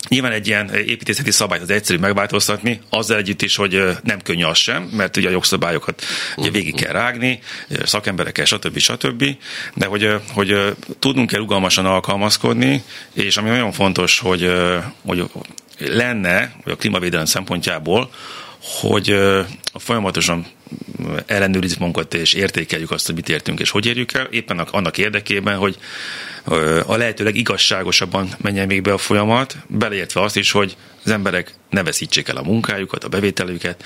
Nyilván 0.08 0.32
egy 0.32 0.48
ilyen 0.48 0.70
építészeti 0.70 1.32
szabályt 1.32 1.62
az 1.62 1.70
egyszerű 1.70 2.00
megváltoztatni, 2.00 2.82
azzal 2.90 3.18
együtt 3.18 3.42
is, 3.42 3.56
hogy 3.56 3.84
nem 4.04 4.22
könnyű 4.22 4.44
az 4.44 4.58
sem, 4.58 4.84
mert 4.84 5.18
ugye 5.18 5.28
a 5.28 5.32
jogszabályokat 5.32 6.04
ugye 6.36 6.50
végig 6.50 6.76
kell 6.76 6.92
rágni, 6.92 7.40
szakemberekkel, 7.84 8.46
stb. 8.46 8.78
stb. 8.78 9.26
De 9.74 9.86
hogy, 9.86 10.10
hogy 10.34 10.76
tudnunk 11.00 11.30
kell 11.30 11.40
rugalmasan 11.40 11.86
alkalmazkodni, 11.86 12.84
és 13.14 13.38
ami 13.38 13.50
nagyon 13.50 13.72
fontos, 13.72 14.20
hogy, 14.20 14.52
hogy 15.06 15.24
lenne, 15.78 16.56
hogy 16.64 16.72
a 16.72 16.76
klímavédelem 16.76 17.26
szempontjából, 17.26 18.10
hogy 18.60 19.18
folyamatosan 19.80 20.46
ellenőrizzük 21.26 21.80
magunkat 21.80 22.14
és 22.14 22.34
értékeljük 22.34 22.92
azt, 22.92 23.06
hogy 23.06 23.16
mit 23.16 23.30
értünk 23.30 23.60
és 23.60 23.70
hogy 23.70 23.86
érjük 23.86 24.14
el, 24.14 24.26
éppen 24.26 24.60
annak 24.60 24.98
érdekében, 24.98 25.58
hogy 25.58 25.78
a 26.86 26.96
lehetőleg 26.96 27.36
igazságosabban 27.36 28.30
menjen 28.42 28.68
még 28.68 28.82
be 28.82 28.94
a 28.94 28.98
folyamat, 28.98 29.56
beleértve 29.68 30.22
azt 30.22 30.38
is, 30.38 30.52
hogy 30.52 30.76
az 31.06 31.12
emberek 31.12 31.54
ne 31.70 31.84
veszítsék 31.84 32.28
el 32.28 32.38
a 32.38 32.44
munkájukat, 32.44 33.04
a 33.04 33.08
bevételüket, 33.08 33.84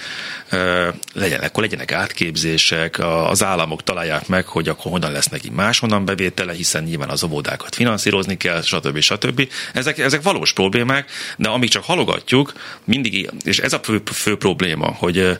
legyenek, 1.13 1.49
akkor 1.49 1.63
legyenek 1.63 1.91
átképzések, 1.91 2.99
az 2.99 3.43
államok 3.43 3.83
találják 3.83 4.27
meg, 4.27 4.45
hogy 4.45 4.69
akkor 4.69 4.91
hogyan 4.91 5.11
lesz 5.11 5.27
neki 5.27 5.49
máshonnan 5.49 6.05
bevétele, 6.05 6.53
hiszen 6.53 6.83
nyilván 6.83 7.09
az 7.09 7.23
óvodákat 7.23 7.75
finanszírozni 7.75 8.37
kell, 8.37 8.61
stb. 8.61 8.99
stb. 8.99 9.49
Ezek, 9.73 9.97
ezek 9.97 10.21
valós 10.21 10.53
problémák, 10.53 11.11
de 11.37 11.49
amíg 11.49 11.69
csak 11.69 11.83
halogatjuk, 11.83 12.53
mindig, 12.83 13.29
és 13.43 13.59
ez 13.59 13.73
a 13.73 13.79
fő, 13.83 14.01
fő 14.05 14.37
probléma, 14.37 14.87
hogy 14.87 15.37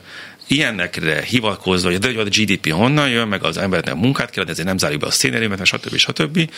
ilyenekre 0.48 1.22
hivatkozva, 1.22 1.90
hogy 1.90 2.16
a 2.16 2.24
GDP 2.24 2.70
honnan 2.70 3.08
jön, 3.08 3.28
meg 3.28 3.44
az 3.44 3.56
embernek 3.56 3.94
munkát 3.94 4.30
kell, 4.30 4.44
ezért 4.48 4.66
nem 4.66 4.78
zárjuk 4.78 5.00
be 5.00 5.06
a 5.06 5.10
széneriumet, 5.10 5.66
stb. 5.66 5.96
stb. 5.96 6.50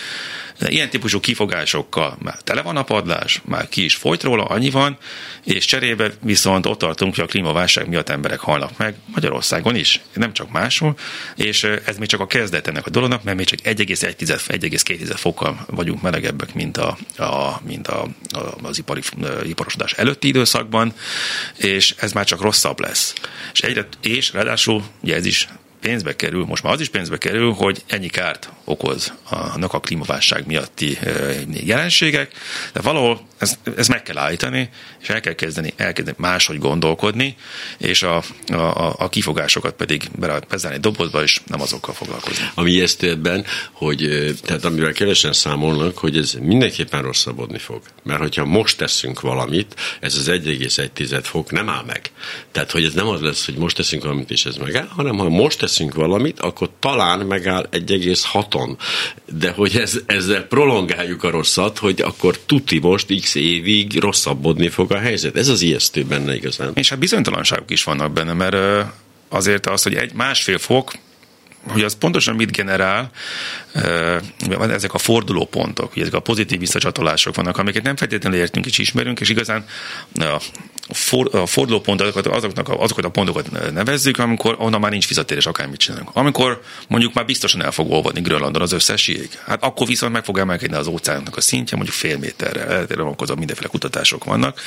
De 0.59 0.69
ilyen 0.69 0.91
típusú 0.91 1.21
kifogásokkal 1.21 2.17
már 2.23 2.37
tele 2.45 2.63
van 2.63 2.77
a 2.77 2.83
padlás, 2.83 3.41
már 3.45 3.69
ki 3.69 3.85
is 3.85 3.95
folyt 3.95 4.23
róla, 4.23 4.45
annyi 4.45 4.71
van, 4.71 4.99
és 5.45 5.65
cserébe 5.65 6.11
viszont 6.23 6.67
ott 6.67 6.79
tartunk, 6.79 7.15
hogy 7.15 7.25
a 7.25 7.27
klímaválság 7.27 7.89
miatt 7.89 8.09
emberek 8.09 8.41
halnak 8.41 8.77
meg, 8.77 8.95
Magyarországon 9.07 9.77
is, 9.77 10.01
nem 10.15 10.33
csak 10.33 10.51
máshol, 10.51 10.97
és 11.37 11.65
ez 11.65 11.97
még 11.97 12.09
csak 12.09 12.21
a 12.21 12.27
kezdet 12.27 12.67
ennek 12.67 12.87
a 12.87 12.91
dolognak, 12.91 13.23
mert 13.23 13.37
még 13.37 13.47
csak 13.47 13.59
1,1-1,2 13.59 15.13
fokkal 15.17 15.65
vagyunk 15.67 16.03
melegebbek, 16.03 16.55
mint, 16.55 16.77
a, 16.77 16.99
a, 17.17 17.61
mint 17.67 17.89
a, 17.89 18.09
a, 18.31 18.39
az 18.63 18.79
ipari, 18.79 19.01
iparosodás 19.43 19.93
előtti 19.93 20.29
időszakban, 20.29 20.93
és 21.57 21.95
ez 21.99 22.13
már 22.13 22.25
csak 22.25 22.41
rosszabb 22.41 22.81
lesz. 22.81 23.15
És 23.53 23.61
egyre 23.61 23.80
és 24.03 24.33
ráadásul, 24.33 24.83
ugye 25.03 25.15
ez 25.15 25.27
is 25.27 25.49
pénzbe 25.81 26.17
kerül, 26.17 26.45
most 26.45 26.63
már 26.63 26.73
az 26.73 26.81
is 26.81 26.89
pénzbe 26.89 27.19
kerül, 27.19 27.53
hogy 27.53 27.83
ennyi 27.87 28.09
kárt 28.09 28.51
okoz 28.65 29.13
a, 29.31 29.65
a 29.69 29.81
klímaválság 29.81 30.47
miatti 30.47 30.99
jelenségek, 31.65 32.33
de 32.73 32.81
valahol 32.81 33.21
ezt, 33.39 33.59
ezt 33.77 33.89
meg 33.89 34.03
kell 34.03 34.19
állítani, 34.19 34.71
és 35.03 35.09
el 35.09 35.21
kell 35.21 35.33
kezdeni, 35.33 35.73
elkezdeni 35.77 36.17
máshogy 36.21 36.59
gondolkodni, 36.59 37.37
és 37.79 38.03
a, 38.03 38.23
a, 38.49 38.95
a 38.99 39.09
kifogásokat 39.09 39.75
pedig 39.75 40.11
bezárni 40.49 40.79
dobozba, 40.79 41.23
és 41.23 41.41
nem 41.47 41.61
azokkal 41.61 41.95
foglalkozni. 41.95 42.45
Ami 42.55 42.71
ijesztő 42.71 43.11
ebben, 43.11 43.45
hogy 43.73 44.35
tehát 44.43 44.65
amivel 44.65 44.93
kevesen 44.93 45.33
számolnak, 45.33 45.99
hogy 45.99 46.17
ez 46.17 46.33
mindenképpen 46.41 47.03
rosszabbodni 47.03 47.59
fog. 47.59 47.83
Mert 48.03 48.21
hogyha 48.21 48.45
most 48.45 48.77
teszünk 48.77 49.21
valamit, 49.21 49.75
ez 50.01 50.15
az 50.17 50.29
1,1 50.29 51.21
fok 51.23 51.51
nem 51.51 51.69
áll 51.69 51.85
meg. 51.87 52.11
Tehát, 52.53 52.71
hogy 52.71 52.85
ez 52.85 52.93
nem 52.93 53.09
az 53.09 53.21
lesz, 53.21 53.45
hogy 53.45 53.57
most 53.57 53.77
teszünk 53.77 54.03
valamit, 54.03 54.31
és 54.31 54.45
ez 54.45 54.57
megáll, 54.57 54.87
hanem 54.89 55.17
ha 55.17 55.29
most 55.29 55.59
teszünk 55.71 55.95
valamit, 55.95 56.41
akkor 56.41 56.71
talán 56.79 57.19
megáll 57.19 57.69
1,6-on. 57.73 58.77
De 59.39 59.51
hogy 59.51 59.77
ez, 59.77 59.99
ezzel 60.07 60.43
prolongáljuk 60.43 61.25
a 61.25 61.31
rosszat, 61.31 61.79
hogy 61.79 62.01
akkor 62.01 62.39
tuti 62.39 62.79
most 62.79 63.21
x 63.21 63.35
évig 63.35 63.99
rosszabbodni 63.99 64.69
fog 64.69 64.93
a 64.93 64.99
helyzet. 64.99 65.37
Ez 65.37 65.49
az 65.49 65.63
ijesztő 65.63 66.05
benne 66.05 66.35
igazán. 66.35 66.71
És 66.75 66.89
hát 66.89 66.99
bizonytalanságok 66.99 67.71
is 67.71 67.85
vannak 67.85 68.13
benne, 68.13 68.33
mert 68.33 68.87
azért 69.29 69.67
az, 69.67 69.83
hogy 69.83 69.95
egy 69.95 70.13
másfél 70.13 70.59
fok, 70.59 70.93
hogy 71.69 71.83
az 71.83 71.95
pontosan 71.95 72.35
mit 72.35 72.53
generál, 72.53 73.11
ezek 74.61 74.95
a 74.95 74.99
fordulópontok, 74.99 75.97
ezek 75.97 76.15
a 76.15 76.21
pozitív 76.21 76.59
visszacsatolások 76.59 77.35
vannak, 77.35 77.59
amiket 77.59 77.83
nem 77.83 77.97
feltétlenül 77.97 78.39
értünk 78.39 78.67
és 78.67 78.79
ismerünk, 78.79 79.21
és 79.21 79.29
igazán 79.29 79.65
for, 80.93 81.35
a 81.35 81.47
fordulópontokat, 81.47 82.27
azoknak 82.27 82.69
a, 82.69 82.83
azokat 82.83 83.05
a 83.05 83.09
pontokat 83.09 83.73
nevezzük, 83.73 84.19
amikor 84.19 84.57
onnan 84.59 84.81
már 84.81 84.91
nincs 84.91 85.07
fizetérés, 85.07 85.47
akármit 85.47 85.79
csinálunk. 85.79 86.11
Amikor 86.13 86.63
mondjuk 86.89 87.13
már 87.13 87.25
biztosan 87.25 87.63
el 87.63 87.71
fog 87.71 87.91
olvadni 87.91 88.21
Grönlandon 88.21 88.63
az 88.63 88.73
összes 88.73 89.09
jég, 89.09 89.29
hát 89.47 89.63
akkor 89.63 89.87
viszont 89.87 90.13
meg 90.13 90.25
fog 90.25 90.39
emelkedni 90.39 90.77
az 90.77 90.87
óceánnak 90.87 91.37
a 91.37 91.41
szintje, 91.41 91.77
mondjuk 91.77 91.97
fél 91.97 92.19
méterre, 92.19 92.61
eltérően 92.67 93.05
vonatkozó 93.05 93.35
mindenféle 93.35 93.69
kutatások 93.69 94.25
vannak, 94.25 94.61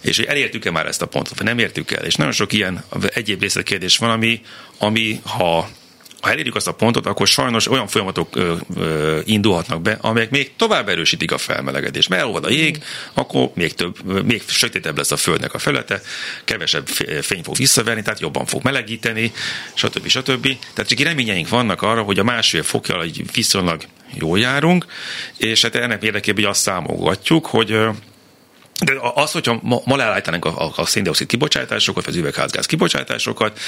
és 0.00 0.16
hogy 0.16 0.26
elértük-e 0.26 0.70
már 0.70 0.86
ezt 0.86 1.02
a 1.02 1.06
pontot, 1.06 1.36
vagy 1.36 1.46
nem 1.46 1.58
értük 1.58 1.90
el. 1.90 2.04
És 2.04 2.14
nagyon 2.14 2.32
sok 2.32 2.52
ilyen 2.52 2.84
egyéb 3.14 3.40
részletkérdés 3.40 3.96
van, 3.96 4.10
ami, 4.10 4.40
ami 4.78 5.20
ha 5.24 5.68
ha 6.20 6.30
elérjük 6.30 6.54
azt 6.54 6.66
a 6.66 6.72
pontot, 6.72 7.06
akkor 7.06 7.26
sajnos 7.26 7.70
olyan 7.70 7.86
folyamatok 7.86 8.36
ö, 8.36 8.54
ö, 8.76 9.18
indulhatnak 9.24 9.82
be, 9.82 9.98
amelyek 10.00 10.30
még 10.30 10.56
tovább 10.56 10.88
erősítik 10.88 11.32
a 11.32 11.38
felmelegedést. 11.38 12.08
Mert 12.08 12.22
elolvad 12.22 12.44
a 12.44 12.50
jég, 12.50 12.82
akkor 13.12 13.50
még 13.54 13.74
több, 13.74 14.24
még 14.24 14.42
sötétebb 14.46 14.96
lesz 14.96 15.10
a 15.10 15.16
Földnek 15.16 15.54
a 15.54 15.58
felülete, 15.58 16.02
kevesebb 16.44 16.86
fény 17.20 17.42
fog 17.42 17.56
visszaverni, 17.56 18.02
tehát 18.02 18.20
jobban 18.20 18.46
fog 18.46 18.62
melegíteni, 18.62 19.32
stb. 19.74 20.06
stb. 20.06 20.56
Tehát 20.74 20.90
csak 20.90 20.98
reményeink 20.98 21.48
vannak 21.48 21.82
arra, 21.82 22.02
hogy 22.02 22.18
a 22.18 22.24
másfél 22.24 22.62
fokjal 22.62 23.06
viszonylag 23.32 23.82
jól 24.14 24.38
járunk, 24.38 24.86
és 25.36 25.62
hát 25.62 25.74
ennek 25.74 26.02
érdekében 26.02 26.44
azt 26.44 26.60
számolgatjuk, 26.60 27.46
hogy 27.46 27.76
de 28.84 28.92
az, 29.14 29.32
hogyha 29.32 29.58
ma, 29.62 29.80
ma 29.84 29.96
leállítanánk 29.96 30.44
a, 30.44 30.64
a, 30.64 30.72
a 30.76 30.86
széndiokszid 30.86 31.26
kibocsátásokat, 31.26 32.04
vagy 32.04 32.14
az 32.14 32.20
üvegházgáz 32.20 32.66
kibocsátásokat, 32.66 33.58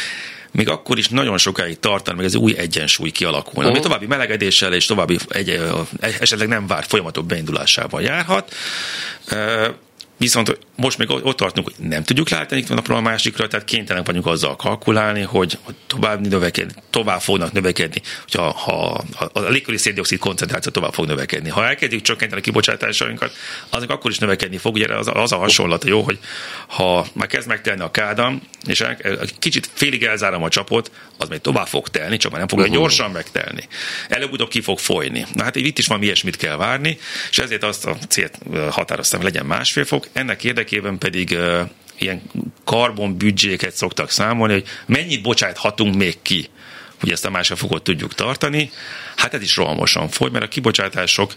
még 0.53 0.69
akkor 0.69 0.99
is 0.99 1.09
nagyon 1.09 1.39
sokáig 1.39 1.79
tartan, 1.79 2.17
meg 2.17 2.25
ez 2.25 2.35
új 2.35 2.57
egyensúly 2.57 3.11
kialakulna, 3.11 3.59
uh-huh. 3.59 3.73
ami 3.73 3.81
további 3.81 4.07
melegedéssel 4.07 4.73
és 4.73 4.87
további 4.87 5.19
egy, 5.29 5.61
esetleg 6.01 6.49
nem 6.49 6.67
várt 6.67 6.89
folyamatok 6.89 7.27
beindulásával 7.27 8.03
járhat. 8.03 8.55
Viszont 10.17 10.59
most 10.81 10.99
még 10.99 11.11
ott 11.11 11.37
tartunk, 11.37 11.67
hogy 11.67 11.89
nem 11.89 12.03
tudjuk 12.03 12.29
látni 12.29 12.65
van 12.69 12.77
napról 12.77 12.97
a 12.97 13.01
másikra, 13.01 13.49
tehát 13.49 13.67
kénytelenek 13.67 14.07
vagyunk 14.07 14.27
azzal 14.27 14.57
kalkulálni, 14.57 15.21
hogy, 15.21 15.59
hogy 15.63 15.75
tovább 15.87 16.27
növekedni, 16.27 16.73
tovább 16.91 17.21
fognak 17.21 17.53
növekedni, 17.53 18.01
hogyha 18.23 18.51
ha 18.51 19.05
a 19.33 19.41
légköri 19.41 19.77
széndiokszid 19.77 20.19
koncentráció 20.19 20.73
tovább 20.73 20.93
fog 20.93 21.07
növekedni. 21.07 21.49
Ha 21.49 21.67
elkezdjük 21.67 22.03
csökkenteni 22.03 22.41
a 22.41 22.45
kibocsátásainkat, 22.45 23.33
azok 23.69 23.91
akkor 23.91 24.11
is 24.11 24.19
növekedni 24.19 24.57
fog. 24.57 24.75
Ugye 24.75 24.95
az, 24.95 25.11
az 25.13 25.33
a 25.33 25.37
hasonlat 25.37 25.85
jó, 25.85 26.03
hogy 26.03 26.19
ha 26.67 27.07
már 27.13 27.29
kezd 27.29 27.49
megtelni 27.49 27.81
a 27.81 27.91
kádam, 27.91 28.43
és 28.67 28.81
el, 28.81 28.97
kicsit 29.39 29.71
félig 29.73 30.03
elzárom 30.03 30.43
a 30.43 30.49
csapot, 30.49 30.91
az 31.19 31.29
még 31.29 31.41
tovább 31.41 31.67
fog 31.67 31.89
telni, 31.89 32.17
csak 32.17 32.31
már 32.31 32.41
nem 32.41 32.49
fogja 32.49 32.65
uh-huh. 32.65 32.81
gyorsan 32.81 33.11
megtelni. 33.11 33.69
Előbb-utóbb 34.09 34.49
ki 34.49 34.61
fog 34.61 34.79
folyni. 34.79 35.27
Na 35.33 35.43
hát 35.43 35.57
itt 35.57 35.79
is 35.79 35.87
van 35.87 36.03
ilyesmit 36.03 36.37
kell 36.37 36.57
várni, 36.57 36.99
és 37.31 37.39
ezért 37.39 37.65
azt 37.65 37.87
a 37.87 37.97
célt 38.09 38.39
határoztam, 38.71 39.21
hogy 39.21 39.31
legyen 39.33 39.47
másfél 39.47 39.85
fok. 39.85 40.07
Ennek 40.13 40.45
érdekében 40.45 40.70
pedig 40.99 41.31
uh, 41.31 41.61
ilyen 41.99 42.23
karbonbüdzséket 42.65 43.75
szoktak 43.75 44.11
számolni, 44.11 44.53
hogy 44.53 44.67
mennyit 44.87 45.23
bocsáthatunk 45.23 45.95
még 45.95 46.23
ki, 46.23 46.49
hogy 47.01 47.11
ezt 47.11 47.25
a 47.25 47.31
másfél 47.31 47.57
fokot 47.57 47.83
tudjuk 47.83 48.15
tartani. 48.15 48.71
Hát 49.17 49.35
ez 49.35 49.43
is 49.43 49.57
rohamosan 49.57 50.09
foly, 50.09 50.31
mert 50.31 50.45
a 50.45 50.49
kibocsátások 50.49 51.35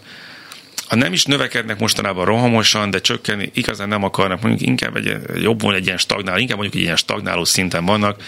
ha 0.86 0.96
nem 0.96 1.12
is 1.12 1.24
növekednek 1.24 1.78
mostanában 1.78 2.24
rohamosan, 2.24 2.90
de 2.90 3.00
csökkenni 3.00 3.50
igazán 3.54 3.88
nem 3.88 4.02
akarnak, 4.04 4.42
mondjuk 4.42 4.68
inkább 4.68 4.96
egy, 4.96 5.16
jobb 5.42 5.60
volna 5.62 5.76
egy 5.76 5.86
ilyen 5.86 5.98
stagnáló, 5.98 6.38
inkább 6.38 6.56
mondjuk 6.56 6.76
egy 6.76 6.86
ilyen 6.86 6.96
stagnáló 6.96 7.44
szinten 7.44 7.84
vannak, 7.84 8.22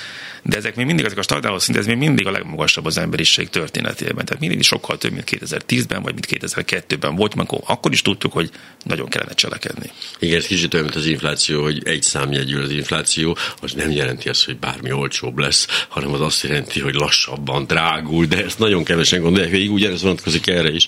de 0.48 0.56
ezek 0.56 0.76
még 0.76 0.86
mindig, 0.86 1.04
ezek 1.04 1.18
a 1.18 1.22
stagnáló 1.22 1.58
szint, 1.58 1.78
ez 1.78 1.86
még 1.86 1.96
mindig 1.96 2.26
a 2.26 2.30
legmagasabb 2.30 2.84
az 2.84 2.98
emberiség 2.98 3.48
történetében. 3.48 4.24
Tehát 4.24 4.40
mindig 4.40 4.62
sokkal 4.62 4.98
több, 4.98 5.12
mint 5.12 5.30
2010-ben, 5.30 6.02
vagy 6.02 6.12
mint 6.12 6.26
2002-ben 6.30 7.14
volt, 7.14 7.34
amikor 7.34 7.60
akkor 7.66 7.92
is 7.92 8.02
tudtuk, 8.02 8.32
hogy 8.32 8.50
nagyon 8.84 9.08
kellene 9.08 9.32
cselekedni. 9.32 9.90
Igen, 10.18 10.38
ez 10.38 10.46
kicsit 10.46 10.74
olyan, 10.74 10.84
mint 10.86 10.98
az 10.98 11.06
infláció, 11.06 11.62
hogy 11.62 11.82
egy 11.84 12.02
számjegyű 12.02 12.58
az 12.58 12.70
infláció, 12.70 13.36
az 13.60 13.72
nem 13.72 13.90
jelenti 13.90 14.28
azt, 14.28 14.44
hogy 14.44 14.56
bármi 14.58 14.92
olcsóbb 14.92 15.38
lesz, 15.38 15.66
hanem 15.88 16.12
az 16.12 16.20
azt 16.20 16.42
jelenti, 16.42 16.80
hogy 16.80 16.94
lassabban 16.94 17.64
drágul, 17.64 18.26
de 18.26 18.44
ezt 18.44 18.58
nagyon 18.58 18.84
kevesen 18.84 19.20
gondolják, 19.20 19.50
hogy 19.50 19.68
ugyanez 19.68 20.02
vonatkozik 20.02 20.46
erre 20.46 20.70
is. 20.70 20.86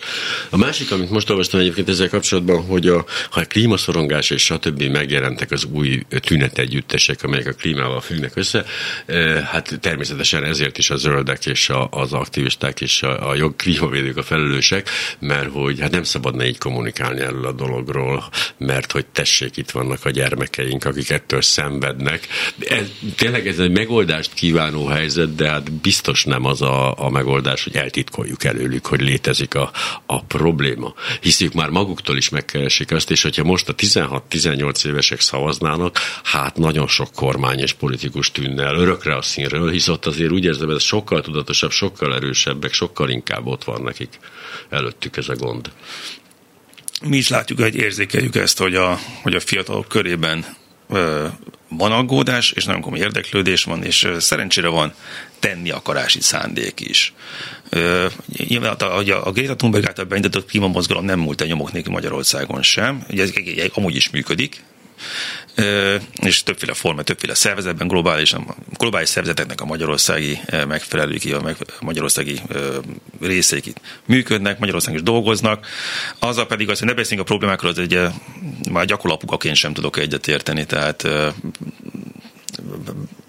A 0.51 0.57
másik, 0.57 0.91
amit 0.91 1.11
most 1.11 1.31
olvastam 1.31 1.61
egyébként 1.69 1.97
ezzel 1.97 2.09
kapcsolatban, 2.09 2.65
hogy 2.65 2.89
a, 2.89 3.05
ha 3.31 3.41
a 3.41 3.45
klímaszorongás 3.45 4.31
és 4.31 4.45
stb. 4.45 4.83
megjelentek 4.83 5.51
az 5.51 5.65
új 5.65 6.03
tünetegyüttesek, 6.21 7.23
amelyek 7.23 7.47
a 7.47 7.53
klímával 7.53 8.01
függnek 8.01 8.37
össze, 8.37 8.65
eh, 9.07 9.43
hát 9.43 9.79
természetesen 9.81 10.45
ezért 10.45 10.79
is 10.79 10.91
a 10.91 10.97
zöldek 10.97 11.47
és 11.47 11.69
a, 11.69 11.89
az 11.91 12.13
aktivisták 12.13 12.81
és 12.81 13.03
a, 13.03 13.29
a 13.29 13.35
jog 13.35 13.57
klímavédők 13.57 14.17
a 14.17 14.23
felelősek, 14.23 14.89
mert 15.19 15.51
hogy 15.51 15.81
hát 15.81 15.91
nem 15.91 16.03
szabadna 16.03 16.45
így 16.45 16.59
kommunikálni 16.59 17.21
erről 17.21 17.47
a 17.47 17.53
dologról, 17.53 18.29
mert 18.59 18.93
hogy 18.93 19.07
tessék, 19.07 19.57
itt 19.57 19.71
vannak 19.71 20.05
a 20.05 20.11
gyermekeink, 20.11 20.85
akik 20.85 21.11
ettől 21.11 21.43
szenvednek. 21.43 22.27
Ez, 22.69 22.91
tényleg 23.17 23.47
ez 23.47 23.59
egy 23.59 23.71
megoldást 23.71 24.35
kívánó 24.35 24.87
helyzet, 24.87 25.35
de 25.35 25.49
hát 25.49 25.73
biztos 25.73 26.25
nem 26.25 26.45
az 26.45 26.63
a, 26.63 27.05
a 27.05 27.11
megoldás, 27.11 27.65
hogy 27.65 27.77
eltitkoljuk 27.77 28.45
előlük, 28.45 28.87
hogy 28.87 29.01
létezik 29.01 29.55
a, 29.55 29.71
a 30.07 30.23
probléma. 30.23 30.95
Hiszük 31.49 31.63
már 31.63 31.71
maguktól 31.71 32.17
is 32.17 32.29
megkeresik 32.29 32.93
azt, 32.93 33.11
és 33.11 33.23
hogyha 33.23 33.45
most 33.45 33.69
a 33.69 33.75
16-18 33.75 34.87
évesek 34.87 35.21
szavaznának, 35.21 35.99
hát 36.23 36.57
nagyon 36.57 36.87
sok 36.87 37.09
kormány 37.15 37.59
és 37.59 37.73
politikus 37.73 38.31
tűnne 38.31 38.65
el 38.65 38.75
örökre 38.75 39.17
a 39.17 39.23
színről, 39.23 39.71
hisz 39.71 39.89
ott 39.89 40.07
azért 40.07 40.31
úgy 40.31 40.45
érzem, 40.45 40.71
ez 40.71 40.83
sokkal 40.83 41.21
tudatosabb, 41.21 41.71
sokkal 41.71 42.15
erősebbek, 42.15 42.73
sokkal 42.73 43.09
inkább 43.11 43.47
ott 43.47 43.65
van 43.65 43.83
nekik 43.83 44.19
előttük 44.69 45.17
ez 45.17 45.29
a 45.29 45.35
gond. 45.35 45.71
Mi 47.03 47.17
is 47.17 47.29
látjuk, 47.29 47.61
hogy 47.61 47.77
érzékeljük 47.77 48.37
ezt, 48.37 48.59
hogy 48.59 48.75
a, 48.75 48.99
hogy 49.23 49.35
a 49.35 49.41
fiatalok 49.41 49.89
körében 49.89 50.45
van 51.69 51.93
aggódás, 51.93 52.53
és 52.53 52.65
nagyon 52.65 52.81
komoly 52.81 52.99
érdeklődés 52.99 53.65
van, 53.65 53.85
és 53.85 54.09
szerencsére 54.19 54.69
van 54.69 54.95
tenni 55.39 55.71
akarási 55.71 56.21
szándék 56.21 56.81
is. 56.81 57.13
Ö, 57.69 58.07
nyilván 58.37 58.73
a, 58.73 58.99
a, 58.99 59.27
a 59.27 59.33
Greta 59.33 59.57
Thunberg 59.57 59.87
által 59.87 60.05
beindított 60.05 60.49
klímamozgalom 60.49 61.05
nem 61.05 61.19
múlt 61.19 61.41
el 61.41 61.47
nyomok 61.47 61.73
nélkül 61.73 61.93
Magyarországon 61.93 62.63
sem, 62.63 63.05
ugye 63.11 63.23
ez 63.23 63.33
amúgy 63.75 63.97
is 63.97 64.11
működik, 64.11 64.63
és 66.23 66.43
többféle 66.43 66.75
forma, 66.75 67.03
többféle 67.03 67.35
szervezetben, 67.35 67.89
globális, 67.89 68.35
globális 68.73 69.09
szervezeteknek 69.09 69.61
a 69.61 69.65
magyarországi 69.65 70.41
megfelelők, 70.69 71.23
a 71.81 71.85
magyarországi 71.85 72.41
részeik 73.21 73.67
itt 73.67 73.81
működnek, 74.05 74.59
Magyarországon 74.59 74.99
is 74.99 75.05
dolgoznak. 75.05 75.67
Azzal 76.19 76.47
pedig 76.47 76.71
az, 76.71 76.79
hogy 76.79 76.89
ne 76.89 76.95
beszéljünk 76.95 77.29
a 77.29 77.31
problémákról, 77.31 77.71
az 77.71 77.79
egy 77.79 78.01
már 78.71 78.85
gyakorlapukaként 78.85 79.57
sem 79.57 79.73
tudok 79.73 79.99
egyetérteni, 79.99 80.65
tehát 80.65 81.09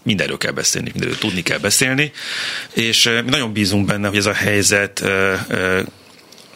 mindenről 0.03 0.38
kell 0.38 0.51
beszélni, 0.51 0.89
mindenről 0.91 1.17
tudni 1.17 1.43
kell 1.43 1.57
beszélni, 1.57 2.11
és 2.74 3.03
mi 3.24 3.30
nagyon 3.30 3.53
bízunk 3.53 3.86
benne, 3.86 4.07
hogy 4.07 4.17
ez 4.17 4.26
a 4.26 4.34
helyzet 4.34 5.03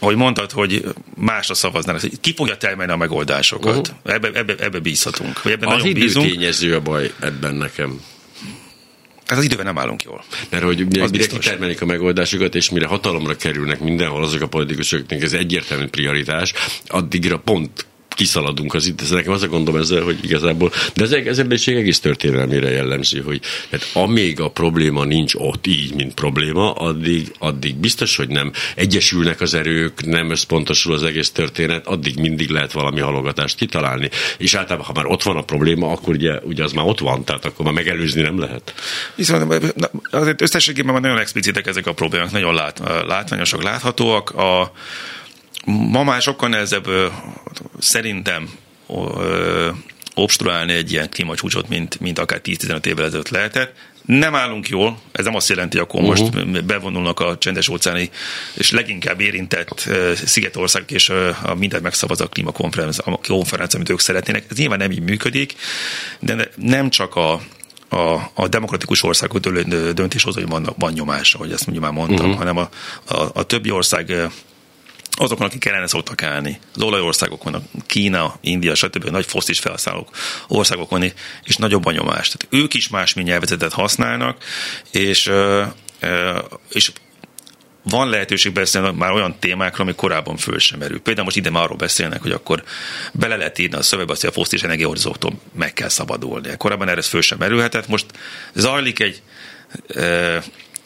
ahogy 0.03 0.15
mondtad, 0.15 0.51
hogy 0.51 0.83
másra 1.15 1.53
szavaznának, 1.53 2.01
ki 2.21 2.33
fogja 2.33 2.57
termelni 2.57 2.91
a 2.91 2.95
megoldásokat. 2.95 3.87
Uh-huh. 3.87 4.13
Ebbe, 4.13 4.29
ebbe, 4.33 4.55
ebbe 4.59 4.79
bízhatunk. 4.79 5.43
Vagy 5.43 5.51
ebben 5.51 5.69
az 5.69 5.77
nagyon 5.77 5.93
bízunk. 5.93 6.29
tényező 6.29 6.75
a 6.75 6.79
baj 6.79 7.11
ebben 7.19 7.55
nekem. 7.55 8.01
Hát 9.25 9.37
az 9.37 9.43
időben 9.43 9.65
nem 9.65 9.77
állunk 9.77 10.03
jól. 10.03 10.23
Mert 10.49 10.63
hogy 10.63 10.87
mire, 10.87 11.07
mire 11.07 11.25
kitermelik 11.25 11.81
a 11.81 11.85
megoldásokat, 11.85 12.55
és 12.55 12.69
mire 12.69 12.87
hatalomra 12.87 13.35
kerülnek 13.35 13.79
mindenhol 13.79 14.23
azok 14.23 14.41
a 14.41 14.47
politikusoknak, 14.47 15.21
ez 15.21 15.33
egyértelmű 15.33 15.85
prioritás, 15.85 16.53
addigra 16.87 17.37
pont 17.37 17.85
kiszaladunk 18.13 18.73
az 18.73 18.85
itt, 18.85 19.01
ez 19.01 19.09
nekem 19.09 19.31
az 19.31 19.43
a 19.43 19.47
gondom 19.47 19.75
ezzel, 19.75 20.01
hogy 20.01 20.17
igazából, 20.21 20.71
de 20.93 21.03
ez, 21.03 21.11
ez 21.39 21.45
is 21.49 21.67
egész 21.67 21.99
történelmére 21.99 22.69
jellemző, 22.69 23.21
hogy 23.21 23.41
hát 23.71 23.89
amíg 23.93 24.39
a 24.39 24.49
probléma 24.49 25.03
nincs 25.03 25.33
ott 25.35 25.67
így, 25.67 25.93
mint 25.95 26.13
probléma, 26.13 26.71
addig, 26.71 27.31
addig 27.39 27.75
biztos, 27.75 28.15
hogy 28.15 28.27
nem 28.27 28.51
egyesülnek 28.75 29.41
az 29.41 29.53
erők, 29.53 30.05
nem 30.05 30.29
összpontosul 30.29 30.93
az 30.93 31.03
egész 31.03 31.31
történet, 31.31 31.87
addig 31.87 32.19
mindig 32.19 32.49
lehet 32.49 32.71
valami 32.71 32.99
halogatást 32.99 33.55
kitalálni. 33.55 34.09
És 34.37 34.53
általában, 34.53 34.85
ha 34.85 34.93
már 34.93 35.05
ott 35.05 35.23
van 35.23 35.37
a 35.37 35.41
probléma, 35.41 35.91
akkor 35.91 36.13
ugye, 36.13 36.39
ugye 36.43 36.63
az 36.63 36.71
már 36.71 36.85
ott 36.85 36.99
van, 36.99 37.23
tehát 37.23 37.45
akkor 37.45 37.65
már 37.65 37.73
megelőzni 37.73 38.21
nem 38.21 38.39
lehet. 38.39 38.73
Viszont 39.15 39.73
azért 40.11 40.41
összességében 40.41 40.93
már 40.93 41.01
nagyon 41.01 41.17
explicitek 41.17 41.67
ezek 41.67 41.87
a 41.87 41.93
problémák, 41.93 42.31
nagyon 42.31 42.53
lát, 42.53 42.81
látványosak, 43.07 43.63
láthatóak. 43.63 44.29
A, 44.29 44.71
ma 45.65 46.03
már 46.03 46.21
sokkal 46.21 46.49
nehezebb 46.49 46.87
szerintem 47.79 48.49
obstruálni 50.15 50.73
egy 50.73 50.91
ilyen 50.91 51.09
klímacsúcsot, 51.09 51.69
mint, 51.69 51.99
mint 51.99 52.19
akár 52.19 52.41
10-15 52.43 52.85
évvel 52.85 53.05
ezelőtt 53.05 53.29
lehetett. 53.29 53.75
Nem 54.05 54.35
állunk 54.35 54.69
jól, 54.69 54.99
ez 55.11 55.25
nem 55.25 55.35
azt 55.35 55.49
jelenti, 55.49 55.77
hogy 55.77 55.87
akkor 55.89 56.01
uh-huh. 56.01 56.33
most 56.33 56.65
bevonulnak 56.65 57.19
a 57.19 57.37
csendes 57.37 57.69
óceáni 57.69 58.09
és 58.53 58.71
leginkább 58.71 59.21
érintett 59.21 59.89
Szigetország 60.25 60.83
és 60.87 61.09
a 61.43 61.55
mindent 61.57 61.83
megszavaz 61.83 62.21
a 62.21 62.27
klímakonferencia, 62.27 63.03
amit 63.73 63.89
ők 63.89 63.99
szeretnének. 63.99 64.45
Ez 64.49 64.57
nyilván 64.57 64.77
nem 64.77 64.91
így 64.91 65.01
működik, 65.01 65.53
de 66.19 66.49
nem 66.55 66.89
csak 66.89 67.15
a 67.15 67.41
a, 67.89 68.31
a 68.33 68.47
demokratikus 68.47 69.03
országok 69.03 69.39
döntéshozói 69.93 70.43
van, 70.43 70.73
van 70.77 70.93
nyomása, 70.93 71.37
hogy 71.37 71.51
ezt 71.51 71.65
mondjuk 71.65 71.85
már 71.85 71.95
mondtam, 71.95 72.25
uh-huh. 72.25 72.37
hanem 72.37 72.57
a, 72.57 72.69
a, 73.13 73.29
a 73.33 73.43
többi 73.43 73.71
ország 73.71 74.13
azokon, 75.15 75.45
akik 75.45 75.59
kellene 75.59 75.87
szoktak 75.87 76.23
állni. 76.23 76.59
Az 76.75 76.81
olajországokon, 76.81 77.67
Kína, 77.85 78.35
India, 78.41 78.75
stb. 78.75 79.09
nagy 79.09 79.25
fosztis 79.25 79.59
felszállók 79.59 80.09
országokon, 80.47 81.03
és 81.43 81.55
nagyobb 81.55 81.85
a 81.85 81.91
nyomás. 81.91 82.27
Tehát 82.27 82.63
ők 82.63 82.73
is 82.73 82.89
más 82.89 83.13
nyelvezetet 83.13 83.73
használnak, 83.73 84.43
és, 84.91 85.31
és 86.69 86.91
van 87.83 88.09
lehetőség 88.09 88.53
beszélni 88.53 88.91
már 88.91 89.11
olyan 89.11 89.39
témákról, 89.39 89.87
ami 89.87 89.95
korábban 89.95 90.37
föl 90.37 90.59
sem 90.59 90.79
merül. 90.79 91.01
Például 91.01 91.25
most 91.25 91.37
ide 91.37 91.49
már 91.49 91.63
arról 91.63 91.77
beszélnek, 91.77 92.21
hogy 92.21 92.31
akkor 92.31 92.63
bele 93.11 93.35
lehet 93.35 93.59
írni 93.59 93.75
a 93.75 93.81
szövegbe, 93.81 94.15
hogy 94.19 94.29
a 94.29 94.33
fosztis 94.33 94.63
energiahordozóktól 94.63 95.39
meg 95.55 95.73
kell 95.73 95.89
szabadulni. 95.89 96.57
Korábban 96.57 96.89
erre 96.89 97.01
föl 97.01 97.21
sem 97.21 97.37
merülhetett. 97.37 97.87
Most 97.87 98.05
zajlik 98.53 98.99
egy 98.99 99.21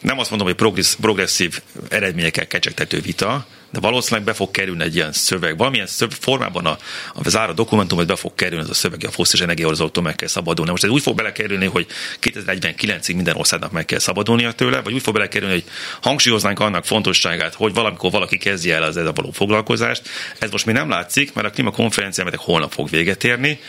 nem 0.00 0.18
azt 0.18 0.30
mondom, 0.30 0.48
hogy 0.48 0.80
progresszív 1.00 1.60
eredményekkel 1.88 2.46
kecsegtető 2.46 3.00
vita, 3.00 3.46
de 3.70 3.80
valószínűleg 3.80 4.24
be 4.24 4.32
fog 4.32 4.50
kerülni 4.50 4.82
egy 4.82 4.94
ilyen 4.94 5.12
szöveg. 5.12 5.56
Valamilyen 5.56 5.86
szöveg, 5.86 6.16
formában 6.20 6.66
a, 6.66 6.78
a 7.14 7.28
zára 7.28 7.52
dokumentum, 7.52 7.98
hogy 7.98 8.06
be 8.06 8.16
fog 8.16 8.34
kerülni 8.34 8.64
az 8.64 8.70
a 8.70 8.74
szöveg, 8.74 9.04
a 9.06 9.10
fosztis 9.10 9.40
energiahordozóktól 9.40 10.02
meg 10.02 10.14
kell 10.14 10.28
szabadulni. 10.28 10.70
Most 10.70 10.84
ez 10.84 10.90
úgy 10.90 11.02
fog 11.02 11.16
belekerülni, 11.16 11.66
hogy 11.66 11.86
2049-ig 12.20 13.14
minden 13.14 13.36
országnak 13.36 13.72
meg 13.72 13.84
kell 13.84 13.98
szabadulnia 13.98 14.52
tőle, 14.52 14.80
vagy 14.80 14.92
úgy 14.92 15.02
fog 15.02 15.14
belekerülni, 15.14 15.54
hogy 15.54 15.64
hangsúlyoznánk 16.00 16.60
annak 16.60 16.84
fontosságát, 16.84 17.54
hogy 17.54 17.74
valamikor 17.74 18.10
valaki 18.10 18.36
kezdje 18.36 18.74
el 18.74 18.82
az 18.82 18.96
ezzel 18.96 19.12
való 19.12 19.30
foglalkozást. 19.30 20.08
Ez 20.38 20.50
most 20.50 20.66
még 20.66 20.74
nem 20.74 20.88
látszik, 20.88 21.32
mert 21.32 21.46
a 21.46 21.50
klímakonferencia 21.50 22.24
mert 22.24 22.36
holnap 22.36 22.72
fog 22.72 22.90
véget 22.90 23.24
érni. 23.24 23.60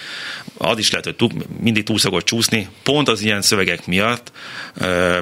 Az 0.57 0.77
is 0.77 0.91
lehet, 0.91 1.05
hogy 1.05 1.31
mindig 1.59 1.83
túlszagot 1.83 2.25
csúszni, 2.25 2.67
pont 2.83 3.07
az 3.07 3.21
ilyen 3.21 3.41
szövegek 3.41 3.85
miatt, 3.85 4.31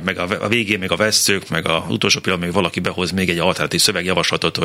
meg 0.04 0.20
a 0.20 0.48
végén 0.48 0.80
még 0.80 0.92
a 0.92 0.96
veszők, 0.96 1.50
meg 1.50 1.68
a 1.68 1.86
utolsó 1.90 2.20
pillanatban 2.20 2.54
még 2.54 2.62
valaki 2.62 2.80
behoz 2.80 3.12
még 3.12 3.30
egy 3.30 3.40
alternatív 3.40 3.82
szövegjavaslatot, 3.82 4.58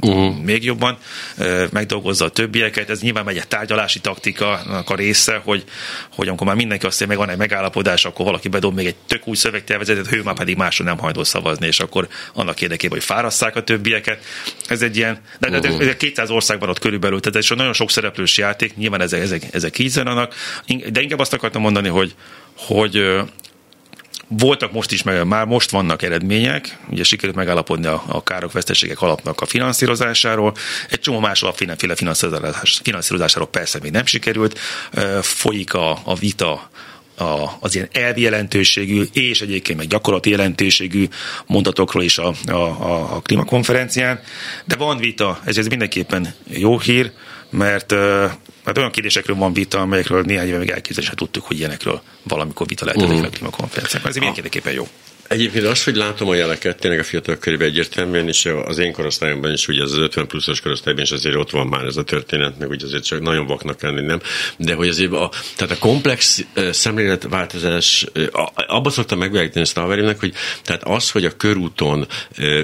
uh-huh. 0.00 0.36
még 0.44 0.64
jobban 0.64 0.98
megdolgozza 1.70 2.24
a 2.24 2.28
többieket. 2.28 2.90
Ez 2.90 3.00
nyilván 3.00 3.24
megy 3.24 3.36
egy 3.36 3.48
tárgyalási 3.48 4.00
taktikának 4.00 4.90
a 4.90 4.94
része, 4.94 5.40
hogy, 5.44 5.64
hogy 6.12 6.28
amikor 6.28 6.46
már 6.46 6.56
mindenki 6.56 6.86
azt 6.86 7.00
mondja, 7.00 7.16
meg 7.18 7.26
van 7.26 7.34
egy 7.34 7.48
megállapodás, 7.48 8.04
akkor 8.04 8.24
valaki 8.24 8.48
bedob 8.48 8.74
még 8.74 8.86
egy 8.86 8.96
tök 9.06 9.28
új 9.28 9.36
szövegtervezetet, 9.36 10.12
ő 10.12 10.22
már 10.22 10.34
pedig 10.34 10.56
másra 10.56 10.84
nem 10.84 10.96
hajlandó 10.96 11.24
szavazni, 11.24 11.66
és 11.66 11.80
akkor 11.80 12.08
annak 12.34 12.60
érdekében, 12.60 12.98
hogy 12.98 13.06
fárasszák 13.06 13.56
a 13.56 13.64
többieket. 13.64 14.24
Ez 14.66 14.82
egy 14.82 14.96
ilyen, 14.96 15.20
de, 15.38 15.50
de, 15.50 15.58
de, 15.58 15.76
de 15.76 15.96
200 15.96 16.30
országban 16.30 16.68
ott 16.68 16.78
körülbelül, 16.78 17.20
tehát 17.20 17.38
ez 17.38 17.56
nagyon 17.56 17.72
sok 17.72 17.90
szereplős 17.90 18.38
játék, 18.38 18.76
nyilván 18.76 19.00
ezek, 19.00 19.20
ezek, 19.20 19.42
ezek 19.50 19.78
így 19.78 19.88
zenanak, 19.88 20.34
de 20.90 21.00
inkább 21.00 21.18
azt 21.18 21.32
akartam 21.32 21.62
mondani, 21.62 21.88
hogy 21.88 22.14
hogy 22.58 23.04
voltak 24.28 24.72
most 24.72 24.92
is, 24.92 25.02
meg 25.02 25.26
már 25.26 25.46
most 25.46 25.70
vannak 25.70 26.02
eredmények, 26.02 26.78
ugye 26.90 27.04
sikerült 27.04 27.36
megállapodni 27.36 27.86
a, 27.86 28.02
a 28.06 28.22
károk, 28.22 28.52
veszteségek 28.52 29.02
alapnak 29.02 29.40
a 29.40 29.46
finanszírozásáról, 29.46 30.54
egy 30.90 31.00
csomó 31.00 31.20
más 31.20 31.42
alapféle 31.42 31.94
finanszírozás, 31.94 32.80
finanszírozásáról 32.82 33.48
persze 33.48 33.78
még 33.82 33.92
nem 33.92 34.06
sikerült, 34.06 34.58
folyik 35.20 35.74
a, 35.74 35.98
a 36.04 36.14
vita 36.14 36.70
a, 37.18 37.56
az 37.60 37.74
ilyen 37.74 37.88
elvi 37.92 38.20
jelentőségű 38.20 39.02
és 39.12 39.40
egyébként 39.40 39.78
meg 39.78 39.86
gyakorlati 39.86 40.30
jelentőségű 40.30 41.08
mondatokról 41.46 42.02
is 42.02 42.18
a, 42.18 42.34
a, 42.46 42.52
a, 42.52 43.14
a 43.14 43.20
klímakonferencián, 43.20 44.20
de 44.64 44.76
van 44.76 44.96
vita, 44.96 45.40
ez, 45.44 45.58
ez 45.58 45.66
mindenképpen 45.66 46.34
jó 46.48 46.78
hír, 46.78 47.12
mert 47.50 47.94
mert 48.68 48.80
olyan 48.80 48.90
kérdésekről 48.90 49.36
van 49.36 49.52
vita, 49.52 49.80
amelyekről 49.80 50.22
néhány 50.22 50.48
éve 50.48 50.58
még 50.58 50.70
elképzelni 50.70 51.10
tudtuk, 51.14 51.44
hogy 51.44 51.58
ilyenekről 51.58 52.02
valamikor 52.22 52.66
vita 52.66 52.84
lehet 52.84 53.00
uh-huh. 53.02 53.24
a 53.24 53.28
klímakonferencián. 53.28 54.02
Ez 54.06 54.16
mindenképpen 54.16 54.72
jó. 54.72 54.88
Egyébként 55.28 55.64
azt, 55.64 55.84
hogy 55.84 55.96
látom 55.96 56.28
a 56.28 56.34
jeleket, 56.34 56.78
tényleg 56.78 57.00
a 57.00 57.04
fiatalok 57.04 57.40
körében 57.40 57.68
egyértelműen, 57.68 58.28
és 58.28 58.48
az 58.64 58.78
én 58.78 58.92
korosztályomban 58.92 59.52
is, 59.52 59.68
ugye 59.68 59.82
az 59.82 59.96
50 59.96 60.26
pluszos 60.26 60.60
korosztályban 60.60 61.02
is 61.02 61.10
azért 61.10 61.36
ott 61.36 61.50
van 61.50 61.66
már 61.66 61.84
ez 61.84 61.96
a 61.96 62.02
történet, 62.02 62.58
meg 62.58 62.70
ugye 62.70 62.84
azért 62.84 63.04
csak 63.04 63.20
nagyon 63.20 63.46
vaknak 63.46 63.82
lenni, 63.82 64.00
nem? 64.00 64.20
De 64.56 64.74
hogy 64.74 64.88
azért 64.88 65.12
a, 65.12 65.30
tehát 65.56 65.76
a 65.76 65.78
komplex 65.78 66.44
szemléletváltozás, 66.70 68.06
abban 68.54 68.92
szoktam 68.92 69.18
megvilágítani 69.18 69.64
ezt 69.64 69.76
a 69.76 69.80
haverimnek, 69.80 70.20
hogy 70.20 70.32
tehát 70.62 70.82
az, 70.84 71.10
hogy 71.10 71.24
a 71.24 71.36
körúton 71.36 72.06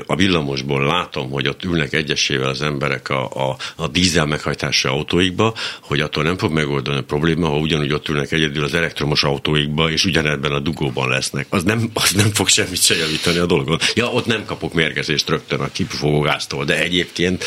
a 0.07 0.17
villamosból 0.17 0.87
látom, 0.87 1.31
hogy 1.31 1.49
ott 1.49 1.65
ülnek 1.65 1.93
egyesével 1.93 2.49
az 2.49 2.63
emberek 2.63 3.09
a, 3.09 3.25
a, 3.25 3.57
a 3.77 3.89
dízel 3.89 4.27
meghajtású 4.27 4.89
autóikba, 4.89 5.55
hogy 5.81 6.01
attól 6.01 6.23
nem 6.23 6.39
fog 6.39 6.53
megoldani 6.53 6.99
a 6.99 7.03
probléma, 7.03 7.49
ha 7.49 7.57
ugyanúgy 7.57 7.93
ott 7.93 8.09
ülnek 8.09 8.33
egyedül 8.33 8.65
az 8.65 8.75
elektromos 8.75 9.23
autóikba, 9.25 9.91
és 9.91 10.05
ugyanebben 10.05 10.53
a 10.53 10.61
dugóban 10.61 11.09
lesznek. 11.09 11.47
Az 11.51 11.63
nem, 11.63 11.91
az 11.95 12.11
nem 12.11 12.31
fog 12.33 12.49
semmit 12.55 12.83
se 12.83 12.97
javítani 12.97 13.39
a 13.39 13.47
dolgon. 13.47 13.79
Ja, 13.95 14.07
ott 14.07 14.27
nem 14.27 14.45
kapok 14.45 14.73
mérgezést 14.73 15.29
rögtön 15.29 15.61
a 15.61 15.69
kipufogógáztól, 15.73 16.65
de 16.65 16.79
egyébként 16.79 17.45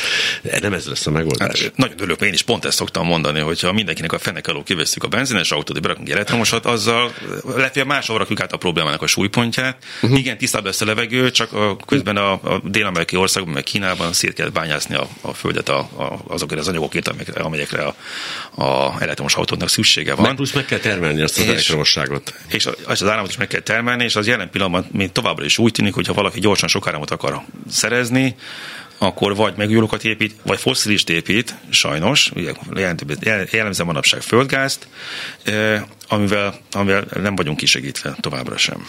nem 0.61 0.73
ez 0.73 0.85
lesz 0.85 1.07
a 1.07 1.11
megoldás. 1.11 1.61
Hát, 1.61 1.77
nagyon 1.77 1.95
örülök, 1.97 2.21
én 2.21 2.33
is 2.33 2.41
pont 2.41 2.65
ezt 2.65 2.77
szoktam 2.77 3.05
mondani, 3.05 3.39
hogyha 3.39 3.73
mindenkinek 3.73 4.11
a 4.11 4.19
fenek 4.19 4.47
alól 4.47 4.63
kiveszünk 4.63 5.03
a 5.03 5.07
benzines 5.07 5.51
autót, 5.51 5.81
berakunk 5.81 6.09
elektromosat, 6.09 6.65
azzal 6.65 7.13
lehet, 7.55 7.85
máshol 7.85 8.17
rakjuk 8.17 8.41
át 8.41 8.51
a 8.51 8.57
problémának 8.57 9.01
a 9.01 9.07
súlypontját. 9.07 9.83
Uh-huh. 10.01 10.19
Igen, 10.19 10.37
tisztább 10.37 10.65
lesz 10.65 10.81
a 10.81 10.85
levegő, 10.85 11.31
csak 11.31 11.53
a, 11.53 11.77
közben 11.85 12.17
a, 12.17 12.31
a 12.31 12.61
dél-amerikai 12.63 13.19
országokban, 13.19 13.55
meg 13.55 13.63
Kínában 13.63 14.13
szét 14.13 14.33
kell 14.33 14.49
bányászni 14.49 14.95
a, 14.95 15.07
a 15.21 15.33
földet 15.33 15.69
a, 15.69 15.79
a, 15.79 16.19
azokért 16.27 16.59
az 16.59 16.67
anyagokért, 16.67 17.07
amelyekre, 17.07 17.41
amelyekre 17.41 17.83
a, 17.83 17.95
a 18.63 19.01
elektromos 19.01 19.35
autónak 19.35 19.69
szüksége 19.69 20.15
van. 20.15 20.25
Meg 20.25 20.35
plusz 20.35 20.51
meg 20.51 20.65
kell 20.65 20.79
termelni 20.79 21.21
azt 21.21 21.37
az 21.37 21.43
és, 21.43 21.49
elektromosságot. 21.49 22.33
És 22.47 22.65
az, 22.65 22.75
az 22.85 23.03
áramot 23.03 23.29
is 23.29 23.37
meg 23.37 23.47
kell 23.47 23.61
termelni, 23.61 24.03
és 24.03 24.15
az 24.15 24.27
jelen 24.27 24.49
pillanatban 24.49 24.87
még 24.97 25.11
továbbra 25.11 25.45
is 25.45 25.57
úgy 25.57 25.71
tűnik, 25.71 25.93
hogy 25.93 26.07
ha 26.07 26.13
valaki 26.13 26.39
gyorsan 26.39 26.69
sok 26.69 26.87
áramot 26.87 27.11
akar 27.11 27.41
szerezni, 27.69 28.35
akkor 28.97 29.35
vagy 29.35 29.53
megújulókat 29.57 30.03
épít, 30.03 30.35
vagy 30.43 30.59
fosszilist 30.59 31.09
épít, 31.09 31.55
sajnos, 31.69 32.31
ugye 32.35 32.53
jellemző 33.51 33.83
manapság 33.83 34.21
földgázt, 34.21 34.87
eh, 35.43 35.83
amivel, 36.07 36.59
amivel 36.71 37.05
nem 37.13 37.35
vagyunk 37.35 37.57
kisegítve 37.57 38.15
továbbra 38.19 38.57
sem. 38.57 38.85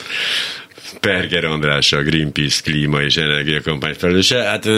Perger 1.00 1.44
András, 1.44 1.92
a 1.92 2.02
Greenpeace 2.02 2.60
klíma 2.62 3.02
és 3.02 3.16
energiakampány 3.16 3.94
felelőse. 3.94 4.42
Hát 4.42 4.68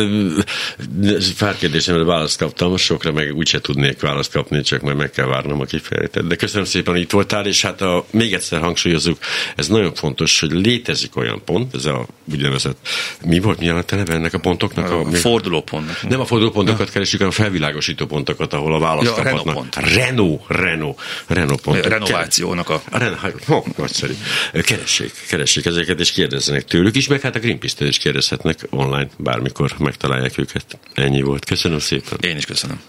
pár 1.39 1.57
kérdésemre 1.57 2.05
választ 2.05 2.39
kaptam, 2.39 2.77
sokra 2.77 3.13
meg 3.13 3.35
úgyse 3.35 3.61
tudnék 3.61 4.01
választ 4.01 4.33
kapni, 4.33 4.63
csak 4.63 4.81
majd 4.81 4.97
meg 4.97 5.11
kell 5.11 5.27
várnom 5.27 5.61
a 5.61 5.65
kifejtett. 5.65 6.25
De 6.27 6.37
köszönöm 6.37 6.65
szépen, 6.65 6.93
hogy 6.93 7.03
itt 7.03 7.11
voltál, 7.11 7.47
és 7.47 7.63
hát 7.63 7.81
a, 7.81 8.05
még 8.11 8.33
egyszer 8.33 8.61
hangsúlyozunk, 8.61 9.19
ez 9.57 9.69
nagyon 9.69 9.95
fontos, 9.95 10.41
hogy 10.41 10.53
létezik 10.53 11.17
olyan 11.17 11.43
pont, 11.45 11.75
ez 11.75 11.85
a 11.85 12.07
úgynevezett, 12.33 12.89
mi 13.25 13.39
volt, 13.39 13.59
mi 13.59 13.65
jelent 13.65 13.91
neve 13.91 14.15
ennek 14.15 14.35
a 14.35 14.39
pontoknak? 14.39 14.91
A, 14.91 15.01
a 15.01 15.11
fordulópont. 15.11 16.09
Nem 16.09 16.21
a 16.21 16.25
fordulópontokat 16.25 16.87
ja. 16.87 16.93
keresik, 16.93 17.19
hanem 17.19 17.33
a 17.39 17.43
felvilágosító 17.43 18.07
pontokat, 18.07 18.53
ahol 18.53 18.75
a 18.75 18.79
választ 18.79 19.17
ja, 19.17 19.23
kaphatnak. 19.23 19.45
Renault 19.45 19.71
pont. 19.73 19.95
Renault, 19.95 20.43
Renault, 20.49 21.01
Renault 21.27 21.61
pont. 21.61 21.87
Renovációnak 21.87 22.69
a... 22.69 22.83
a 22.91 22.99
Renault, 22.99 23.43
oh, 23.49 23.67
nagyszerű. 23.77 24.13
Keressék, 24.53 25.13
keressék 25.29 25.67
ezeket, 25.91 26.07
és 26.07 26.13
kérdezzenek 26.13 26.65
tőlük 26.65 26.97
is, 26.97 27.09
meg 27.09 27.21
hát 27.21 27.37
a 27.37 27.39
Greenpeace-től 27.39 27.89
is 27.89 27.99
kérdezhetnek 27.99 28.67
online, 28.71 29.09
bármikor 29.19 29.75
megtalálják 29.79 30.39
őket. 30.39 30.79
Ennyi 30.95 31.23
volt. 31.23 31.45
Köszönöm 31.45 31.79
szépen. 31.79 32.19
Én 32.21 32.37
is 32.37 32.45
köszönöm. 32.45 32.81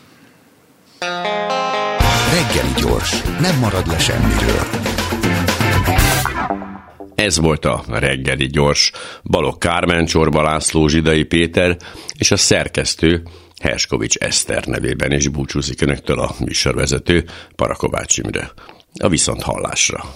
Reggeli 2.32 2.74
gyors, 2.82 3.22
nem 3.40 3.60
marad 3.60 3.88
le 3.88 4.00
semmiről. 4.00 4.68
Ez 7.16 7.38
volt 7.38 7.66
a 7.66 7.84
reggeli 7.88 8.48
gyors. 8.48 8.92
Balok 9.24 9.60
Kármen, 9.60 10.06
Csorba 10.06 10.42
László, 10.42 10.88
Zsidai 10.88 11.24
Péter 11.24 11.78
és 12.18 12.32
a 12.32 12.38
szerkesztő 12.38 13.24
Herskovics 13.62 14.16
Eszter 14.18 14.66
nevében 14.66 15.12
is 15.12 15.28
búcsúzik 15.28 15.82
önöktől 15.82 16.20
a 16.20 16.36
műsorvezető 16.40 17.26
Parakovács 17.56 18.18
Imre. 18.18 18.52
A 19.00 19.10
viszont 19.10 19.42
hallásra. 19.42 20.16